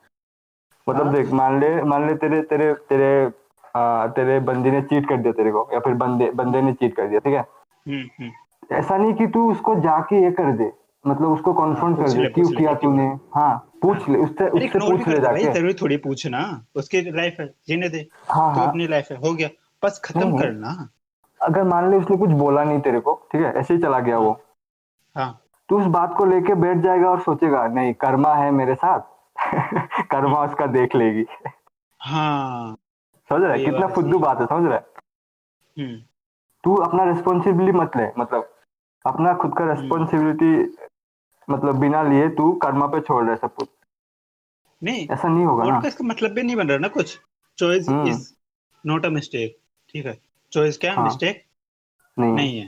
मतलब 0.89 1.05
हाँ। 1.05 1.15
देख 1.15 1.33
मान 1.33 1.61
ले 1.61 1.83
मान 1.83 2.07
ले 2.07 2.15
तेरे 2.15 2.43
तेरे 2.43 2.75
तेरे 2.75 3.31
आ, 3.77 4.07
तेरे 4.07 4.41
बंदे 4.41 4.71
ने 4.71 4.83
चीट 4.83 5.09
कर 5.09 5.17
दिया 5.17 5.33
तेरे 5.33 5.51
को 5.51 5.71
या 5.73 5.81
फिर 5.81 5.95
बंदे 5.95 6.31
बंदे 6.31 6.63
ने 6.63 6.73
चीट 6.73 6.97
कर 6.97 7.07
दिया 7.07 7.21
ठीक 7.21 7.35
है? 7.35 7.41
हम्म 7.89 8.05
हम्म। 8.19 8.77
ऐसा 8.77 8.97
नहीं 8.97 9.15
कि 9.15 9.27
तू 9.27 9.53
उसको 9.53 9.75
जाके 9.75 10.23
ये 10.25 10.31
कर 10.31 10.53
दे 10.53 10.73
मतलब 11.07 11.29
उसको 11.29 11.53
हाँ 11.53 11.61
कॉन्फ्रंट 11.61 11.97
कर 11.97 12.13
दे 12.13 12.27
क्यों 12.27 12.49
किया 12.49 12.75
तूने। 12.75 13.07
हाँ 13.35 13.71
पूछ 13.83 13.99
हाँ 13.99 14.17
ले 14.17 14.19
उससे 14.19 14.49
उससे 14.49 14.79
पूछ 14.79 15.09
ले 15.09 15.21
जाके। 15.21 15.53
ज़रूरी 15.53 15.75
थोड़ी 15.75 15.97
पूछना। 15.97 16.65
उसकी 16.75 17.01
लाइफ 17.01 17.37
है 17.41 17.47
जीने 17.47 17.89
दे। 17.89 18.09
हाँ 18.31 18.55
तो 18.55 18.61
हाँ। 18.61 18.69
अपनी 18.69 18.87
लाइफ 18.87 19.09
है 19.11 19.17
हो 19.17 19.35
गया। 19.35 19.49
बस 19.85 20.01
खत्म 20.05 20.39
करना। 20.39 20.89
अगर 21.43 21.63
मान 21.63 21.91
ले 21.91 21.97
उसने 21.97 22.17
कुछ 22.17 22.31
बोला 22.31 22.65
नहीं 22.65 22.81
तेरे 22.81 23.01
को 23.01 23.29
ठीक 23.33 23.43
है? 23.43 23.53
ऐसे 23.53 23.75
ही 23.75 23.81
चला 23.81 24.01
गया 24.01 24.17
हाँ 24.17 24.23
वो। 24.23 24.41
हाँ। 25.17 25.41
तू 25.69 25.81
उस 25.81 25.87
बात 25.87 26.15
को 26.19 26.25
लेके 26.25 26.55
बैठ 26.55 26.77
जाएगा 26.77 27.11
और 27.11 27.21
सोचेगा 27.21 27.67
नहीं 27.67 27.95
कर्मा 27.95 28.35
है 28.35 28.51
मेरे 28.51 28.75
साथ। 28.75 29.01
कर्मा 30.11 30.45
उसका 30.45 30.67
देख 30.67 30.97
लेगी। 30.97 31.27
हाँ। 32.01 32.77
समझ 33.29 33.43
रहा 33.43 33.53
है? 33.53 33.65
कितना 33.65 33.87
फुद्दू 33.87 34.19
बात 34.19 34.41
है 34.41 34.47
समझ 34.47 34.69
रहा 34.71 34.79
है? 34.79 34.87
हम्म। 35.79 36.03
तू 36.65 36.75
अपना 36.77 37.05
रिस्पॉन्सिबिलिटी 37.05 37.79
मत 37.79 37.97
ले 37.97 38.09
मतलब 38.19 38.55
अपना 39.07 39.35
खुद 39.35 39.55
का 39.59 39.65
हम्म। 39.65 39.81
रिस्पॉन्सिबिलिटी 39.81 40.77
मतलब 41.51 41.79
बिना 41.79 42.03
लिए 42.03 42.29
तू 42.29 42.53
कर्मा 42.53 42.87
पे 42.87 43.01
छोड़ 43.01 43.25
रहे 43.25 43.37
सब 43.37 43.55
कुछ। 43.55 43.69
नहीं 44.83 45.09
ऐसा 45.09 45.29
नहीं 45.29 45.45
होगा 45.45 45.65
ना। 45.65 45.71
पॉडकास्ट 45.71 45.99
का 45.99 46.05
मतलब 46.05 46.31
भी 46.31 46.43
नहीं 46.43 46.57
बन 46.57 46.69
रहा 46.69 46.79
ना 46.79 46.89
कुछ। 46.89 47.21
Choice 47.59 47.89
hmm. 47.89 48.09
Is 48.09 48.35
not 48.87 49.07
a 49.07 49.09
mistake 49.09 49.59
ठीक 49.89 50.07
है? 50.07 50.32
चॉइस 50.53 50.79
क्या 50.79 50.95
हाँ? 50.95 51.05
मिस्टेक 51.05 51.45
नहीं। 52.19 52.33
नहीं 52.33 52.59
है। 52.59 52.67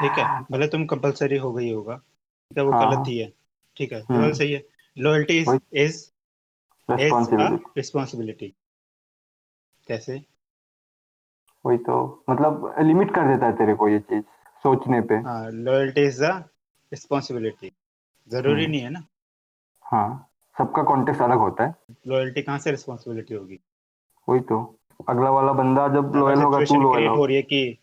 ठीक 0.00 0.18
है। 0.18 0.46
भले 0.50 0.66
तुम 0.68 0.86
कंपलसरी 0.86 1.36
हो 1.36 1.52
गई 1.52 1.72
होगा। 1.72 1.96
ठीक 1.96 2.58
है 2.58 2.64
वो 2.64 2.72
हाँ। 2.72 2.86
गलत 2.86 2.96
हाँ 2.96 3.04
ही। 3.04 3.34
ठीक 3.76 3.92
है 3.92 3.98
ये 3.98 4.04
हम्म 4.14 4.32
सही 4.32 4.52
है। 4.52 4.66
लॉयल्टी 4.98 5.38
इज़ 5.38 5.58
इज़ 5.72 6.10
रिस्पॉन्सिबिलिटी 6.90 8.54
कैसे? 9.88 10.24
वही 11.66 11.78
तो। 11.78 12.24
मतलब 12.30 12.74
लिमिट 12.80 13.14
कर 13.14 13.32
देता 13.32 13.46
है 13.46 13.52
तेरे 13.52 13.74
को 13.74 13.88
ये 13.88 13.98
चीज़ 13.98 14.22
सोचने 14.62 15.00
पे। 15.00 15.14
हाँ 15.14 15.50
लॉयल्टी 15.50 16.02
इज़ 16.02 16.24
अ 16.24 16.38
रिस्पॉन्सिबिलिटी 16.92 17.72
ज़रूरी 18.28 18.62
हम्म। 18.62 18.70
नहीं 18.70 18.80
है 18.80 18.90
ना? 18.90 19.04
हाँ। 19.82 20.30
सबका 20.58 20.82
कॉन्टेक्स्ट 20.82 21.22
अलग 21.22 21.38
होता 21.38 21.66
है। 21.66 21.74
लॉयल्टी 22.06 22.42
कहाँ 22.42 22.58
से 22.58 22.70
रिस्पॉन्सिबिलिटी 22.70 23.34
होगी? 23.34 23.60
वही 24.28 24.40
तो। 24.40 24.78
अगला 25.08 25.30
वाला 25.30 25.52
बंदा 25.52 25.86
जब 25.88 26.12
लॉयल 26.16 26.42
होगा 26.42 26.64
तू 26.64 26.80
लॉयल 26.82 26.94
क्रिएट 26.94 27.10
हो। 27.10 27.26
रही 27.26 27.36
है 27.36 27.42
कि 27.42 27.78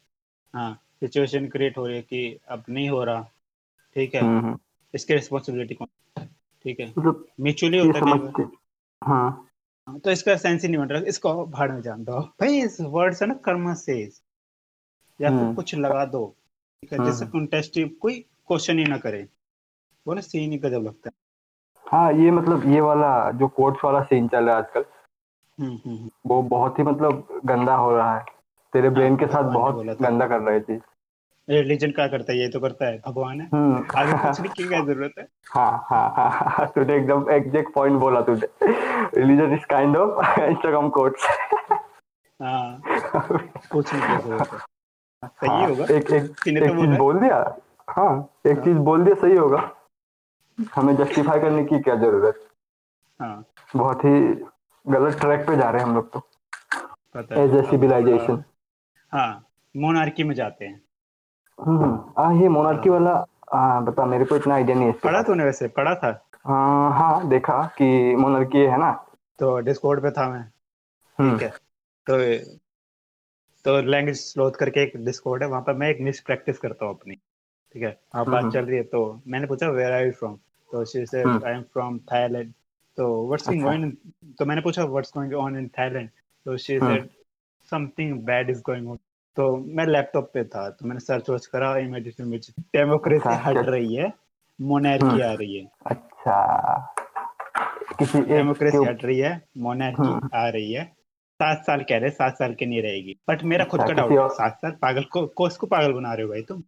हाँ 0.54 0.74
सिचुएशन 1.00 1.48
क्रिएट 1.48 1.78
हो 1.78 1.86
रही 1.88 1.96
है 1.96 2.02
कि 2.02 2.40
अब 2.50 2.64
नहीं 2.70 2.90
हो 2.90 3.04
रहा 3.04 3.22
ठीक 3.96 4.16
है? 4.16 4.22
हम्म 4.22 4.40
हम्म। 4.40 4.58
इसकी 4.94 5.14
रिस्पॉन्सिबिलिटी 5.14 5.76
कौन 5.76 5.88
ठीक 6.66 6.80
है? 6.80 6.88
मतलब 6.90 7.26
म्यूचुअली 7.42 7.80
होता 7.80 8.00
है 8.10 8.46
हाँ। 9.04 9.48
हाँ, 9.88 10.00
तो 10.00 10.12
इसका 10.12 10.36
सेंस 10.36 10.62
ही 10.62 10.68
नहीं 10.68 10.78
बन 10.78 10.88
रहा। 10.88 11.02
इसको 11.08 11.46
भाड़ 11.46 11.72
में 11.72 11.82
जान 11.82 12.04
दो। 12.04 12.20
भाई 12.42 12.62
इस 12.62 12.78
वर्ड 12.82 13.14
से 13.14 13.26
ना 13.26 13.34
कर्म 13.34 13.74
से 13.74 14.02
या 14.02 15.30
फिर 15.30 15.30
हम्म। 15.30 15.54
कुछ 15.56 15.76
लगा 15.76 16.06
दो 16.06 16.26
ठीक 16.82 16.94
है? 16.94 17.00
हम्म। 17.00 17.26
कंटेस्टिव 17.28 17.90
कोई 18.02 18.20
क्वेश्चन 18.48 18.80
ही 18.80 18.86
ना 18.86 18.98
करे। 18.98 19.28
वो 20.06 20.14
ना 20.14 20.22
सीन 20.22 20.52
ही 20.52 20.58
गजब 20.58 20.84
लगता 20.84 21.10
है। 21.10 21.14
हाँ 21.86 22.14
ये 22.14 22.32
मतलब 22.32 22.72
ये 22.72 22.82
वाला 22.82 23.32
जो 23.32 23.48
कोर्ट्स 23.48 23.84
वाला 23.86 24.02
सीन 24.04 24.28
चल 24.28 24.44
रहा 24.46 24.56
है 24.56 24.62
आजकल। 24.62 24.86
वो 26.28 26.42
बहुत 26.42 26.80
ही 26.80 26.84
मतलब 26.84 27.42
गंदा 27.46 27.76
हो 27.76 27.96
रहा 27.96 28.18
है। 28.18 28.26
तेरे 28.74 28.88
हाँ 28.88 28.96
ब्रेन 28.96 29.16
के 29.16 29.26
साथ 29.28 29.44
ने 29.44 29.54
बहुत 29.54 30.02
गंदा 30.02 30.28
कर 30.28 30.40
रहा 30.40 30.54
है 30.54 30.60
चीज़ 30.60 30.82
रिलीजन 31.50 31.92
क्या 31.92 32.08
करता 32.08 32.34
है? 32.34 32.40
ये 32.40 32.50
तो 32.50 32.60
करता 32.60 32.86
है 32.86 32.98
भगवान 33.08 33.42
है। 33.42 33.50
हम्म। 33.54 33.86
आगे 33.98 34.14
पूछने 34.14 34.50
की 34.50 34.68
क्या 34.68 34.80
ज़रूरत 34.86 35.14
है? 35.20 35.28
हाँ 35.54 35.72
हाँ 35.90 36.14
हाँ 36.18 36.30
हाँ 36.32 36.68
तूने 36.68 36.96
एकदम 36.96 37.30
एग्जैक्ट 37.32 37.74
पॉइंट 37.74 38.00
बोला 38.00 38.22
तूने। 38.22 38.48
Religion 39.22 39.54
is 39.54 39.66
kind 39.66 39.98
of 39.98 40.40
Instagram 40.42 40.90
quotes 40.90 41.26
हाँ 42.42 42.82
पूछने 43.72 44.00
की 44.00 44.18
ज़रूरत 44.24 44.54
है। 44.54 44.58
हाँ, 44.58 45.30
सही 45.42 45.50
हाँ 45.50 45.68
होगा। 45.70 45.84
एक 45.84 46.12
एक 46.12 46.24
तूने 46.46 46.60
एक 46.60 46.70
तो 46.70 46.86
चीज़ 46.86 46.98
बोला 46.98 47.20
है। 47.20 47.28
दिया? 47.28 47.58
हाँ 47.90 48.30
एक 48.48 48.56
हाँ। 48.58 48.66
चीज़ 48.66 48.78
बोल 48.78 49.04
दिया 49.04 49.16
सही 49.16 49.36
होगा। 49.36 49.72
हमें 50.76 50.96
जस्टिफाई 50.96 51.40
करने 51.40 51.64
की 51.64 51.80
क्या 51.80 51.96
ज़रूरत? 51.96 52.40
हाँ। 53.20 53.46
बहुत 53.76 54.06
ही 54.06 54.44
गलत 54.86 55.20
ट्रैक 55.20 55.48
पे 55.48 55.56
जा 55.58 55.70
रहे 55.70 55.82
हैं 55.82 55.88
हम 55.90 55.96
लोग 55.96 56.12
तो। 56.14 56.28
एज 57.18 57.54
ए 57.56 57.62
सिविलाइजेशन 57.70 58.44
हाँ 59.14 59.48
मोनार्की 59.76 60.24
में 60.24 60.36
जाते 60.36 60.66
हैं। 60.66 60.82
हम्म 61.60 61.94
हाँ 62.18 62.34
ये 62.42 62.50
मोनार्की 62.50 62.90
हाँ। 62.90 63.00
वाला 63.00 63.26
हाँ 63.54 63.84
बता 63.86 64.06
मेरे 64.06 64.26
को 64.26 64.36
इतना 64.36 64.56
आइडिया 64.56 64.78
नहीं 64.78 64.88
है 64.88 64.94
पढ़ा 65.04 65.22
तूने 65.24 65.44
वैसे? 65.44 65.68
पढ़ा 65.68 65.96
था? 65.96 66.10
में 66.10 66.20
हाँ 66.48 66.92
हाँ 66.92 67.28
देखा 67.30 67.66
कि 67.78 68.16
मोनार्की 68.16 68.58
है 68.58 68.78
ना। 68.78 68.92
तो 69.40 69.60
डिस्कॉर्ड 69.60 70.02
पे 70.02 70.12
था 70.12 70.30
मैं। 70.30 70.52
हम्म। 71.20 71.38
ठीक 71.38 71.42
है। 71.42 71.50
तो 72.08 72.18
तो 73.66 73.82
लैंग्वेज 73.82 74.18
स्लोथ 74.18 74.52
करके 74.52 74.84
एक 74.84 74.94
डिस्कॉर्ड 75.06 75.44
है 75.44 75.50
वहाँ 75.50 75.62
पर 75.62 75.74
मैं 75.74 75.90
एक 75.90 75.98
मिस 76.02 76.22
प्रैक्टिस 76.22 76.58
करता 76.58 76.86
हूँ 76.86 76.96
अपनी। 77.00 77.16
ठीक 77.16 77.84
है? 77.84 78.00
हम्म 78.16 78.28
बात 78.28 78.54
चल 78.54 78.66
रही 78.66 78.78
है 78.78 78.84
तो। 78.84 79.22
मैंने 79.28 79.48
पूछा 79.48 79.70
वेयर 79.70 79.94
आर 79.94 80.06
यू 80.06 80.12
फ्रॉम 80.12 80.36
तो 80.72 80.86
she 80.86 81.06
hmm. 81.22 81.46
I 81.46 81.54
am 81.54 81.62
from 81.62 82.00
Thailand 82.00 82.54
तो 82.98 83.28
व्हाट्स 83.28 83.50
गोइंग 83.50 83.92
तो 84.40 84.46
मैंने 84.46 84.62
पूछा 84.62 84.84
what's 84.84 85.12
going 85.18 85.34
on 85.34 85.58
in 85.58 85.68
Thailand 85.68 86.10
तो 86.46 86.58
she 86.58 86.80
said 86.80 87.10
something 87.72 88.22
bad 88.22 88.50
is 88.50 88.62
going 88.62 88.90
on 88.90 88.98
तो 89.36 89.58
मैं 89.58 89.86
लैपटॉप 89.86 90.32
पे 90.34 90.44
था 90.44 90.70
तो 90.70 90.88
मैंने 90.88 91.00
सर्च 91.00 91.30
वर्च 91.30 91.46
करा 91.46 91.78
इमेजिन 91.78 92.28
में 92.28 92.40
डेमोक्रेसी 92.60 93.34
हट 93.34 93.58
रही 93.58 93.96
है 93.96 94.14
मोनार्की 94.62 95.06
हम्म 95.06 95.24
आ 95.24 95.34
रही 95.34 95.58
है। 95.58 95.72
अच्छा। 95.86 96.96
किसी 98.00 98.22
डेमोक्रेसी 98.22 98.78
हट 98.78 99.06
रही 99.06 99.20
है 99.20 99.42
मोनार्की 99.58 100.02
हम्म 100.02 100.30
आ 100.34 100.50
रही 100.50 100.74
है। 100.74 100.86
सात 101.32 101.64
साल 101.66 101.82
कह 101.82 101.98
रहे 101.98 102.10
सात 102.10 102.38
साल 102.38 102.54
की 102.54 102.66
नहीं 102.66 102.82
रहेगी। 102.82 103.18
बट 103.30 103.44
मेरा 103.44 103.66
खुद 103.66 103.82
अच्छा 103.82 103.94
का 103.94 104.04
किसी 104.04 104.16
डाउट 104.16 104.32
सात 104.32 104.58
साल 104.58 104.72
पागल 104.72 105.04
को 105.04 105.28
किसको 105.28 105.68
पागल 105.68 105.94
बना 105.94 106.14
रहे 106.14 106.24
हो 106.24 106.30
भाई 106.30 106.42
तुम? 106.42 106.64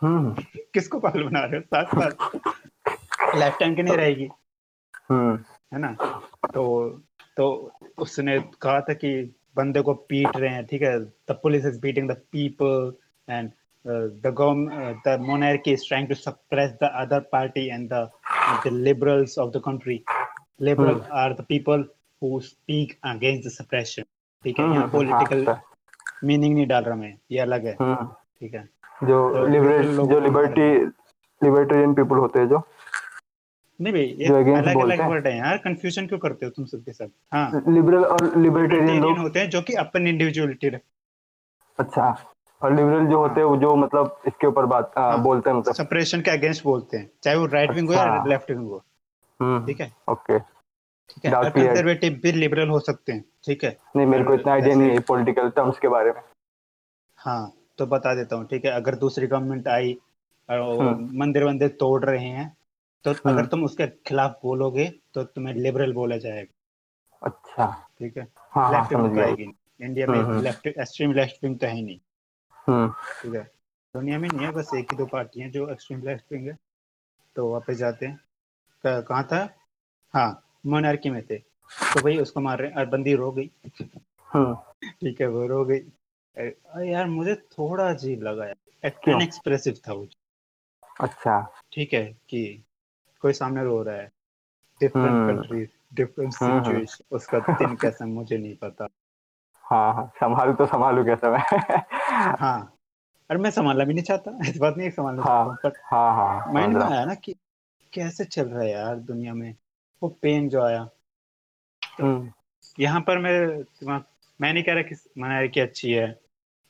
हम्म। 0.00 0.36
किसको 0.56 1.00
पागल 1.00 1.22
बना 1.22 1.40
रहे 1.40 1.56
हो? 1.56 1.60
सात 1.60 1.88
साल। 1.98 2.14
लाइफ 3.40 3.56
टाइम 3.60 3.74
की 3.74 3.82
नहीं 3.82 3.96
रहेगी। 3.96 4.28
है 5.12 5.78
ना 5.78 5.92
तो 6.54 6.64
तो 7.36 7.48
उसने 7.98 8.38
कहा 8.62 8.80
था 8.80 8.94
कि 8.94 9.12
बंदे 9.56 9.82
को 9.82 9.94
पीट 10.10 10.36
रहे 10.36 10.50
हैं 10.50 10.64
ठीक 10.66 10.82
है 10.82 10.98
the 11.00 11.38
police 11.42 11.66
is 11.66 11.80
beating 11.80 12.10
the 12.10 12.16
people 12.32 12.92
and 13.28 13.50
the 13.84 14.32
government 14.38 15.08
the 15.08 15.18
monarchy 15.20 15.72
is 15.72 15.84
trying 15.84 16.08
to 16.08 16.16
suppress 16.16 16.72
the 16.82 16.90
other 17.02 17.20
party 17.34 17.68
and 17.70 17.94
the 17.94 18.02
the 18.64 18.70
liberals 18.88 19.36
of 19.38 19.52
the 19.52 19.60
country 19.60 19.98
liberal 20.60 20.94
hmm 20.94 21.18
are 21.22 21.34
the 21.34 21.46
people 21.52 21.84
who 22.22 22.40
speak 22.40 22.98
against 23.12 23.48
the 23.48 23.54
suppression 23.56 24.04
ठीक 24.44 24.58
है 24.58 24.64
हम्म 24.64 24.74
यहाँ 24.74 24.86
हम्म, 24.86 25.10
हाँ 25.10 25.20
political 25.20 26.26
meaning 26.26 26.54
नहीं 26.54 26.66
डाल 26.66 26.84
रहा 26.84 26.96
मैं 26.96 27.16
ये 27.32 27.38
अलग 27.38 27.66
है 27.66 27.76
हम्म 27.80 28.06
ठीक 28.40 28.54
है 28.54 28.68
जो 29.02 29.18
तो 29.32 29.46
लिबरेट 29.46 29.84
लिबरल 29.84 30.06
जो 30.08 30.20
लिबर्टी 30.20 30.68
लिबर्टेरियन 31.40 31.94
पीपल 31.94 32.16
होते 32.16 32.38
हैं 32.38 32.48
जो 32.48 32.58
नहीं 33.80 33.92
भाई 33.92 34.02
ये 34.18 34.26
अलग 34.28 34.80
अलग 34.80 35.00
वर्ड 35.10 35.26
है। 35.26 35.36
यार 35.36 35.56
कंफ्यूजन 35.58 36.06
क्यों 36.06 36.18
करते 36.18 36.46
हो 36.46 36.50
तुम 36.56 36.64
सबके 36.64 36.92
सब 36.92 37.10
हाँ। 37.32 37.62
लिबरल 37.68 38.04
और 38.04 38.36
लिबर्टेरियन 38.38 39.00
लोग। 39.00 39.18
होते 39.18 39.40
हैं 39.40 39.50
जो 39.50 39.62
कि 39.62 39.74
अपन 39.82 40.06
इंडिविजुअलिटी 40.06 40.70
अच्छा 41.78 42.08
और 42.62 42.74
लिबरल 42.76 43.06
जो 43.06 43.18
होते 43.18 43.40
हाँ 43.40 43.48
वो 43.48 43.56
जो 43.56 43.74
मतलब 43.76 44.16
इसके 44.26 44.46
ऊपर 44.46 44.66
बात 44.66 44.92
आ, 44.98 45.02
हाँ। 45.02 45.22
बोलते 45.22 45.50
हैं 45.50 45.56
मतलब। 45.56 45.74
सेपरेशन 45.74 46.20
के 46.20 46.30
अगेंस्ट 46.30 46.64
बोलते 46.64 46.96
हैं 46.96 47.10
चाहे 47.22 47.36
वो 47.36 47.46
राइट 47.46 47.70
विंग 47.70 47.88
हो 47.88 47.94
अच्छा। 47.94 48.14
या 48.16 48.24
लेफ़्ट 48.24 48.50
विंग 48.50 48.68
हो। 48.68 48.82
हम्म 49.40 49.64
ठीक 49.66 49.80
है? 49.80 49.90
ओके 50.10 50.38
ठीक 50.38 51.24
है 51.24 51.32
और 51.34 51.48
कंजर्वेटिव 51.50 52.20
भी 52.22 52.32
लिबरल 52.32 52.68
हो 52.68 52.78
सकते 52.80 53.12
हैं 53.12 53.24
ठीक 53.46 53.64
है? 53.64 53.76
नहीं 53.96 54.06
मेरे 54.06 54.24
को 54.24 54.34
इतना 54.34 54.52
आइडिया 54.52 54.74
नहीं 54.76 54.90
है 54.90 55.00
पॉलिटिकल 55.08 55.48
टर्म्स 55.56 55.78
के 55.78 55.88
बारे 55.88 56.10
में। 56.10 56.20
हाँ 57.18 57.52
तो 57.78 57.86
बता 57.86 58.14
देता 58.14 58.36
हूँ 58.36 58.46
ठीक 58.46 58.64
है? 58.64 58.70
अगर 58.72 58.94
दूसरी 58.96 59.26
गवर्नमेंट 59.26 59.68
आई 59.68 59.98
और 60.48 60.80
हम्म। 60.80 61.18
मंदिर 61.20 61.44
वंदिर 61.44 61.68
तोड़ 61.80 62.04
रहे 62.04 62.28
हैं 62.28 62.56
तो 63.04 63.12
हाँ। 63.12 63.32
अगर 63.32 63.46
तुम 63.46 63.64
उसके 63.64 63.86
खिलाफ 64.06 64.38
बोलोगे 64.42 64.88
तो 65.14 65.24
तुम्हें 65.24 65.54
लिबरल 65.54 65.92
बोला 65.92 66.16
जाएगा। 66.16 67.26
अच्छा। 67.26 67.66
ठीक 67.98 68.16
है? 68.16 68.26
हाँ 68.52 68.64
हाँ 68.64 68.72
लेफ़्ट 68.72 68.94
विंग 68.94 69.14
तो 69.14 69.22
आएगी। 69.22 69.46
नहीं 69.46 69.88
इंडिया 69.88 70.06
में 70.06 70.40
लेफ़्ट 70.42 70.66
एक्सट्रीम 70.66 71.12
लेफ़्ट 71.12 71.44
विंग 71.44 71.58
तो 71.58 71.66
है 71.66 71.74
ही 71.74 71.82
नहीं। 71.82 71.98
हम्म। 72.66 72.88
ठीक 73.22 73.34
है? 73.34 73.42
दुनिया 73.94 74.18
में 74.18 74.28
नहीं 74.28 74.46
है 74.46 74.52
बस 74.52 74.70
एक 74.74 74.92
ही 74.92 74.96
दो 74.96 75.06
पार्टी 75.06 75.40
हैं 75.40 75.50
जो 75.50 75.68
एक्सट्रीम 75.68 76.02
लेफ़्ट 76.02 76.32
विंग 76.32 76.46
है। 76.48 76.56
तो 77.36 77.50
वापस 77.52 77.76
जाते 77.76 78.06
हैं। 78.06 78.20
कहाँ 78.84 79.22
था? 79.24 79.48
हाँ 80.14 80.42
मोनार्की 80.66 81.10
में 81.10 81.22
थे। 81.26 81.36
तो 81.36 82.02
भाई 82.02 82.16
उसको 82.18 82.40
मार 82.40 82.58
रहे 82.58 82.70
हैं। 82.70 82.88
बंदी 82.90 83.14
रो 83.14 83.30
गई। 83.32 83.50
हम्म 84.28 84.54
ठीक 84.90 85.20
है 85.20 85.26
वो 85.26 85.46
रो 85.46 85.64
गई। 85.64 85.80
यार 86.90 87.06
मुझे 87.06 87.34
थोड़ा 87.52 87.88
अजीब 87.90 88.22
लगा 88.22 88.46
यार। 88.46 88.90
अनएक्सप्रेसिव 89.08 89.80
था 89.88 89.92
वो। 89.92 90.06
अच्छा। 91.00 91.40
ठीक 91.72 91.92
है 91.94 92.04
कि 92.28 92.42
कोई 93.22 93.32
सामने 93.32 93.64
रो 93.64 93.82
रहा 93.82 93.96
है। 93.96 94.10
Different 94.80 95.06
hmm 95.06 95.36
country 95.36 95.66
different 95.94 96.32
situation 96.32 97.16
उसका 97.16 97.38
दिन 97.38 97.76
कैसा 97.76 98.06
मुझे 98.06 98.38
नहीं 98.38 98.56
पता। 98.56 98.88
हाँ 99.64 99.94
हाँ 99.94 100.06
संभालू 100.16 100.52
तो 100.52 100.66
संभालू 100.66 101.04
कैसे 101.04 101.30
मैं 101.30 101.38
हाँ। 102.36 102.76
और 103.30 103.36
मैं 103.36 103.50
संभालना 103.50 103.84
भी 103.84 103.94
नहीं 103.94 104.04
चाहता 104.04 104.38
इस 104.48 104.56
बात 104.58 104.76
नहीं 104.76 104.90
संभालना 104.90 105.22
चाहता 105.22 105.34
हाँ 105.34 105.44
हूँ 105.44 105.56
पर 105.64 105.72
हाँ 105.90 106.14
हाँ 106.16 106.52
माइंड 106.54 106.76
में 106.76 106.84
आया 106.84 107.04
ना 107.04 107.14
कि 107.14 107.34
कैसे 107.92 108.24
चल 108.24 108.48
रहा 108.48 108.62
है 108.62 108.70
यार 108.70 108.96
दुनिया 108.96 109.34
में 109.34 109.54
वो 110.02 110.08
पेन 110.22 110.48
जो 110.48 110.62
आया। 110.62 110.84
तो 111.98 112.04
हम्म। 112.04 112.32
यहाँ 112.78 113.00
पर 113.00 113.18
मैं 113.18 113.64
मैं 114.40 114.52
नहीं 114.52 114.64
कह 114.64 114.72
रहा 114.72 114.82
कि 114.82 114.94
मनारिकी 115.18 115.60
अच्छी 115.60 115.92
है 115.92 116.06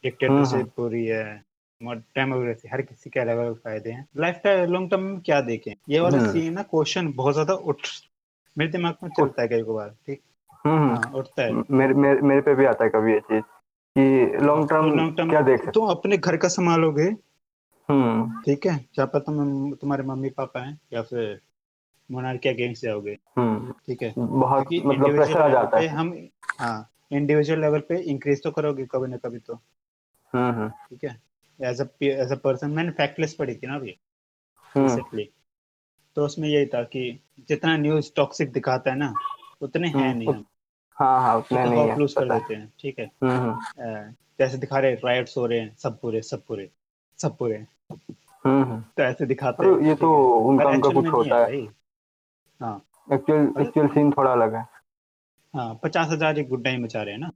डिक्टेटरशिप 0.04 0.58
हम्म, 0.58 0.70
पूरी 0.76 1.06
है 1.06 1.44
डेमोक्रेसी 1.82 2.68
हर 2.68 2.82
किसी 2.82 3.10
के 3.10 3.20
अलग 3.20 3.38
अलग 3.38 3.54
फ़ायदे 3.54 3.90
हैं। 3.90 4.06
लाइफ 4.16 4.40
टाइम 4.44 4.72
लॉन्ग 4.72 4.90
टर्म 4.90 5.02
में 5.02 5.20
क्या 5.20 5.40
देखें? 5.40 5.72
ये 5.88 6.00
वाला 6.00 6.18
सीन 6.26 6.52
ना 6.52 6.62
क्वेश्चन 6.62 7.12
बहुत 7.12 7.34
ज़्यादा 7.34 7.54
उठ 7.54 7.86
मेरे 8.56 8.70
दिमाग 8.70 8.94
में 9.02 9.10
चलता 9.10 9.42
है 9.42 9.48
कई 9.48 9.62
बार 9.62 9.88
ठीक? 10.06 10.20
हाँ, 10.66 11.12
उठता 11.14 11.42
है। 11.42 11.52
मेरे 11.70 11.94
मेरे 11.94 12.20
मेरे 12.20 12.40
पे 12.40 12.54
भी 12.54 12.64
आता 12.64 12.84
है 12.84 12.90
कभी 12.90 13.12
ये 13.12 13.20
चीज़ 13.20 13.42
कि 13.96 14.44
लॉन्ग 14.46 14.68
टर्म 14.70 14.90
लॉन्ग 14.96 15.16
टर्म 15.16 15.30
क्या 15.30 15.40
देख 15.40 15.68
तुम 15.68 15.88
अपने 15.90 16.16
घर 16.16 16.36
का 16.36 16.48
संभालोगे? 16.48 17.08
हम्म। 17.88 18.42
ठीक 18.42 18.66
है? 18.66 18.76
क्या 18.94 19.04
पता 19.06 19.32
तुम 19.32 19.72
तुम्हारे 19.74 20.02
मम्मी 20.02 20.30
पापा 20.30 20.60
हैं 20.60 20.78
या 20.92 21.02
फिर 21.02 21.40
मोनार 22.10 22.36
के 22.36 22.48
अगेंस्ट 22.48 22.82
जाओगे। 22.82 23.16
हम्म। 23.38 23.72
ठीक 23.86 24.02
है? 24.02 24.12
बहुत 24.18 24.68
मतलब 24.84 25.16
प्रेशर 25.16 25.40
आ 25.40 25.48
जाता 25.48 25.78
है। 25.78 25.86
हम 25.88 26.14
हाँ 26.60 26.90
इंडिविजुअल 27.12 27.60
लेवल 27.60 27.80
पे 27.80 28.00
इंक्रीज 28.10 28.42
तो 28.42 28.50
करोगे 28.50 28.86
कभी 28.86 29.08
ना 29.08 29.16
कभी 29.16 29.38
तो। 29.38 29.54
ठीक 30.34 31.04
है? 31.04 31.29
एज 31.60 31.80
एज 32.02 32.32
अ 32.32 32.36
पर्सन 32.36 32.70
मैंने 32.70 32.90
फैक्टलेस 32.90 33.34
पढ़ी 33.34 33.54
थी 33.54 33.66
ना 33.66 33.74
अभी 33.74 33.98
रिसेंटली 34.76 35.30
तो 36.16 36.24
उसमें 36.24 36.48
यही 36.48 36.66
था 36.66 36.82
कि 36.82 37.20
जितना 37.48 37.76
न्यूज़ 37.76 38.10
टॉक्सिक 38.16 38.52
दिखाता 38.52 38.90
है 38.90 38.96
ना 38.96 39.14
उतने 39.62 39.88
हैं 39.88 40.14
नहीं 40.14 40.28
हम। 40.28 40.44
हाँ 40.96 41.20
हाँ 41.20 41.36
उतने 41.38 41.64
नहीं 41.64 41.88
है 41.88 41.96
कर 41.96 42.28
देते 42.28 42.54
हैं 42.54 42.72
ठीक 42.80 42.98
है? 42.98 43.10
जैसे 44.38 44.58
दिखा 44.58 44.78
रहे 44.78 44.94
राइट्स 44.94 45.36
हो 45.36 45.46
रहे 45.46 45.60
हैं 45.60 45.76
सब 45.76 46.00
पूरे 46.00 46.22
सब 46.22 46.46
पूरे 46.46 46.70
सब 47.18 47.36
पूरे। 47.36 47.66
तो 48.46 49.02
ऐसे 49.02 49.26
दिखाते 49.26 49.66
हैं 49.66 49.80
ये 49.80 49.94
तो 49.94 50.12
उनका 50.38 50.68
उनका 50.68 50.90
कुछ 50.90 51.12
होता 51.12 51.44
है 51.46 51.60
हाँ। 52.60 52.86
एक्चुअल 53.12 53.52
एक्चुअल 53.60 53.88
सीन 53.88 54.10
थोड़ा 54.10 54.32
अलग 54.32 54.54
है। 54.54 54.62
हाँ 55.54 55.80
पचास 55.82 56.08
हज़ार 56.08 56.38
एक 56.38 56.48
गुड्डा 56.48 56.70
ही 56.70 56.76
मचा 56.76 57.02
रहे 57.02 57.14
हैं 57.14 57.20
ना। 57.20 57.30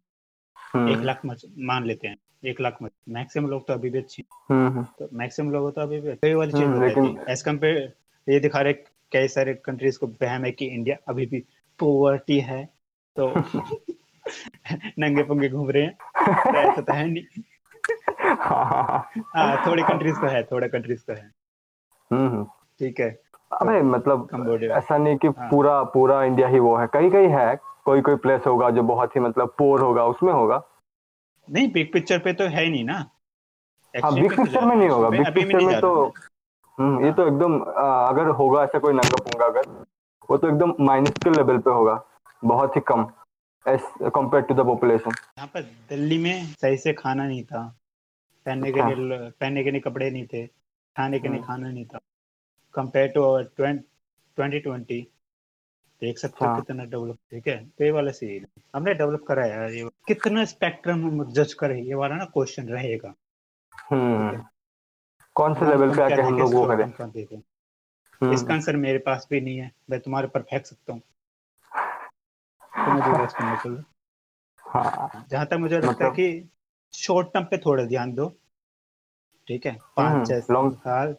हम्म। 0.57 0.93
एक 0.93 0.99
लाख 0.99 1.21
मान 1.27 1.85
लेते 1.85 2.09
हैं। 2.09 2.17
एक 2.47 2.61
लाख 2.61 2.77
में। 2.83 2.91
मैक्सिमम 3.09 3.47
लोग 3.47 3.67
तो 3.67 3.73
अभी 3.75 3.91
भी 3.91 3.99
अच्छे 3.99 4.25
हम्म, 4.51 4.69
हम्म। 4.69 4.83
तो 4.83 5.09
मैक्सिमम 5.13 5.51
लोग 5.51 5.75
तो 5.75 5.81
अभी 5.81 6.01
भी 6.01 6.13
कई 6.13 6.35
वाली 6.35 6.53
चीज़ 6.53 7.31
एज 7.31 7.43
कंपेयर 7.43 7.93
ये 8.29 8.41
दिखा 8.41 8.61
रहे 8.61 8.73
कई 9.13 9.29
सारे 9.29 9.55
कंट्रीज़ 9.55 9.99
को 9.99 10.07
बहम 10.07 10.45
है 10.45 10.51
कि 10.51 10.67
इंडिया 10.67 10.97
अभी 11.09 11.27
भी 11.27 11.45
पोवर्टी 11.79 12.41
है 12.41 12.69
तो 13.17 13.33
नंगे 14.99 15.23
पंगे 15.23 15.49
घूम 15.49 15.71
रहे 15.71 15.83
हैं। 15.83 15.95
तो 16.53 16.59
ऐसा 16.59 16.81
तो 16.81 16.93
है 16.93 17.11
नहीं। 17.11 17.43
हाँ 18.37 19.67
थोड़ी 19.67 19.83
कंट्रीज़ 19.83 20.17
को 20.17 20.27
है 20.27 20.43
थोड़े 20.43 20.69
कंट्रीज़ 20.69 21.05
को 21.11 21.13
है। 21.13 21.31
ठीक 22.79 23.01
है। 23.01 23.21
अबे 23.53 23.83
मतलब 23.83 24.29
ऐसा 24.73 24.99
नहीं 24.99 25.17
कि 25.17 25.29
हाँ. 25.29 25.51
पूरा 25.51 25.83
पूरा 25.83 26.25
इंडिया 26.25 26.49
ही 26.49 26.59
वो 26.59 26.77
है। 26.77 26.87
कहीं 26.87 27.11
कहीं 27.11 27.29
है 27.29 27.57
कोई 27.85 28.01
कोई 28.01 28.17
प्लेस 28.17 28.41
होगा 28.47 28.71
जो 28.71 28.83
बहुत 28.83 29.17
ही 29.17 29.21
मतलब 29.21 29.55
पोर 29.59 29.81
होगा 29.81 30.05
उसमें 30.05 30.33
होगा। 30.33 30.63
नहीं 31.49 31.71
बिग 31.73 31.93
पिक्चर 31.93 32.19
पे 32.19 32.33
तो 32.33 32.45
है 32.49 32.69
नहीं 32.69 32.85
ना। 32.85 32.99
हाँ 33.95 34.13
बिग 34.15 34.37
पिक्चर 34.37 34.65
में 34.65 34.75
नहीं 34.77 34.89
होगा। 34.89 35.09
बिग 35.09 35.35
पिक्चर 35.35 35.65
में 35.65 35.81
तो 35.81 35.93
हम्म 36.79 37.05
ये 37.05 37.13
तो 37.13 37.27
एकदम 37.27 37.59
अगर 37.61 38.29
होगा 38.39 38.63
ऐसा 38.65 38.79
कोई 38.79 38.93
नंगा 38.93 39.23
पुंगा 39.25 39.47
अगर 39.47 39.69
वो 40.31 40.37
तो 40.37 40.49
एकदम 40.49 40.75
माइनस 40.85 41.23
के 41.25 41.31
लेवल 41.31 41.59
पे 41.59 41.71
होगा। 41.71 42.03
बहुत 42.43 42.77
ही 42.77 42.81
कम 42.89 43.07
as 43.67 43.81
compared 44.15 44.43
to 44.45 44.55
the 44.55 44.67
population 44.67 45.11
यहाँ 45.11 45.47
पर 45.55 45.63
दिल्ली 45.91 46.19
में 46.19 46.45
सही 46.61 46.77
से 46.77 46.93
खाना 46.93 47.27
नहीं 47.27 47.43
था। 47.45 47.63
पहनने 48.47 48.73
के 48.73 48.81
अच्छा। 48.81 48.95
लिए 48.95 49.19
पहनने 49.31 49.65
के 49.65 49.71
लिए 49.71 49.81
कपड़े 49.81 50.11
नहीं 50.11 50.27
थे। 50.33 50.47
खाने 50.47 51.19
के 51.19 51.29
लिए 51.29 51.37
हम्म। 51.37 51.47
खाना 51.47 51.71
नहीं 51.71 51.85
था। 51.87 51.99
Compare 52.75 53.09
to 53.15 53.23
our 53.23 53.43
twenty 53.57 54.59
twenty 54.61 55.01
देख 56.05 56.19
सकते 56.19 56.45
हो 56.45 56.51
हाँ। 56.51 56.61
कितना 56.61 56.85
डेवलप 56.85 57.17
ठीक 57.31 57.47
है? 57.49 57.57
तो 57.65 57.85
ये 57.85 57.91
वाला 57.91 58.11
सीन 58.13 58.47
हमने 58.75 58.95
डेवलप 58.95 59.25
करा 59.29 59.45
है 59.45 59.77
ये 59.77 59.89
कितना 60.09 60.45
स्पेक्ट्रम 60.45 61.05
हम 61.07 61.25
जज 61.33 61.53
करें 61.55 61.77
ये 61.83 61.95
वाला 61.95 62.17
ना 62.17 62.25
क्वेश्चन 62.25 62.69
रहेगा। 62.69 63.15
हम्म। 63.91 64.45
कौन 65.37 65.55
से 65.55 65.69
लेवल 65.69 65.97
पे 65.97 66.03
आके 66.03 66.23
हम 66.23 66.39
लोग 66.39 66.55
वो 66.55 66.67
करें? 66.67 66.85
हम्म। 66.85 68.33
इसका 68.33 68.55
आंसर 68.55 68.77
मेरे 68.77 68.99
पास 68.99 69.27
भी 69.31 69.41
नहीं 69.41 69.59
है। 69.59 69.71
मैं 69.91 70.01
तुम्हारे 70.01 70.29
पर 70.29 70.43
फेंक 70.43 70.67
सकता 70.67 70.93
हूँ। 70.93 71.03
हाँ। 74.65 75.27
जहाँ 75.31 75.47
तक 75.47 75.55
मुझे 75.55 75.77
लगता 75.77 75.87
है 75.87 75.95
मतलब 75.95 76.13
कि 76.13 76.51
शॉर्ट 76.95 77.29
टर्म 77.35 77.45
पे 77.45 77.59
थोड़ा 77.59 77.85
ध्यान 77.85 78.13
दो। 78.13 78.29
ठीक 79.49 79.67
है? 79.67 79.79
पाँच 79.97 80.13
हम्म, 80.13 80.25
छह 80.25 80.41
साल। 80.75 81.17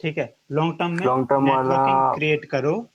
ठीक 0.00 0.18
है? 0.18 0.36
लॉन्ग 0.52 0.78
टर्म 0.78 0.90
में 0.90 1.06
लॉन्ग 1.06 1.28
टर्म 1.28 1.50
वाला 1.50 2.14
क्रिएट 2.14 2.44
करो। 2.44 2.91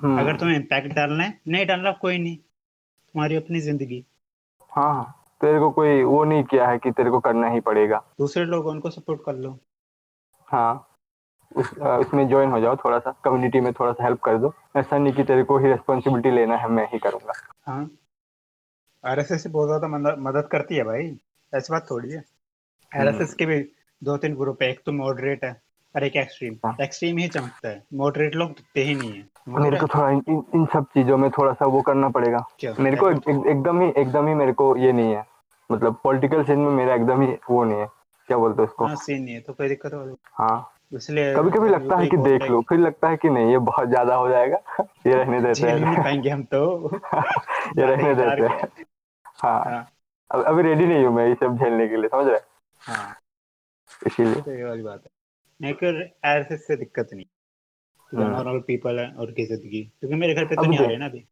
अगर 0.00 0.36
तुम्हें 0.36 0.56
इम्पैक्ट 0.56 0.94
डालना 0.94 1.24
है 1.24 1.40
नहीं 1.48 1.66
डालना 1.66 1.92
कोई 1.92 2.18
नहीं। 2.18 2.36
तुम्हारी 2.36 3.36
अपनी 3.36 3.60
ज़िंदगी। 3.60 4.04
हाँ, 4.72 4.92
हाँ 4.94 5.16
तेरे 5.40 5.58
को 5.58 5.70
कोई 5.70 6.02
वो 6.02 6.22
नहीं 6.24 6.44
किया 6.44 6.68
है 6.68 6.78
कि 6.78 6.90
तेरे 6.90 7.10
को 7.10 7.20
करना 7.20 7.48
ही 7.48 7.60
पड़ेगा। 7.60 8.02
दूसरे 8.18 8.44
लोग 8.44 8.66
उनको 8.66 8.90
सपोर्ट 8.90 9.20
कर 9.26 9.34
लो। 9.34 9.58
हाँ 10.48 10.86
उस 11.56 11.70
इसमें 12.00 12.28
ज्वाइन 12.28 12.50
हो 12.50 12.60
जाओ 12.60 12.76
थोड़ा 12.76 12.98
सा 12.98 13.14
कम्युनिटी 13.24 13.60
में 13.60 13.72
थोड़ा 13.72 13.92
सा 13.92 14.04
हेल्प 14.04 14.20
कर 14.20 14.38
दो। 14.38 14.52
ऐसा 14.76 14.98
नहीं 14.98 15.12
कि 15.12 15.24
तेरे 15.24 15.44
को 15.44 15.58
ही 15.58 15.68
रिस्पॉन्सिबिलिटी 15.68 16.30
लेना 16.30 16.56
है 16.56 16.68
मैं 16.68 16.86
ही 16.92 16.98
करूँगा। 16.98 17.32
हाँ। 17.66 17.90
आर 19.04 19.20
एस 19.20 19.32
एस 19.32 19.46
बहुत 19.46 19.68
ज़्यादा 19.68 19.88
मदद 20.20 20.48
करती 20.52 20.76
है 20.76 20.82
भाई। 20.84 21.06
ऐसी 21.52 21.72
बात 21.72 21.86
थोड़ी 21.90 22.10
है। 22.10 22.24
आर 22.92 23.08
एस 23.08 23.20
एस 23.20 23.34
के 23.34 23.46
भी 23.46 23.60
दो 24.02 24.16
तीन 24.16 24.34
ग्रुप 24.34 24.62
है 24.62 24.70
एक 24.70 24.80
तो 24.86 24.92
मॉडरेट 24.92 25.44
है। 25.44 25.52
और 25.96 26.04
एक 26.04 26.16
एक्सट्रीम 26.16 26.56
हाँ। 26.64 26.76
एक्सट्रीम 26.80 27.18
ही 27.18 27.28
चमकता 27.28 27.68
है। 27.68 27.84
मॉडरेट 27.94 28.34
लोग 28.34 28.50
दिखते 28.50 28.82
ही 28.82 28.94
नहीं 28.94 29.12
है। 29.12 29.28
मेरे 29.48 29.78
को 29.78 29.86
थोड़ा 29.86 30.10
इन, 30.10 30.22
इन, 30.54 30.66
सब 30.66 30.84
चीज़ों 30.84 31.16
में 31.16 31.30
थोड़ा 31.30 31.52
सा 31.52 31.66
वो 31.66 31.82
करना 31.82 32.08
पड़ेगा। 32.08 32.44
मेरे 32.80 32.96
को 32.96 33.10
एक, 33.10 33.46
एकदम 33.46 33.80
ही 33.80 33.92
एकदम 33.96 34.28
ही 34.28 34.34
मेरे 34.34 34.52
को 34.52 34.76
ये 34.76 34.92
नहीं 34.92 35.12
है। 35.12 35.26
मतलब 35.72 35.96
पॉलिटिकल 36.04 36.44
सीन 36.44 36.58
में 36.58 36.70
मेरा 36.70 36.94
एकदम 36.94 37.22
ही 37.22 37.36
वो 37.50 37.64
नहीं 37.64 37.78
है। 37.78 37.86
क्या 38.26 38.38
बोलते 38.38 38.62
उसको? 38.62 38.86
हाँ 38.86 38.96
सीन 38.96 39.22
नहीं 39.22 39.34
है 39.34 39.40
तो 39.40 39.52
कोई 39.52 39.68
दिक्कत 39.68 39.94
हो 39.94 40.16
हाँ। 40.32 40.72
इसलिए 40.94 41.34
कभी 41.34 41.50
कभी 41.50 41.68
लगता 41.68 41.96
है 41.96 42.06
कि 42.08 42.16
देख 42.16 42.42
लो 42.42 42.60
फिर 42.60 42.78
लगता 42.78 43.08
है 43.08 43.16
कि 43.16 43.28
नहीं 43.28 43.50
ये 43.50 43.58
बहुत 43.58 43.88
ज़्यादा 43.88 44.14
हो 44.14 44.28
जाएगा। 44.28 44.56
ये 44.82 45.14
रहने 45.14 45.40
देते 45.40 45.66
हैं। 45.66 45.80
नहीं 45.80 45.96
पाएँगे 45.96 46.30
हम 46.30 46.42
तो। 46.42 46.90
ये 47.78 47.86
रहने 47.86 48.14
देते 48.14 48.46
हैं। 48.46 48.68
हाँ, 49.24 49.64
हाँ। 49.64 50.44
अभी 50.44 50.62
रेडी 50.62 50.86
नहीं 50.86 51.04
हूँ 51.04 51.14
मैं 51.14 51.28
ये 51.28 51.34
सब 51.34 51.56
झेलने 51.56 51.88
के 51.88 51.96
लिए 51.96 52.08
समझ 52.08 52.26
रहे 52.26 52.38
हाँ। 52.80 53.16
इसीलिए। 54.06 54.34
तो 54.34 54.52
ये 54.52 54.64
वाली 54.64 54.82
बात 54.82 55.02
है। 55.04 55.19
से 55.62 56.76
दिक्कत 56.76 57.08
नहीं। 57.14 57.26
नॉर्मल 58.12 58.46
हाँ। 58.46 58.60
पीपल 58.60 58.98
है 58.98 59.12
और 59.12 59.30
की। 59.30 59.44
ज़िंदगी 59.46 59.82
क्योंकि 60.00 60.16
मेरे 60.16 60.34
घर 60.34 60.44
पे 60.44 60.56
तो 60.56 60.62
नहीं 60.62 60.78
आ 60.78 60.86
रहे 60.86 60.96
ना 60.96 61.06
अभी। 61.06 61.24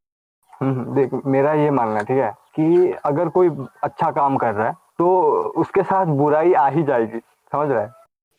हम्म, 0.61 0.81
हम्म, 0.81 0.95
देख 0.95 1.27
मेरा 1.27 1.53
ये 1.53 1.71
मानना 1.71 2.03
ठीक 2.03 2.19
है 2.19 2.31
कि 2.57 2.93
अगर 3.05 3.29
कोई 3.29 3.49
अच्छा 3.83 4.11
काम 4.11 4.37
कर 4.37 4.55
रहा 4.55 4.67
है 4.69 4.73
तो 4.99 5.09
उसके 5.57 5.83
साथ 5.83 6.07
बुराई 6.07 6.53
आ 6.53 6.69
ही 6.69 6.83
जाएगी 6.83 7.19
समझ 7.53 7.69
रहा 7.71 7.83
है? 7.83 7.93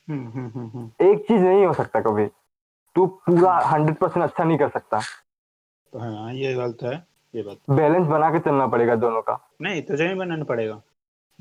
हम्म, 0.08 0.90
एक 1.02 1.26
चीज़ 1.28 1.42
नहीं 1.42 1.66
हो 1.66 1.74
सकता 1.74 2.02
कभी। 2.02 2.26
तू 2.96 3.06
पूरा 3.08 3.58
हंड्रेड 3.60 3.98
परसेंट 3.98 4.24
अच्छा 4.24 4.44
नहीं 4.44 4.58
कर 4.58 4.70
सकता। 4.70 5.00
तो 5.94 6.00
हाँ 6.00 6.34
ये 6.34 6.56
बात 6.56 6.84
है 6.84 6.94
ये 7.34 7.44
बात। 7.44 7.58
बैलेंस 7.70 8.08
बना 8.08 8.32
के 8.32 8.40
चलना 8.40 8.68
पड़ेगा 8.68 8.96
दोनों 8.96 9.22
का। 9.22 9.40
नहीं 9.62 9.82
तुझे 9.82 10.06
नहीं 10.06 10.16
बनाना 10.16 10.44
पड़ेगा। 10.44 10.82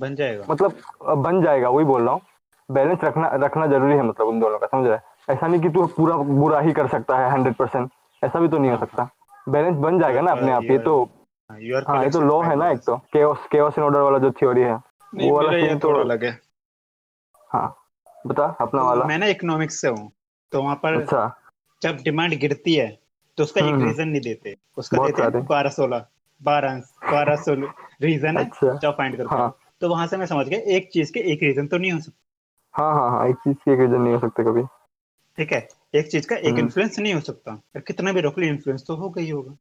बन 0.00 0.14
जाएगा। 0.14 0.44
मतलब 0.50 0.80
बन 1.16 1.42
जाएगा 1.42 1.68
वही 1.68 1.84
बोल 1.84 2.02
रहा 2.02 2.12
हूँ। 2.12 2.20
बैलेंस 2.68 2.98
रखना 3.04 3.28
रखना 3.34 3.66
ज़रूरी 3.66 3.94
है 3.94 4.02
मतलब 4.02 4.26
उन 4.26 4.40
दोनों 4.40 4.58
का 4.58 4.66
समझ 4.66 4.86
रहा 4.86 4.96
है? 4.96 5.02
ऐसा 5.30 5.46
नहीं 5.46 5.60
कि 5.60 5.68
तू 5.68 5.86
पूरा 5.96 6.16
बुरा 6.16 6.60
ही 6.60 6.72
कर 6.72 6.88
सकता 6.88 7.18
है 7.18 7.30
हंड्रेड 7.32 7.54
परसेंट 7.54 7.90
ऐसा 8.22 8.40
भी 8.40 8.48
तो 8.48 8.58
नहीं 8.58 8.70
हो 8.70 8.76
सकता। 8.76 9.08
बैलेंस 9.48 9.76
बन 9.76 9.98
जाएगा 10.00 10.20
ना 10.20 10.32
अपने 10.32 10.52
आप 10.52 10.62
ये 10.62 10.78
तो 10.78 11.02
हाँ 11.50 12.02
ये 12.04 12.10
तो 12.10 12.20
लॉ 12.20 12.40
है 12.42 12.56
ना 12.56 12.70
एक 12.70 12.80
तो 12.86 12.96
केओस 13.12 13.46
केओस 13.52 13.78
इन 13.78 13.84
ऑर्डर 13.84 14.00
वाला 14.00 14.18
जो 14.18 14.30
थ्योरी 14.30 14.62
है। 14.62 14.74
वो 14.74 15.36
वाला 15.36 15.50
सीन 15.60 15.78
तो 15.78 15.92
अलग 16.00 16.24
है। 16.24 16.38
हाँ 17.50 17.74
बता 18.26 18.44
अपना 18.60 18.82
वाला। 18.82 19.04
मैं 19.04 19.18
ना 19.18 19.26
इकोनॉमिक्स 19.26 19.80
से 19.80 19.88
हूँ 19.88 20.10
तो 20.52 20.62
वहाँ 20.62 20.74
पर 20.82 21.00
अच्छा। 21.00 21.30
जब 21.82 21.96
डिमांड 22.04 22.34
गिरती 22.40 22.74
है 22.74 22.88
तो 23.38 23.42
उसका 23.42 23.60
एक 23.60 23.74
रीजन 23.74 24.02
हम्म। 24.02 24.10
नहीं 24.10 24.20
देते। 24.20 24.56
उसका 24.78 25.06
देते 25.06 25.22
हैं 25.22 25.44
बारह 25.46 25.70
सोलह 25.70 26.04
बारह 26.40 26.76
बारह 27.12 27.36
सोलह 27.36 27.72
रीजन 28.02 28.36
है 28.36 28.44
अच्छा। 28.44 28.74
जब 28.74 28.96
फाइंड 28.98 29.16
करते 29.16 29.36
हाँ। 29.36 29.56
तो 29.80 29.88
वहाँ 29.88 30.06
से 30.06 30.16
मैं 30.16 30.26
समझ 30.26 30.46
गया 30.48 30.58
एक 30.76 30.90
चीज़ 30.92 31.12
के 31.12 31.20
एक 31.32 31.42
रीजन 31.42 31.66
तो 31.66 31.78
नहीं 31.78 31.92
हो 31.92 32.00
सकता। 32.00 32.24
हाँ 32.78 32.92
हाँ 32.94 33.10
हाँ 33.10 33.28
एक 33.28 33.36
चीज़ 33.36 33.56
की 33.56 33.70
एक 33.72 33.80
रीजन 33.80 34.00
नहीं 34.00 34.14
हो 34.14 34.18
सकते 34.20 34.44
कभी। 34.44 34.62
ठीक 35.38 35.52
है 35.52 35.68
एक 35.94 36.10
चीज़ 36.10 36.26
का 36.28 36.36
एक 36.36 36.58
इन्फ्लुएंस 36.58 36.90
हम्म। 36.90 37.02
नहीं 37.02 37.14
हो 37.14 37.20
सकता। 37.20 37.80
कितना 37.80 38.12
भी 38.12 38.20
रोक 38.20 38.38
लो 38.38 38.46
इन्फ्लुएंस 38.46 38.84
तो 38.86 39.14
ही 39.18 39.28
होगा। 39.30 39.56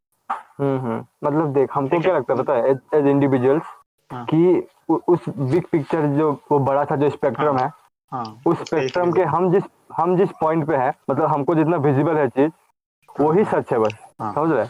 हम्म 0.60 0.80
हम्म 0.80 1.06
मतलब 1.24 1.54
देख 1.54 1.70
हमको 1.74 2.00
क्या 2.00 2.16
लगता 2.18 2.34
है 2.34 2.40
पता 2.40 2.54
है 2.54 2.72
एज 2.72 3.08
इंडिविजुअल्स 3.08 3.64
हाँ। 4.12 4.26
कि 4.26 4.68
उस 4.90 5.30
बिग 5.30 5.64
पिक्चर 5.72 6.06
जो 6.08 6.32
वो 6.52 6.60
बड़ा 6.60 6.84
सा 6.86 6.96
जो 6.96 7.10
स्पेक्ट्रम 7.10 7.58
हाँ, 7.58 7.66
है 7.66 7.72
हाँ, 8.12 8.42
उस 8.46 8.62
स्पेक्ट्रम 8.62 9.12
के 9.12 9.22
हम 9.22 9.52
जिस 9.52 9.64
हम 9.94 10.18
जिस 10.18 10.30
पॉइंट 10.42 10.68
पे 10.68 10.76
है 10.76 10.94
मतलब 11.10 11.26
हमको 11.26 11.56
जितना 11.56 11.78
विजिबल 11.78 12.18
है 12.18 12.28
चीज़ 12.30 12.52
वो 13.22 13.32
ही 13.32 13.44
हाँ। 13.44 13.52
सच 13.52 13.74
है 13.74 13.80
बस 13.80 13.94
हाँ, 14.22 14.34
समझ 14.34 14.52
रहे 14.52 14.66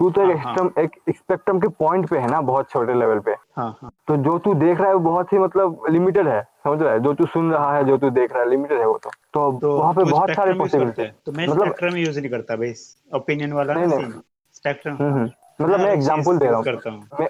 तू 0.00 0.08
तो 0.10 0.24
हाँ, 0.26 0.54
हाँ। 0.54 0.82
एक 0.82 0.90
स्पेक्ट्रम 1.08 1.58
के 1.60 1.68
पॉइंट 1.78 2.08
पे 2.08 2.18
है 2.18 2.28
ना 2.30 2.40
बहुत 2.40 2.70
छोटे 2.70 2.94
लेवल 2.94 3.18
पे। 3.18 3.30
हाँ, 3.56 3.76
हाँ. 3.82 3.90
तो 4.08 4.16
जो 4.16 4.38
तू 4.38 4.54
देख 4.54 4.78
रहा 4.80 4.88
है 4.88 4.94
वो 4.94 5.00
बहुत 5.00 5.32
ही 5.32 5.38
मतलब 5.38 5.82
लिमिटेड 5.90 6.28
है 6.28 6.42
समझ 6.64 6.80
रहा 6.82 6.92
है? 6.92 7.00
जो 7.00 7.12
तू 7.14 7.26
सुन 7.26 7.50
रहा 7.52 7.74
है 7.76 7.84
जो 7.84 7.96
तू 7.98 8.10
देख 8.10 8.32
रहा 8.32 8.42
है 8.42 8.48
लिमिटेड 8.50 8.78
है 8.78 8.86
वो 8.86 8.96
तो। 9.04 9.10
तो, 9.10 9.58
तो 9.58 9.76
वहाँ 9.78 9.92
पे 9.94 10.04
बहुत 10.04 10.30
सारे 10.30 10.52
पॉसिबिलिटी 10.52 11.06
तो 11.26 11.32
मैं 11.32 11.46
मतलब 11.46 11.64
स्पेक्ट्रम 11.64 11.96
यूज़ 11.96 12.20
नहीं 12.20 12.30
करता 12.30 12.56
भाई। 12.56 12.72
ओपिनियन 13.14 13.52
वाला 13.52 13.74
नहीं 13.74 13.86
नहीं। 13.86 14.10
स्पेक्ट्रम 14.54 14.96
हम्म, 15.00 15.12
हम्म। 15.12 15.64
मतलब 15.64 15.80
मैं 15.80 15.92
एग्जांपल 15.92 16.38
दे 16.38 16.46
रहा 16.46 16.90
हूँ। 16.90 17.02
मैं 17.20 17.28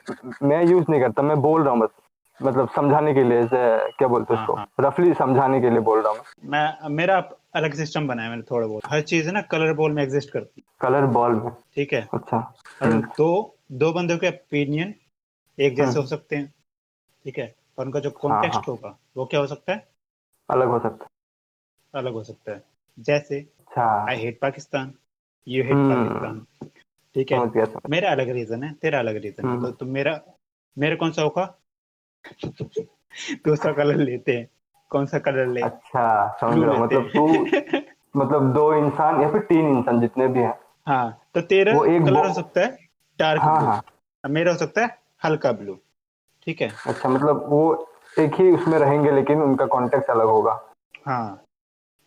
मैं 0.49 0.65
यूज़ 0.65 0.85
नहीं 0.91 1.01
करता 1.01 1.23
मैं 1.23 1.41
बोल 1.43 1.63
रहा 1.63 1.73
हूँ 1.73 1.81
बस। 1.81 1.91
मतलब 2.41 2.69
समझाने 2.77 3.15
के 3.15 3.23
लिए 3.25 3.49
क्या 3.53 4.09
बोलते 4.09 4.35
हैं 4.35 4.41
हाँ, 4.41 4.49
उसको? 4.49 4.83
रफली 4.83 5.07
हाँ। 5.07 5.15
समझाने 5.15 5.61
के 5.61 5.71
लिए 5.71 5.81
बोल 5.81 6.01
रहा 6.01 6.13
हूँ। 6.13 6.21
मैं 6.45 6.89
मेरा 6.91 7.21
अलग 7.55 7.75
सिस्टम 7.75 8.09
बनाया 8.09 8.31
मैंने 8.31 8.43
थोड़ा 8.43 8.67
बहुत। 8.67 8.83
हर 8.87 9.01
चीज़ 9.01 9.27
है 9.27 9.33
ना 9.33 9.41
कलर 9.43 9.73
बॉल 9.73 9.93
में 9.93 10.03
एग्जिस्ट 10.03 10.31
करती 10.31 10.65
है। 10.67 10.77
कलर 10.81 11.07
बॉल 11.07 11.33
में? 11.33 11.51
ठीक 11.75 11.93
है। 11.93 12.09
अच्छा। 12.15 12.55
हम्म। 12.83 13.01
दो 13.01 13.57
दो 13.73 13.93
बंदों 13.93 14.19
के 14.19 14.29
ओपिनियन 14.29 14.95
एक 15.59 15.77
जैसे 15.77 15.91
हम्म। 15.91 16.01
हो। 16.01 16.07
सकते 16.07 16.37
हैं। 16.37 16.55
ठीक 17.25 17.39
है? 17.39 17.55
और 17.79 17.87
उनका 17.87 18.01
जो 18.01 18.11
कॉन्टेक्स्ट 18.11 18.57
हाँ, 18.57 18.65
होगा 18.69 18.99
वो 19.17 19.25
क्या 19.27 19.41
हो 19.41 19.47
सकता 19.47 19.73
है? 19.73 19.89
अलग 20.51 20.69
हो 20.69 20.79
सकता 20.79 21.05
है। 21.05 21.11
अलग 21.95 22.13
हो 22.13 22.23
सकता 22.23 22.53
है। 22.53 22.63
जैसे 22.99 23.47
I 23.79 24.17
hate 24.17 24.41
Pakistan 24.41 24.95
you 25.49 25.65
hate 25.65 25.73
Pakistan 25.73 26.47
ठीक 27.15 27.33
है? 27.33 27.39
मेरा 27.91 28.11
अलग 28.11 28.29
रीजन 28.29 28.63
है 28.63 28.73
तेरा 28.73 28.99
अलग 28.99 29.17
रीजन 29.17 29.49
है। 29.49 29.61
तो 29.61 29.71
तुम 29.71 29.89
मेरा 29.89 30.21
मेरा 30.79 30.97
कौन 30.97 31.11
सा 31.11 31.23
होगा? 31.23 31.59
दूसरा 33.47 33.73
कलर 33.73 33.97
लेते 33.97 34.37
हैं। 34.37 34.49
कौन 34.91 35.07
सा 35.07 35.19
कलर 35.19 35.47
ले? 35.47 35.61
अच्छा 35.61 36.37
समझ 36.41 36.59
रहा 36.59 36.83
मतलब 36.85 37.09
तू 37.17 37.27
मतलब 38.21 38.53
दो 38.53 38.73
इंसान 38.75 39.23
या 39.23 39.29
फिर 39.31 39.41
तीन 39.41 39.69
इंसान 39.79 40.01
जितने 40.01 40.27
भी 40.29 40.41
हैं। 40.41 40.55
हाँ 40.89 41.21
तो 41.35 41.41
तेरा 41.41 41.75
वो 41.75 41.85
एक 41.85 42.03
कलर 42.05 42.27
हो 42.27 42.33
सकता 42.35 42.61
है 42.61 42.77
डार्क 43.19 43.43
हाँ, 43.43 43.61
हाँ. 43.61 43.83
मेरा 44.25 44.53
हो 44.53 44.59
सकता 44.59 44.81
है 44.81 44.99
हल्का 45.25 45.53
ब्लू 45.53 45.75
ठीक 46.43 46.61
है? 46.61 46.71
अच्छा 46.87 47.09
मतलब 47.09 47.45
वो 47.49 47.63
एक 48.19 48.35
ही 48.35 48.51
उसमें 48.53 48.79
रहेंगे 48.79 49.11
लेकिन 49.11 49.43
उनका 49.43 49.67
कॉन्टेक्ट 49.67 50.11
अलग 50.11 50.27
होगा। 50.27 50.61
हाँ 51.07 51.43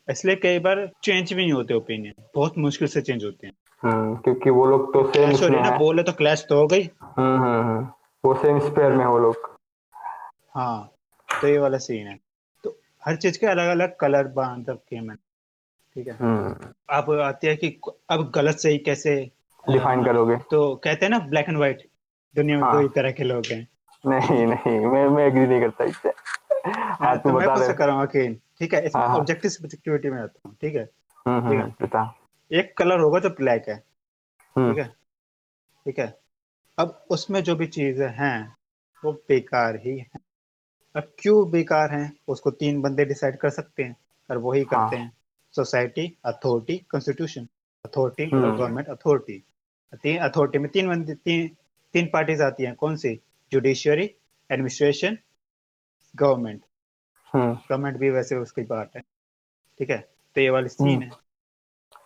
इसलिए 0.10 0.36
कई 0.36 0.60
बार 0.60 0.90
चेंज 1.04 1.34
भी 1.34 1.42
नहीं 1.42 1.54
होते 1.54 1.74
ओपिनियन 1.74 2.24
बहुत 2.36 2.58
मुश्किल 2.58 2.88
से 2.88 3.02
चेंज 3.02 3.24
होते 3.24 3.48
हैं। 3.48 3.54
हम्म 3.84 4.16
क्योंकि 4.16 4.50
वो 4.50 4.66
लोग 4.66 4.94
तो 4.94 5.04
सेम 5.12 5.56
ना 5.56 5.78
बोले 5.78 6.04
तो 6.04 6.12
क्लैश 6.12 6.46
तो 6.50 6.58
हो 6.58 6.68
गई। 6.68 6.90
हम्म 7.04 7.38
हम्म, 7.44 7.62
हम्म। 7.64 7.88
वो 8.26 8.34
सेम 8.34 8.60
स्पेयर 8.60 8.92
में 8.92 9.06
वो 9.06 9.18
लोग। 9.20 9.58
हाँ 10.56 10.92
तो 11.42 11.48
ये 11.48 11.58
वाला 11.60 11.78
सीन 11.78 12.08
है। 12.08 12.20
हर 13.06 13.16
चीज़ 13.16 13.40
के 13.40 13.48
अलग 13.48 13.68
अलग 13.68 13.96
कलर 13.96 14.28
बाँध 14.28 14.70
रखे 14.70 14.96
हैं 14.96 15.04
मैंने। 15.04 15.22
ठीक 15.96 16.08
है। 16.08 16.14
हम्म। 16.14 16.74
अब 16.90 17.20
आती 17.20 17.48
है 17.48 17.56
कि 17.56 17.82
अब 18.10 18.32
गलत 18.36 18.56
सही 18.56 18.78
कैसे 18.78 19.32
डिफाइन 19.70 20.04
करोगे। 20.06 20.36
तो 20.36 20.76
कहते 20.76 21.06
हैं 21.06 21.10
ना 21.10 21.20
ब्लैक 21.20 21.50
एंड 21.50 21.58
व्हाइट 21.58 21.88
दुनिया 22.36 22.58
में 22.58 22.64
हाँ. 22.64 22.74
दो 22.74 22.80
ही 22.80 22.88
तरह 22.88 23.12
के 23.12 23.24
लोग 23.24 23.44
हैं। 23.52 23.68
नहीं 24.06 24.46
नहीं 24.48 24.80
मैं 24.80 25.08
मैं 25.08 25.26
एग्री 25.28 25.48
नहीं 25.48 25.62
करता 25.62 25.84
इससे। 25.84 26.10
हाँ, 26.10 26.98
हाँ 27.00 27.18
तो 27.20 27.40
मैं 27.40 27.48
पूछ 27.50 27.78
करूँगा 27.78 28.06
कि 28.06 28.42
ठीक 28.60 28.74
है 28.74 28.86
इसमें 28.86 29.04
ऑब्जेक्टिव 29.04 29.50
हाँ, 29.50 29.58
सब्जेक्टिविटी 29.58 30.10
में 30.10 30.22
आता 30.22 30.50
हूँ 30.50 30.56
ठीक 30.62 30.76
है? 30.76 30.90
हम्म, 31.28 31.50
ठीक 31.50 31.60
है। 31.60 31.66
हम्म, 31.66 31.86
बता। 31.86 32.16
एक 32.52 32.78
कलर 32.78 33.00
होगा 33.00 33.20
जो 33.20 33.30
ब्लैक 33.30 33.66
है। 33.70 33.78
ठीक 34.56 34.78
है? 34.78 34.86
ठीक 35.86 36.00
है। 36.00 36.20
अब 36.80 37.06
उसमें 37.10 37.44
जो 37.44 37.56
भी 37.56 37.68
चीज़ें 37.68 38.10
हैं 38.10 38.56
वो 39.06 39.12
बेकार 39.12 39.76
ही 39.76 39.98
है। 39.98 40.33
अब 40.96 41.12
क्यों 41.20 41.50
बेकार 41.52 41.92
हैं? 41.92 42.12
उसको 42.28 42.52
तीन 42.52 42.82
बंदे 42.82 43.06
डिसाइड 43.06 43.38
कर 43.38 43.50
सकते 43.50 43.84
हैं 43.84 43.96
और 44.30 44.38
वही 44.38 44.64
करते 44.64 44.96
हाँ. 44.96 45.04
हैं 45.04 45.12
society 45.54 46.06
authority 46.26 46.78
constitution 46.92 47.48
authority 47.86 48.26
government 48.32 48.88
authority 48.90 49.44
तीन 50.04 50.18
अथॉरिटी 50.20 50.60
में 50.60 50.70
तीन 50.72 50.88
बंदे 50.90 51.14
तीन 51.16 51.50
तीन 51.94 52.10
पार्टीज़ 52.14 52.44
आती 52.44 52.64
हैं। 52.64 52.76
कौन 52.76 52.96
सी? 52.96 53.20
जुडिशियरी 53.52 54.06
एडमिनिस्ट्रेशन 54.50 55.18
गवर्नमेंट 56.16 56.62
गवर्नमेंट 57.36 57.98
भी 57.98 58.10
वैसे 58.10 58.36
उसकी 58.36 58.64
पार्ट 58.64 58.96
है। 58.96 59.02
ठीक 59.80 59.90
है? 59.90 59.98
तो 60.36 60.42
ये 60.42 60.50
वाली 60.50 60.70
सीन 60.70 60.90
हम्म। 60.90 61.04
है। 61.04 61.10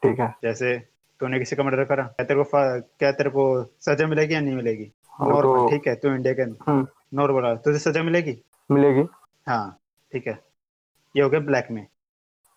ठीक 0.03 0.19
है। 0.19 0.33
जैसे 0.43 0.77
तूने 1.19 1.39
किसी 1.39 1.55
का 1.55 1.63
मर्डर 1.63 1.83
करा 1.85 2.03
क्या 2.03 2.25
तेरे 2.25 2.43
को 2.43 2.59
क्या 2.99 3.11
तेरे 3.11 3.29
को 3.29 3.43
सजा 3.81 4.07
मिलेगी 4.07 4.33
या 4.33 4.39
नहीं 4.41 4.55
मिलेगी? 4.55 4.91
नॉर्मल 5.21 5.41
तो... 5.41 5.69
ठीक 5.69 5.87
है 5.87 5.95
तू 5.95 6.13
इंडिया 6.15 6.33
के 6.39 6.45
नॉर्मल 7.17 7.55
तुझे 7.65 7.79
सजा 7.79 8.03
मिलेगी? 8.03 8.37
मिलेगी। 8.69 9.03
हाँ 9.47 9.79
ठीक 10.11 10.27
है। 10.27 10.39
ये 11.15 11.23
हो 11.23 11.29
गया 11.29 11.39
ब्लैक 11.39 11.67
में। 11.71 11.85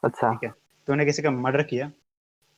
अच्छा। 0.03 0.33
ठीक 0.33 0.45
है। 0.45 0.51
तूने 0.89 1.05
किसी 1.05 1.23
का 1.23 1.31
मर्डर 1.31 1.63
किया 1.63 1.91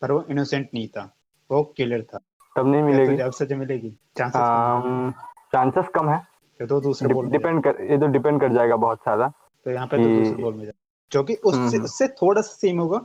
पर 0.03 0.12
वो 0.12 0.24
इनोसेंट 0.30 0.68
नहीं 0.74 0.88
था। 0.88 1.11
वो 1.50 1.62
किलर 1.76 2.03
था। 2.03 2.18
तब 2.57 2.66
नहीं 2.66 2.82
मिलेगी। 2.82 3.18
अब 3.22 3.32
सजा 3.32 3.57
मिलेगी। 3.57 3.90
चांसेस 4.16 5.14
चांसेस 5.53 5.88
कम 5.94 6.09
है। 6.11 6.16
ये 6.61 6.66
तो 6.66 6.80
दूसरे 6.80 7.14
बोल 7.14 7.28
डिपेंड 7.30 7.62
कर 7.64 7.82
ये 7.82 7.98
तो 7.98 8.07
डिपेंड 8.07 8.40
कर 8.40 8.53
जाएगा 8.53 8.76
बहुत 8.76 8.98
ज़्यादा 8.98 9.28
तो 9.66 9.70
यहाँ 9.70 9.86
पे 9.86 9.96
तो 9.96 10.09
दूसरे 10.09 10.42
बोल 10.42 10.55
में 10.55 10.64
जा 10.64 11.22
कि 11.22 11.34
उससे 11.34 11.76
हम्म। 11.76 11.84
उससे 11.84 12.09
थोड़ा 12.09 12.40
सा 12.42 12.53
सेम 12.53 12.78
होगा 12.80 12.98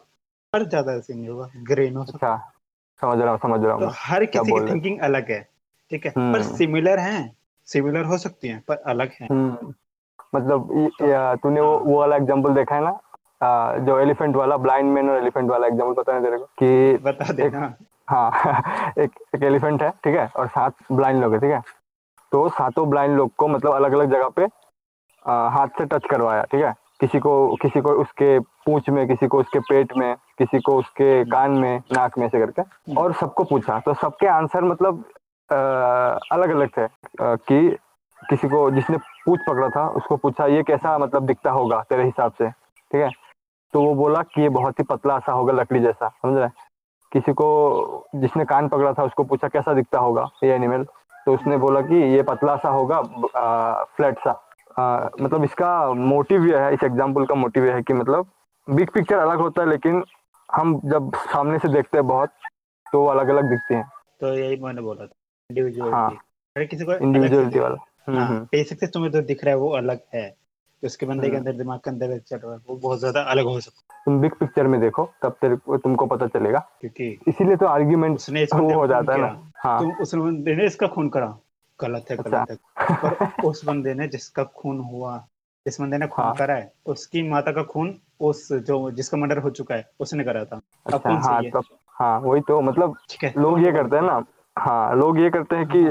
पर 0.53 0.63
ज़्यादा 0.63 0.99
सेम 0.99 1.17
नहीं 1.17 1.29
होगा। 1.29 1.49
ग्रेन 1.67 1.95
अच्छा। 1.95 2.35
समझ 3.01 3.17
रहा 3.19 3.31
हूँ 3.31 3.39
समझ 3.39 3.59
रहा 3.63 3.73
हूँ। 3.73 3.81
तो 3.81 3.89
हर 3.95 4.25
किसी 4.25 4.51
की 4.51 4.67
थिंकिंग 4.69 4.99
अलग 4.99 5.31
है। 5.31 5.41
ठीक 5.91 6.05
है। 6.05 6.11
पर 6.11 6.41
सिमिलर 6.43 6.99
हम्म। 6.99 7.11
हैं। 7.11 7.35
सिमिलर 7.67 8.05
हो 8.05 8.17
सकती 8.17 8.47
हैं 8.47 8.61
पर 8.67 8.75
अलग 8.87 9.11
हैं। 9.11 9.27
हम्म। 9.31 9.73
मतलब 10.36 10.69
तो 11.01 11.36
तूने 11.36 11.61
वो 11.61 11.78
वो 11.80 11.99
वाला 11.99 12.15
एग्जांपल 12.15 12.53
देखा 12.53 12.75
है 12.75 12.82
ना? 12.82 12.97
आ, 13.43 13.78
जो 13.78 13.99
एलिफेंट 13.99 14.36
वाला 14.36 14.57
ब्लाइंड 14.57 14.91
मैन 14.93 15.09
और 15.09 15.17
एलिफेंट 15.17 15.49
वाला 15.49 15.67
एग्जांपल 15.67 15.93
पता 15.93 16.13
है 16.13 16.23
तेरे 16.23 16.38
को? 16.38 16.45
कि 16.45 16.97
बता 17.03 17.34
देना। 17.34 17.73
हाँ 18.09 18.32
एक 18.97 19.11
एक 19.36 19.43
एलिफेंट 19.43 19.82
है 19.84 19.89
ठीक 19.89 20.15
है? 20.15 20.32
और 20.36 20.47
सात 20.47 20.73
ब्लाइंड 20.91 21.21
लोग 21.21 21.34
है 21.34 21.39
ठीक 21.39 21.51
है? 21.51 21.61
तो 22.32 22.49
सातों 22.49 22.89
ब्लाइंड 22.89 23.15
लोग 23.17 23.32
को 23.38 23.47
मतलब 23.47 23.71
अलग 23.71 23.93
अलग 23.93 24.11
जगह 24.11 24.30
पे 24.30 24.47
आ, 25.25 25.49
हाथ 25.49 25.67
से 25.67 25.86
टच 25.86 26.05
करवाया 26.09 26.43
ठीक 26.43 26.63
है? 26.63 26.73
किसी 26.99 27.19
को 27.19 27.55
किसी 27.55 27.82
को 27.82 27.89
उसके 27.89 28.39
पूंछ 28.39 28.89
में 28.89 29.07
किसी 29.07 29.28
को 29.28 29.39
उसके 29.39 29.59
पेट 29.59 29.97
में 29.97 30.15
किसी 30.38 30.59
को 30.59 30.75
उसके 30.78 31.23
कान 31.25 31.51
में 31.51 31.82
नाक 31.93 32.17
में 32.17 32.28
से 32.30 32.39
करके 32.39 32.61
हम्म। 32.61 32.97
और 32.97 33.13
सबको 33.13 33.43
पूछा। 33.43 33.80
तो 33.80 33.93
सबके 33.93 34.28
आंसर 34.28 34.63
मतलब 34.63 35.03
आ, 35.51 35.55
अलग 36.32 36.49
अलग 36.49 36.69
थे 36.78 36.84
आ, 36.84 37.36
कि 37.36 37.78
किसी 38.30 38.47
को 38.47 38.71
जिसने 38.71 38.97
पूछ 39.28 39.39
पकड़ा 39.47 39.69
था 39.69 39.88
उसको 39.91 40.15
पूछा 40.17 40.45
ये 40.47 40.63
कैसा 40.63 40.97
मतलब 40.97 41.25
दिखता 41.28 41.51
होगा 41.51 41.82
तेरे 41.89 42.03
हिसाब 42.03 42.32
से? 42.32 42.49
ठीक 42.49 43.01
है? 43.01 43.09
तो 43.73 43.82
वो 43.84 43.93
बोला 43.95 44.21
कि 44.23 44.41
ये 44.41 44.49
बहुत 44.51 44.80
ही 44.80 44.84
पतला 44.89 45.17
सा 45.19 45.32
होगा 45.32 45.53
लकड़ी 45.53 45.80
जैसा 45.82 46.07
समझ 46.09 46.38
रहे 46.38 46.49
किसी 47.11 47.34
को 47.34 47.47
जिसने 48.15 48.45
कान 48.45 48.67
पकड़ा 48.67 48.91
था 48.93 49.03
उसको 49.03 49.23
पूछा 49.23 49.47
कैसा 49.47 49.73
दिखता 49.73 49.99
होगा 49.99 50.28
ये 50.43 50.53
एनिमल 50.53 50.84
तो 51.25 51.34
उसने 51.34 51.57
बोला 51.57 51.82
कि 51.82 51.95
ये 52.13 52.21
पतला 52.23 52.55
सा 52.57 52.69
होगा 52.69 53.01
फ्लैट 53.95 54.19
सा। 54.19 54.32
आ, 54.80 55.09
मतलब 55.21 55.43
इसका 55.43 55.93
मोटिव 55.93 56.45
यह 56.45 56.61
है 56.61 56.73
इस 56.73 56.84
एग्ज़ाम्पल 56.84 57.25
का 57.25 57.36
मोटिव 57.36 57.65
यह 57.65 57.75
है 57.75 57.82
कि 57.84 57.93
मतलब 57.93 58.30
बिग 58.67 58.89
पिक्चर 58.91 59.17
अलग 59.17 59.39
होता 59.39 59.61
है 59.61 59.69
लेकिन 59.69 60.03
हम 60.49 60.80
जब 60.86 61.11
सामने 61.28 61.59
से 61.59 61.67
देखते 61.69 61.97
हैं 61.97 62.07
बहुत 62.07 62.30
तो 62.86 63.05
अलग 63.07 63.30
अलग 63.30 63.49
दिखते 63.49 63.75
हैं। 63.75 63.89
तो 64.21 64.34
यही 64.34 64.55
मैंने 64.63 64.82
बोला 64.82 65.05
था 65.05 65.13
इंडिविजुअलिटी 65.49 65.95
हाँ। 65.95 66.65
किसी 66.65 66.86
को 66.86 66.93
इंडिविजुअलिटी 66.93 67.59
वाला। 67.59 67.78
बेसिक 68.10 68.72
हाँ, 68.72 68.78
से 68.80 68.88
तुम्हें 68.88 69.12
जो 69.12 69.22
दिख 69.22 69.43
रहा 69.43 69.53
है 69.53 69.60
वो 69.60 69.70
अलग 69.78 69.99
है। 70.14 70.36
उसके 70.84 71.05
बंदे 71.05 71.30
के 71.30 71.36
हम्म। 71.36 71.45
अंदर 71.45 71.58
दिमाग 71.58 71.80
के 71.80 71.89
अंदर 71.89 72.18
चल 72.20 72.38
रहा 72.38 72.53
है 72.53 72.60
वो 72.68 72.76
बहुत 72.76 72.99
ज़्यादा 72.99 73.22
अलग 73.22 73.45
हो 73.45 73.60
सकता 73.60 73.93
है। 73.93 74.01
तुम 74.05 74.20
बिग 74.22 74.34
पिक्चर 74.34 74.68
में 74.68 74.80
देखो 74.82 75.10
तब 75.24 75.36
तेरे 75.41 75.55
तुमको 75.78 76.05
पता 76.05 76.28
चलेगा। 76.28 76.60
क्योंकि 76.82 77.08
इसीलिए 77.28 77.55
तो 77.55 77.66
आर्ग्यूमेंट 77.66 78.20
वो 78.53 78.74
हो 78.74 78.88
जाता 78.88 79.14
है 79.14 79.22
ना। 79.22 79.51
हाँ। 79.58 79.80
तुम 79.80 79.91
उस 79.91 80.16
बंदे 80.16 80.55
ने 80.55 80.66
इसका 80.66 80.88
खून 80.88 81.10
करा। 81.10 81.38
गलत 81.80 82.05
है 82.12 82.18
गलत 82.18 82.34
अच्छा। 82.34 82.45
है। 82.49 82.95
पर 83.03 83.43
उस 83.45 83.66
बंदे 83.66 83.93
ने 83.93 84.08
जिसका 84.08 84.43
खून 84.43 84.80
हुआ 84.80 85.18
जिस 85.66 85.82
बंदे 85.82 85.97
ने 85.97 86.08
खून 86.08 86.26
हाँ। 86.26 86.34
करा 86.36 86.53
है 86.53 86.72
उसकी 86.86 87.24
माता 87.30 87.51
का 87.51 87.64
खून 87.64 87.93
उस 88.20 88.47
जो 88.53 88.91
जिसका 88.91 89.18
मर्डर 89.18 89.38
हो 89.38 89.49
चुका 89.49 89.76
है 89.76 89.89
उसने 89.99 90.24
करा 90.24 90.45
था। 90.45 90.55
अब 90.55 90.93
अच्छा, 90.93 90.97
कौन 90.99 91.18
हाँ, 91.18 91.43
तब, 91.43 91.64
हाँ 91.88 92.20
वही 92.20 92.41
तो 92.41 92.62
मतलब 92.62 92.95
लोग 93.38 93.60
ये 93.66 93.72
करते 93.72 93.95
हैं 93.95 94.03
ना। 94.03 94.24
हाँ 94.58 94.95
लोग 94.95 95.20
ये 95.20 95.30
करते 95.30 95.55
हैं 95.55 95.66
कि 95.68 95.84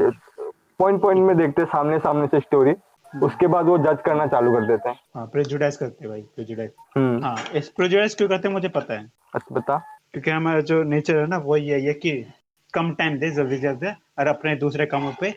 पॉइंट 0.80 1.00
पॉइंट 1.02 1.20
में 1.20 1.36
देखते 1.36 1.62
हैं 1.62 1.68
सामने 1.68 1.98
सामने 1.98 2.26
से 2.26 2.40
स्टोरी 2.40 2.74
उसके 3.12 3.46
बाद 3.46 3.66
वो 3.66 3.76
जज 3.78 3.98
करना 4.06 4.26
चालू 4.26 4.52
कर 4.52 4.66
देते 4.66 4.88
हैं। 4.88 4.98
हाँ 5.16 5.26
प्रेजुडाइज 5.26 5.76
करते 5.76 6.04
हैं 6.04 6.08
भाई 6.10 6.20
प्रेजुडाइज 6.34 6.70
हम्म। 6.96 7.24
हाँ 7.24 7.36
इस 7.54 7.68
प्रेजुडाइज 7.68 8.14
क्यों 8.14 8.28
करते 8.28 8.48
हैं 8.48 8.52
मुझे 8.54 8.68
पता 8.68 8.94
है। 8.94 9.06
अच्छा 9.34 9.54
बता। 9.54 9.76
क्योंकि 10.12 10.30
हमारा 10.30 10.60
जो 10.60 10.82
नेचर 10.82 11.18
है 11.18 11.26
ना 11.26 11.36
वो 11.38 11.56
ये 11.56 11.78
है 11.86 11.94
कि 11.94 12.12
कम 12.74 12.92
टाइम 12.94 13.18
दे 13.18 13.30
जल्दी 13.30 13.58
जल्दी 13.58 13.86
और 14.18 14.26
अपने 14.26 14.54
दूसरे 14.56 14.86
कामों 14.86 15.12
पे 15.20 15.30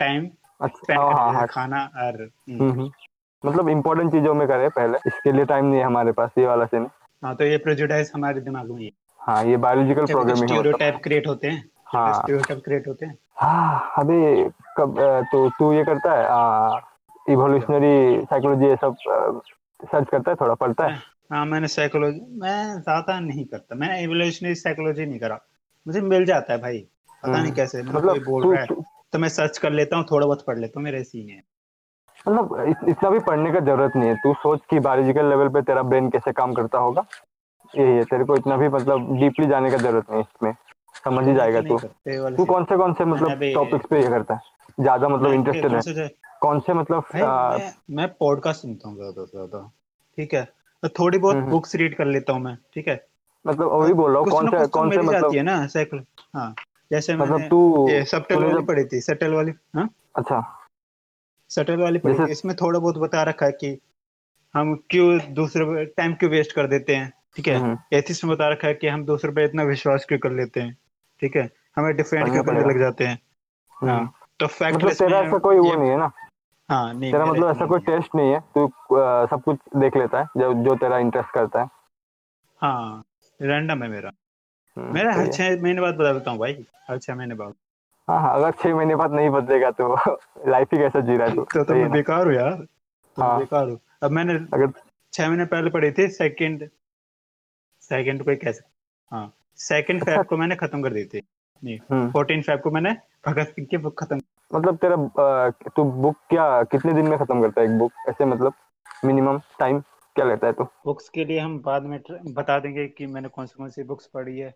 टाइम 0.00 0.28
अच्छा 0.60 1.00
हाँ, 1.00 1.32
हाँ, 1.32 1.46
खाना 1.46 1.82
और 1.96 2.22
हम्म, 2.22 2.70
हम्म। 2.70 2.90
मतलब 3.44 3.68
इम्पोर्टेंट 3.68 4.12
चीज़ों 4.12 4.34
में 4.34 4.46
करे 4.48 4.68
पहले 4.68 4.98
इसके 5.06 5.32
लिए 5.32 5.44
टाइम 5.44 5.64
नहीं 5.64 5.80
है 5.80 5.86
हमारे 5.86 6.12
पास 6.12 6.30
ये 6.38 6.46
वाला 6.46 6.64
सीन 6.64 6.88
हाँ 7.22 7.34
तो 7.36 7.44
ये 7.44 7.56
प्रेजुडाइज 7.58 8.12
हमारे 8.14 8.40
दिमाग 8.40 8.70
में 8.70 8.90
हाँ 9.20 9.44
ये 9.44 9.56
बायोलॉजिकल 9.56 10.06
प्रोग्रामिंग 10.06 10.48
क्रिएट 11.02 11.26
होते 11.26 11.48
हैं 11.48 11.64
हाँ। 11.86 12.22
क्रिएट 12.24 12.88
होते 12.88 13.06
हैं। 13.06 13.16
हाँ 13.36 13.92
अभी 13.98 14.44
कब 14.78 14.94
तो 15.32 15.48
तू 15.58 15.72
ये 15.72 15.84
करता 15.84 16.12
है 16.12 17.32
इवोल्यूशनरी 17.32 18.24
साइकोलॉजी 18.24 18.66
ये 18.66 18.76
सब 18.76 18.96
सर्च 19.80 20.08
करता 20.10 20.30
है 20.30 20.36
थोड़ा 20.40 20.54
पढ़ता 20.54 20.86
है? 20.86 20.98
हाँ 21.32 21.44
मैंने 21.46 21.68
साइकोलॉजी 21.68 22.20
मैं 22.40 22.80
ज़्यादा 22.80 23.18
नहीं 23.20 23.44
करता 23.44 23.74
मैंने 23.74 24.02
इवोल्यूशनरी 24.02 24.54
साइकोलॉजी 24.54 25.06
नहीं 25.06 25.18
करा। 25.18 25.38
मुझे 25.86 26.00
मिल 26.02 26.24
जाता 26.24 26.52
है 26.52 26.60
भाई 26.60 26.78
पता 27.22 27.32
नहीं 27.32 27.42
हम्म। 27.42 27.54
कैसे 27.54 27.82
मतलब 27.82 28.22
बोल 28.24 28.52
रहा 28.52 28.60
है 28.62 28.66
तो 29.12 29.18
मैं 29.18 29.28
सर्च 29.28 29.58
कर 29.58 29.70
लेता 29.72 29.96
हूँ 29.96 30.04
थोड़ा 30.10 30.26
बहुत 30.26 30.44
पढ़ 30.46 30.58
लेता 30.58 30.80
हूँ 30.80 30.84
मेरे 30.84 31.02
सीन 31.04 31.28
है। 31.28 31.42
मतलब 32.26 32.88
इतना 32.88 33.10
भी 33.10 33.18
पढ़ने 33.20 33.52
का 33.52 33.60
ज़रूरत 33.60 33.96
नहीं 33.96 34.08
है 34.08 34.14
तू 34.16 34.32
सोच 34.34 34.60
कि 34.70 34.78
बायोलॉजिकल 34.80 35.28
लेवल 35.28 35.48
पे 35.48 35.62
तेरा 35.62 35.82
ब्रेन 35.82 36.08
कैसे 36.10 36.32
काम 36.32 36.54
करता 36.54 36.78
होगा? 36.78 37.04
यही 37.74 37.96
है 37.96 38.04
तेरे 38.04 38.24
को 38.24 38.36
इतना 38.36 38.56
भी 38.56 38.68
मतलब 38.68 39.16
डीपली 39.18 39.46
जाने 39.46 39.70
का 39.70 39.76
ज़रूरत 39.76 40.10
नहीं 40.10 40.20
इसमें। 40.20 40.52
समझ 41.04 41.26
ही 41.28 41.34
जाएगा 41.34 41.60
तू। 41.62 41.78
तू 42.36 42.44
कौन 42.44 42.64
से 42.64 42.76
कौन 42.76 42.92
से 42.94 43.04
मतलब 43.04 43.40
टॉपिक्स 43.54 43.86
पे 43.90 44.00
ये 44.02 44.08
करता 44.08 44.34
है? 44.34 44.40
ज़्यादा 44.78 45.08
मतलब 45.08 45.32
इंटरेस्टेड 45.32 45.98
है। 45.98 46.08
कौन 46.40 46.60
से 46.60 46.72
मतलब 46.74 47.04
मैं, 47.14 47.72
मैं 47.90 48.08
पॉडकास्ट 48.20 48.62
सुनता 48.62 48.88
हूँ 48.88 48.96
ज़्यादा 48.96 49.24
से 49.24 49.30
ज़्यादा 49.30 49.70
ठीक 50.18 50.34
है? 50.34 50.44
तो 50.82 50.88
थोड़ी 50.98 51.18
बहुत 51.18 51.36
बुक्स 51.50 51.74
रीड। 51.74 51.96
कर 51.96 52.06
लेता 52.06 52.32
हूँ 52.32 52.42
मैं 52.42 52.56
ठीक 52.74 52.88
है? 52.88 53.04
मतलब 53.44 53.72
वही 53.72 53.92
बोल 53.92 54.10
रहा 54.10 54.20
हूँ 54.20 54.30
कौन 54.30 54.50
से 54.50 54.66
कौन 54.68 54.90
से 54.90 55.00
मतलब 55.00 55.34
है 55.34 55.42
ना 55.42 55.66
साइकिल 55.66 56.04
हाँ 56.34 56.54
जैसे 56.90 57.16
मतलब 57.16 57.48
तू 57.48 57.88
सबटल 58.10 58.44
वाली 58.44 58.64
पढ़ी 58.64 58.84
थी 58.84 59.00
सटल 59.00 59.34
वाली 59.34 59.52
हाँ? 59.76 59.88
अच्छा। 60.16 60.42
सटल 61.50 61.80
वाली 61.80 61.98
पढ़ी 61.98 62.30
इसमें 62.32 62.54
थोड़ा 62.56 62.78
बहुत 62.78 62.98
बता 62.98 63.22
रखा 63.22 63.46
है 63.46 63.52
कि 63.52 63.78
हम 64.54 64.74
क्यों 64.90 65.18
दूसरे 65.34 65.84
टाइम 65.86 66.14
क्यों 66.14 66.30
वेस्ट 66.30 66.52
कर 66.52 66.66
देते 66.66 66.96
हैं 66.96 67.12
ठीक 67.36 67.48
है? 67.48 67.76
एथिस 67.92 68.24
में 68.24 68.34
बता 68.34 68.48
रखा 68.48 68.68
है 68.68 68.74
कि 68.74 68.88
हम 68.88 69.04
दूसरे 69.04 69.32
पे 69.32 69.44
इतना 69.44 69.62
विश्वास 69.64 70.04
क्यों 70.08 70.18
कर 70.18 70.32
लेते 70.32 70.60
हैं 70.60 70.76
ठीक 71.20 71.36
है? 71.36 71.50
हमें 71.76 71.96
डिफेंड 71.96 72.32
क्यों 72.32 72.44
करने 72.44 72.60
लग 72.60 72.78
जाते 72.78 73.06
हैं। 73.06 73.18
हाँ 73.82 74.12
तो 74.40 74.46
फैक्ट 74.46 74.76
मतलब 74.76 74.92
तेरा 74.92 75.18
ऐसा 75.18 75.38
कोई 75.38 75.58
वो 75.58 75.74
नहीं 75.74 75.90
है 75.90 75.98
ना? 75.98 76.10
हाँ 76.70 76.94
नहीं 76.94 77.12
तेरा 77.12 77.26
मतलब 77.26 77.50
ऐसा 77.50 77.66
कोई 77.66 77.80
टेस्ट 77.80 78.14
नहीं। 78.14 78.32
है? 78.32 78.40
तू 78.40 78.72
सब 79.26 79.42
कुछ 79.44 79.58
देख 79.76 79.96
लेता 79.96 80.18
है 80.18 80.26
जो 80.36 80.54
जो 80.54 80.76
तेरा 80.76 80.98
इंटरेस्ट 80.98 81.30
करता 81.30 81.62
है। 81.62 81.68
हाँ 82.62 83.04
रैंडम 83.42 83.82
है 83.82 83.88
मेरा। 83.88 84.10
हम्म, 84.76 84.94
मेरा 84.94 85.14
हर 85.14 85.26
छह 85.26 85.62
महीने 85.62 85.80
बाद 85.80 85.94
बदलता 85.94 86.30
हूँ 86.30 86.38
भाई 86.38 86.66
हर 86.90 86.98
छह 86.98 87.14
महीने 87.14 87.34
बाद। 87.34 87.54
हाँ 88.08 88.20
हाँ 88.20 88.34
अगर 88.34 88.50
छह 88.50 88.74
महीने 88.74 88.96
बाद 88.96 89.12
नहीं 89.12 89.30
बदलेगा 89.30 89.70
तो 89.70 89.94
लाइफ 90.48 90.68
ही 90.72 90.78
कैसा 90.78 91.00
जी 91.00 91.16
रहा 91.16 91.28
है 91.28 91.34
तो, 91.34 91.44
तो, 91.44 91.64
तो 91.64 91.74
मैं 91.74 91.90
बेकार 91.90 92.26
हूँ 92.26 92.34
यार। 92.34 92.66
तो 93.16 93.22
हाँ। 93.22 93.38
बेकार 93.38 93.68
हूँ। 93.68 93.80
अब 94.02 94.10
मैंने 94.10 94.34
अगर 94.34 94.72
छह 95.12 95.28
महीने 95.28 95.44
पहले 95.44 95.70
पढ़ी 95.70 95.90
थी 95.90 96.08
सेकंड 96.08 96.68
सेकंड 97.80 98.24
को 98.24 98.36
कैसे 98.36 98.64
हाँ। 99.10 99.32
सेकंड 99.58 100.04
फेब 100.04 100.24
को 100.26 100.36
मैंने 100.36 100.56
खत्म 100.56 100.82
कर 100.82 100.92
दी 100.92 101.04
थी। 101.04 101.22
नहीं 101.62 102.08
फोर्टीन 102.10 102.42
फेब 102.42 102.60
को 102.60 102.70
मैंने 102.70 102.92
भगत 103.26 103.48
सिंह 103.48 103.66
की 103.70 103.76
बुक 103.78 103.98
खत्म 103.98 104.20
मतलब 104.50 104.76
तेरा 104.76 105.68
तू 105.76 105.84
बुक 106.02 106.16
क्या 106.30 106.62
कितने 106.64 106.92
दिन 106.92 107.06
में 107.08 107.18
खत्म 107.18 107.40
करता 107.42 107.60
है 107.60 107.66
एक 107.66 107.78
बुक 107.78 107.92
ऐसे 108.08 108.24
मतलब 108.24 108.54
मिनिमम 109.04 109.38
टाइम 109.58 109.80
क्या 109.80 110.24
लेता 110.24 110.46
है 110.46 110.52
तो? 110.52 110.64
बुक्स 110.84 111.08
के 111.08 111.24
लिए 111.24 111.38
हम 111.38 111.58
बाद 111.62 111.82
में 111.84 112.00
बता 112.28 112.58
देंगे 112.58 112.86
कि 112.88 113.06
मैंने 113.06 113.28
कौन 113.28 113.46
सी 113.46 113.54
कौन 113.58 113.68
सी 113.70 113.82
बुक्स 113.84 114.06
पढ़ी 114.14 114.38
है। 114.38 114.50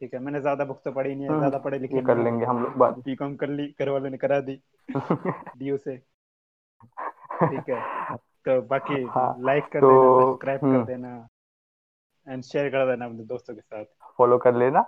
ठीक 0.00 0.14
है 0.14 0.20
मैंने 0.20 0.40
ज़्यादा 0.40 0.64
बुक्स 0.64 0.82
तो 0.84 0.92
पढ़ी 0.92 1.14
नहीं 1.14 1.22
है 1.22 1.28
हम्म, 1.28 1.38
ज़्यादा 1.38 1.58
पढ़े 1.58 1.78
लिखे 1.78 2.02
कर 2.02 2.18
लेंगे 2.18 2.44
हम 2.46 2.62
लोग 2.62 2.76
बात 2.78 2.98
बीकॉम 3.04 3.34
कर 3.36 3.48
ली 3.48 3.66
घर 3.80 3.88
वालों 3.88 4.10
ने 4.10 4.16
करा 4.16 4.40
दी 4.40 4.60
डीयू 5.58 5.76
से। 5.76 5.96
ठीक 7.42 7.68
है 7.70 7.80
तो 8.46 8.60
बाकी 8.68 9.02
हाँ, 9.06 9.36
लाइक 9.40 9.64
कर 9.72 9.80
तो, 9.80 9.90
देना 9.90 10.26
सब्सक्राइब 10.26 10.60
कर 10.60 10.66
हम्म। 10.66 10.84
देना 10.84 11.28
एंड 12.26 12.42
शेयर 12.42 12.68
कर 12.68 12.86
देना 12.90 13.04
अपने 13.04 13.24
दोस्तों 13.24 13.54
के 13.54 13.60
साथ। 13.60 13.84
फॉलो 14.20 14.38
कर 14.38 14.56
लेना। 14.56 14.84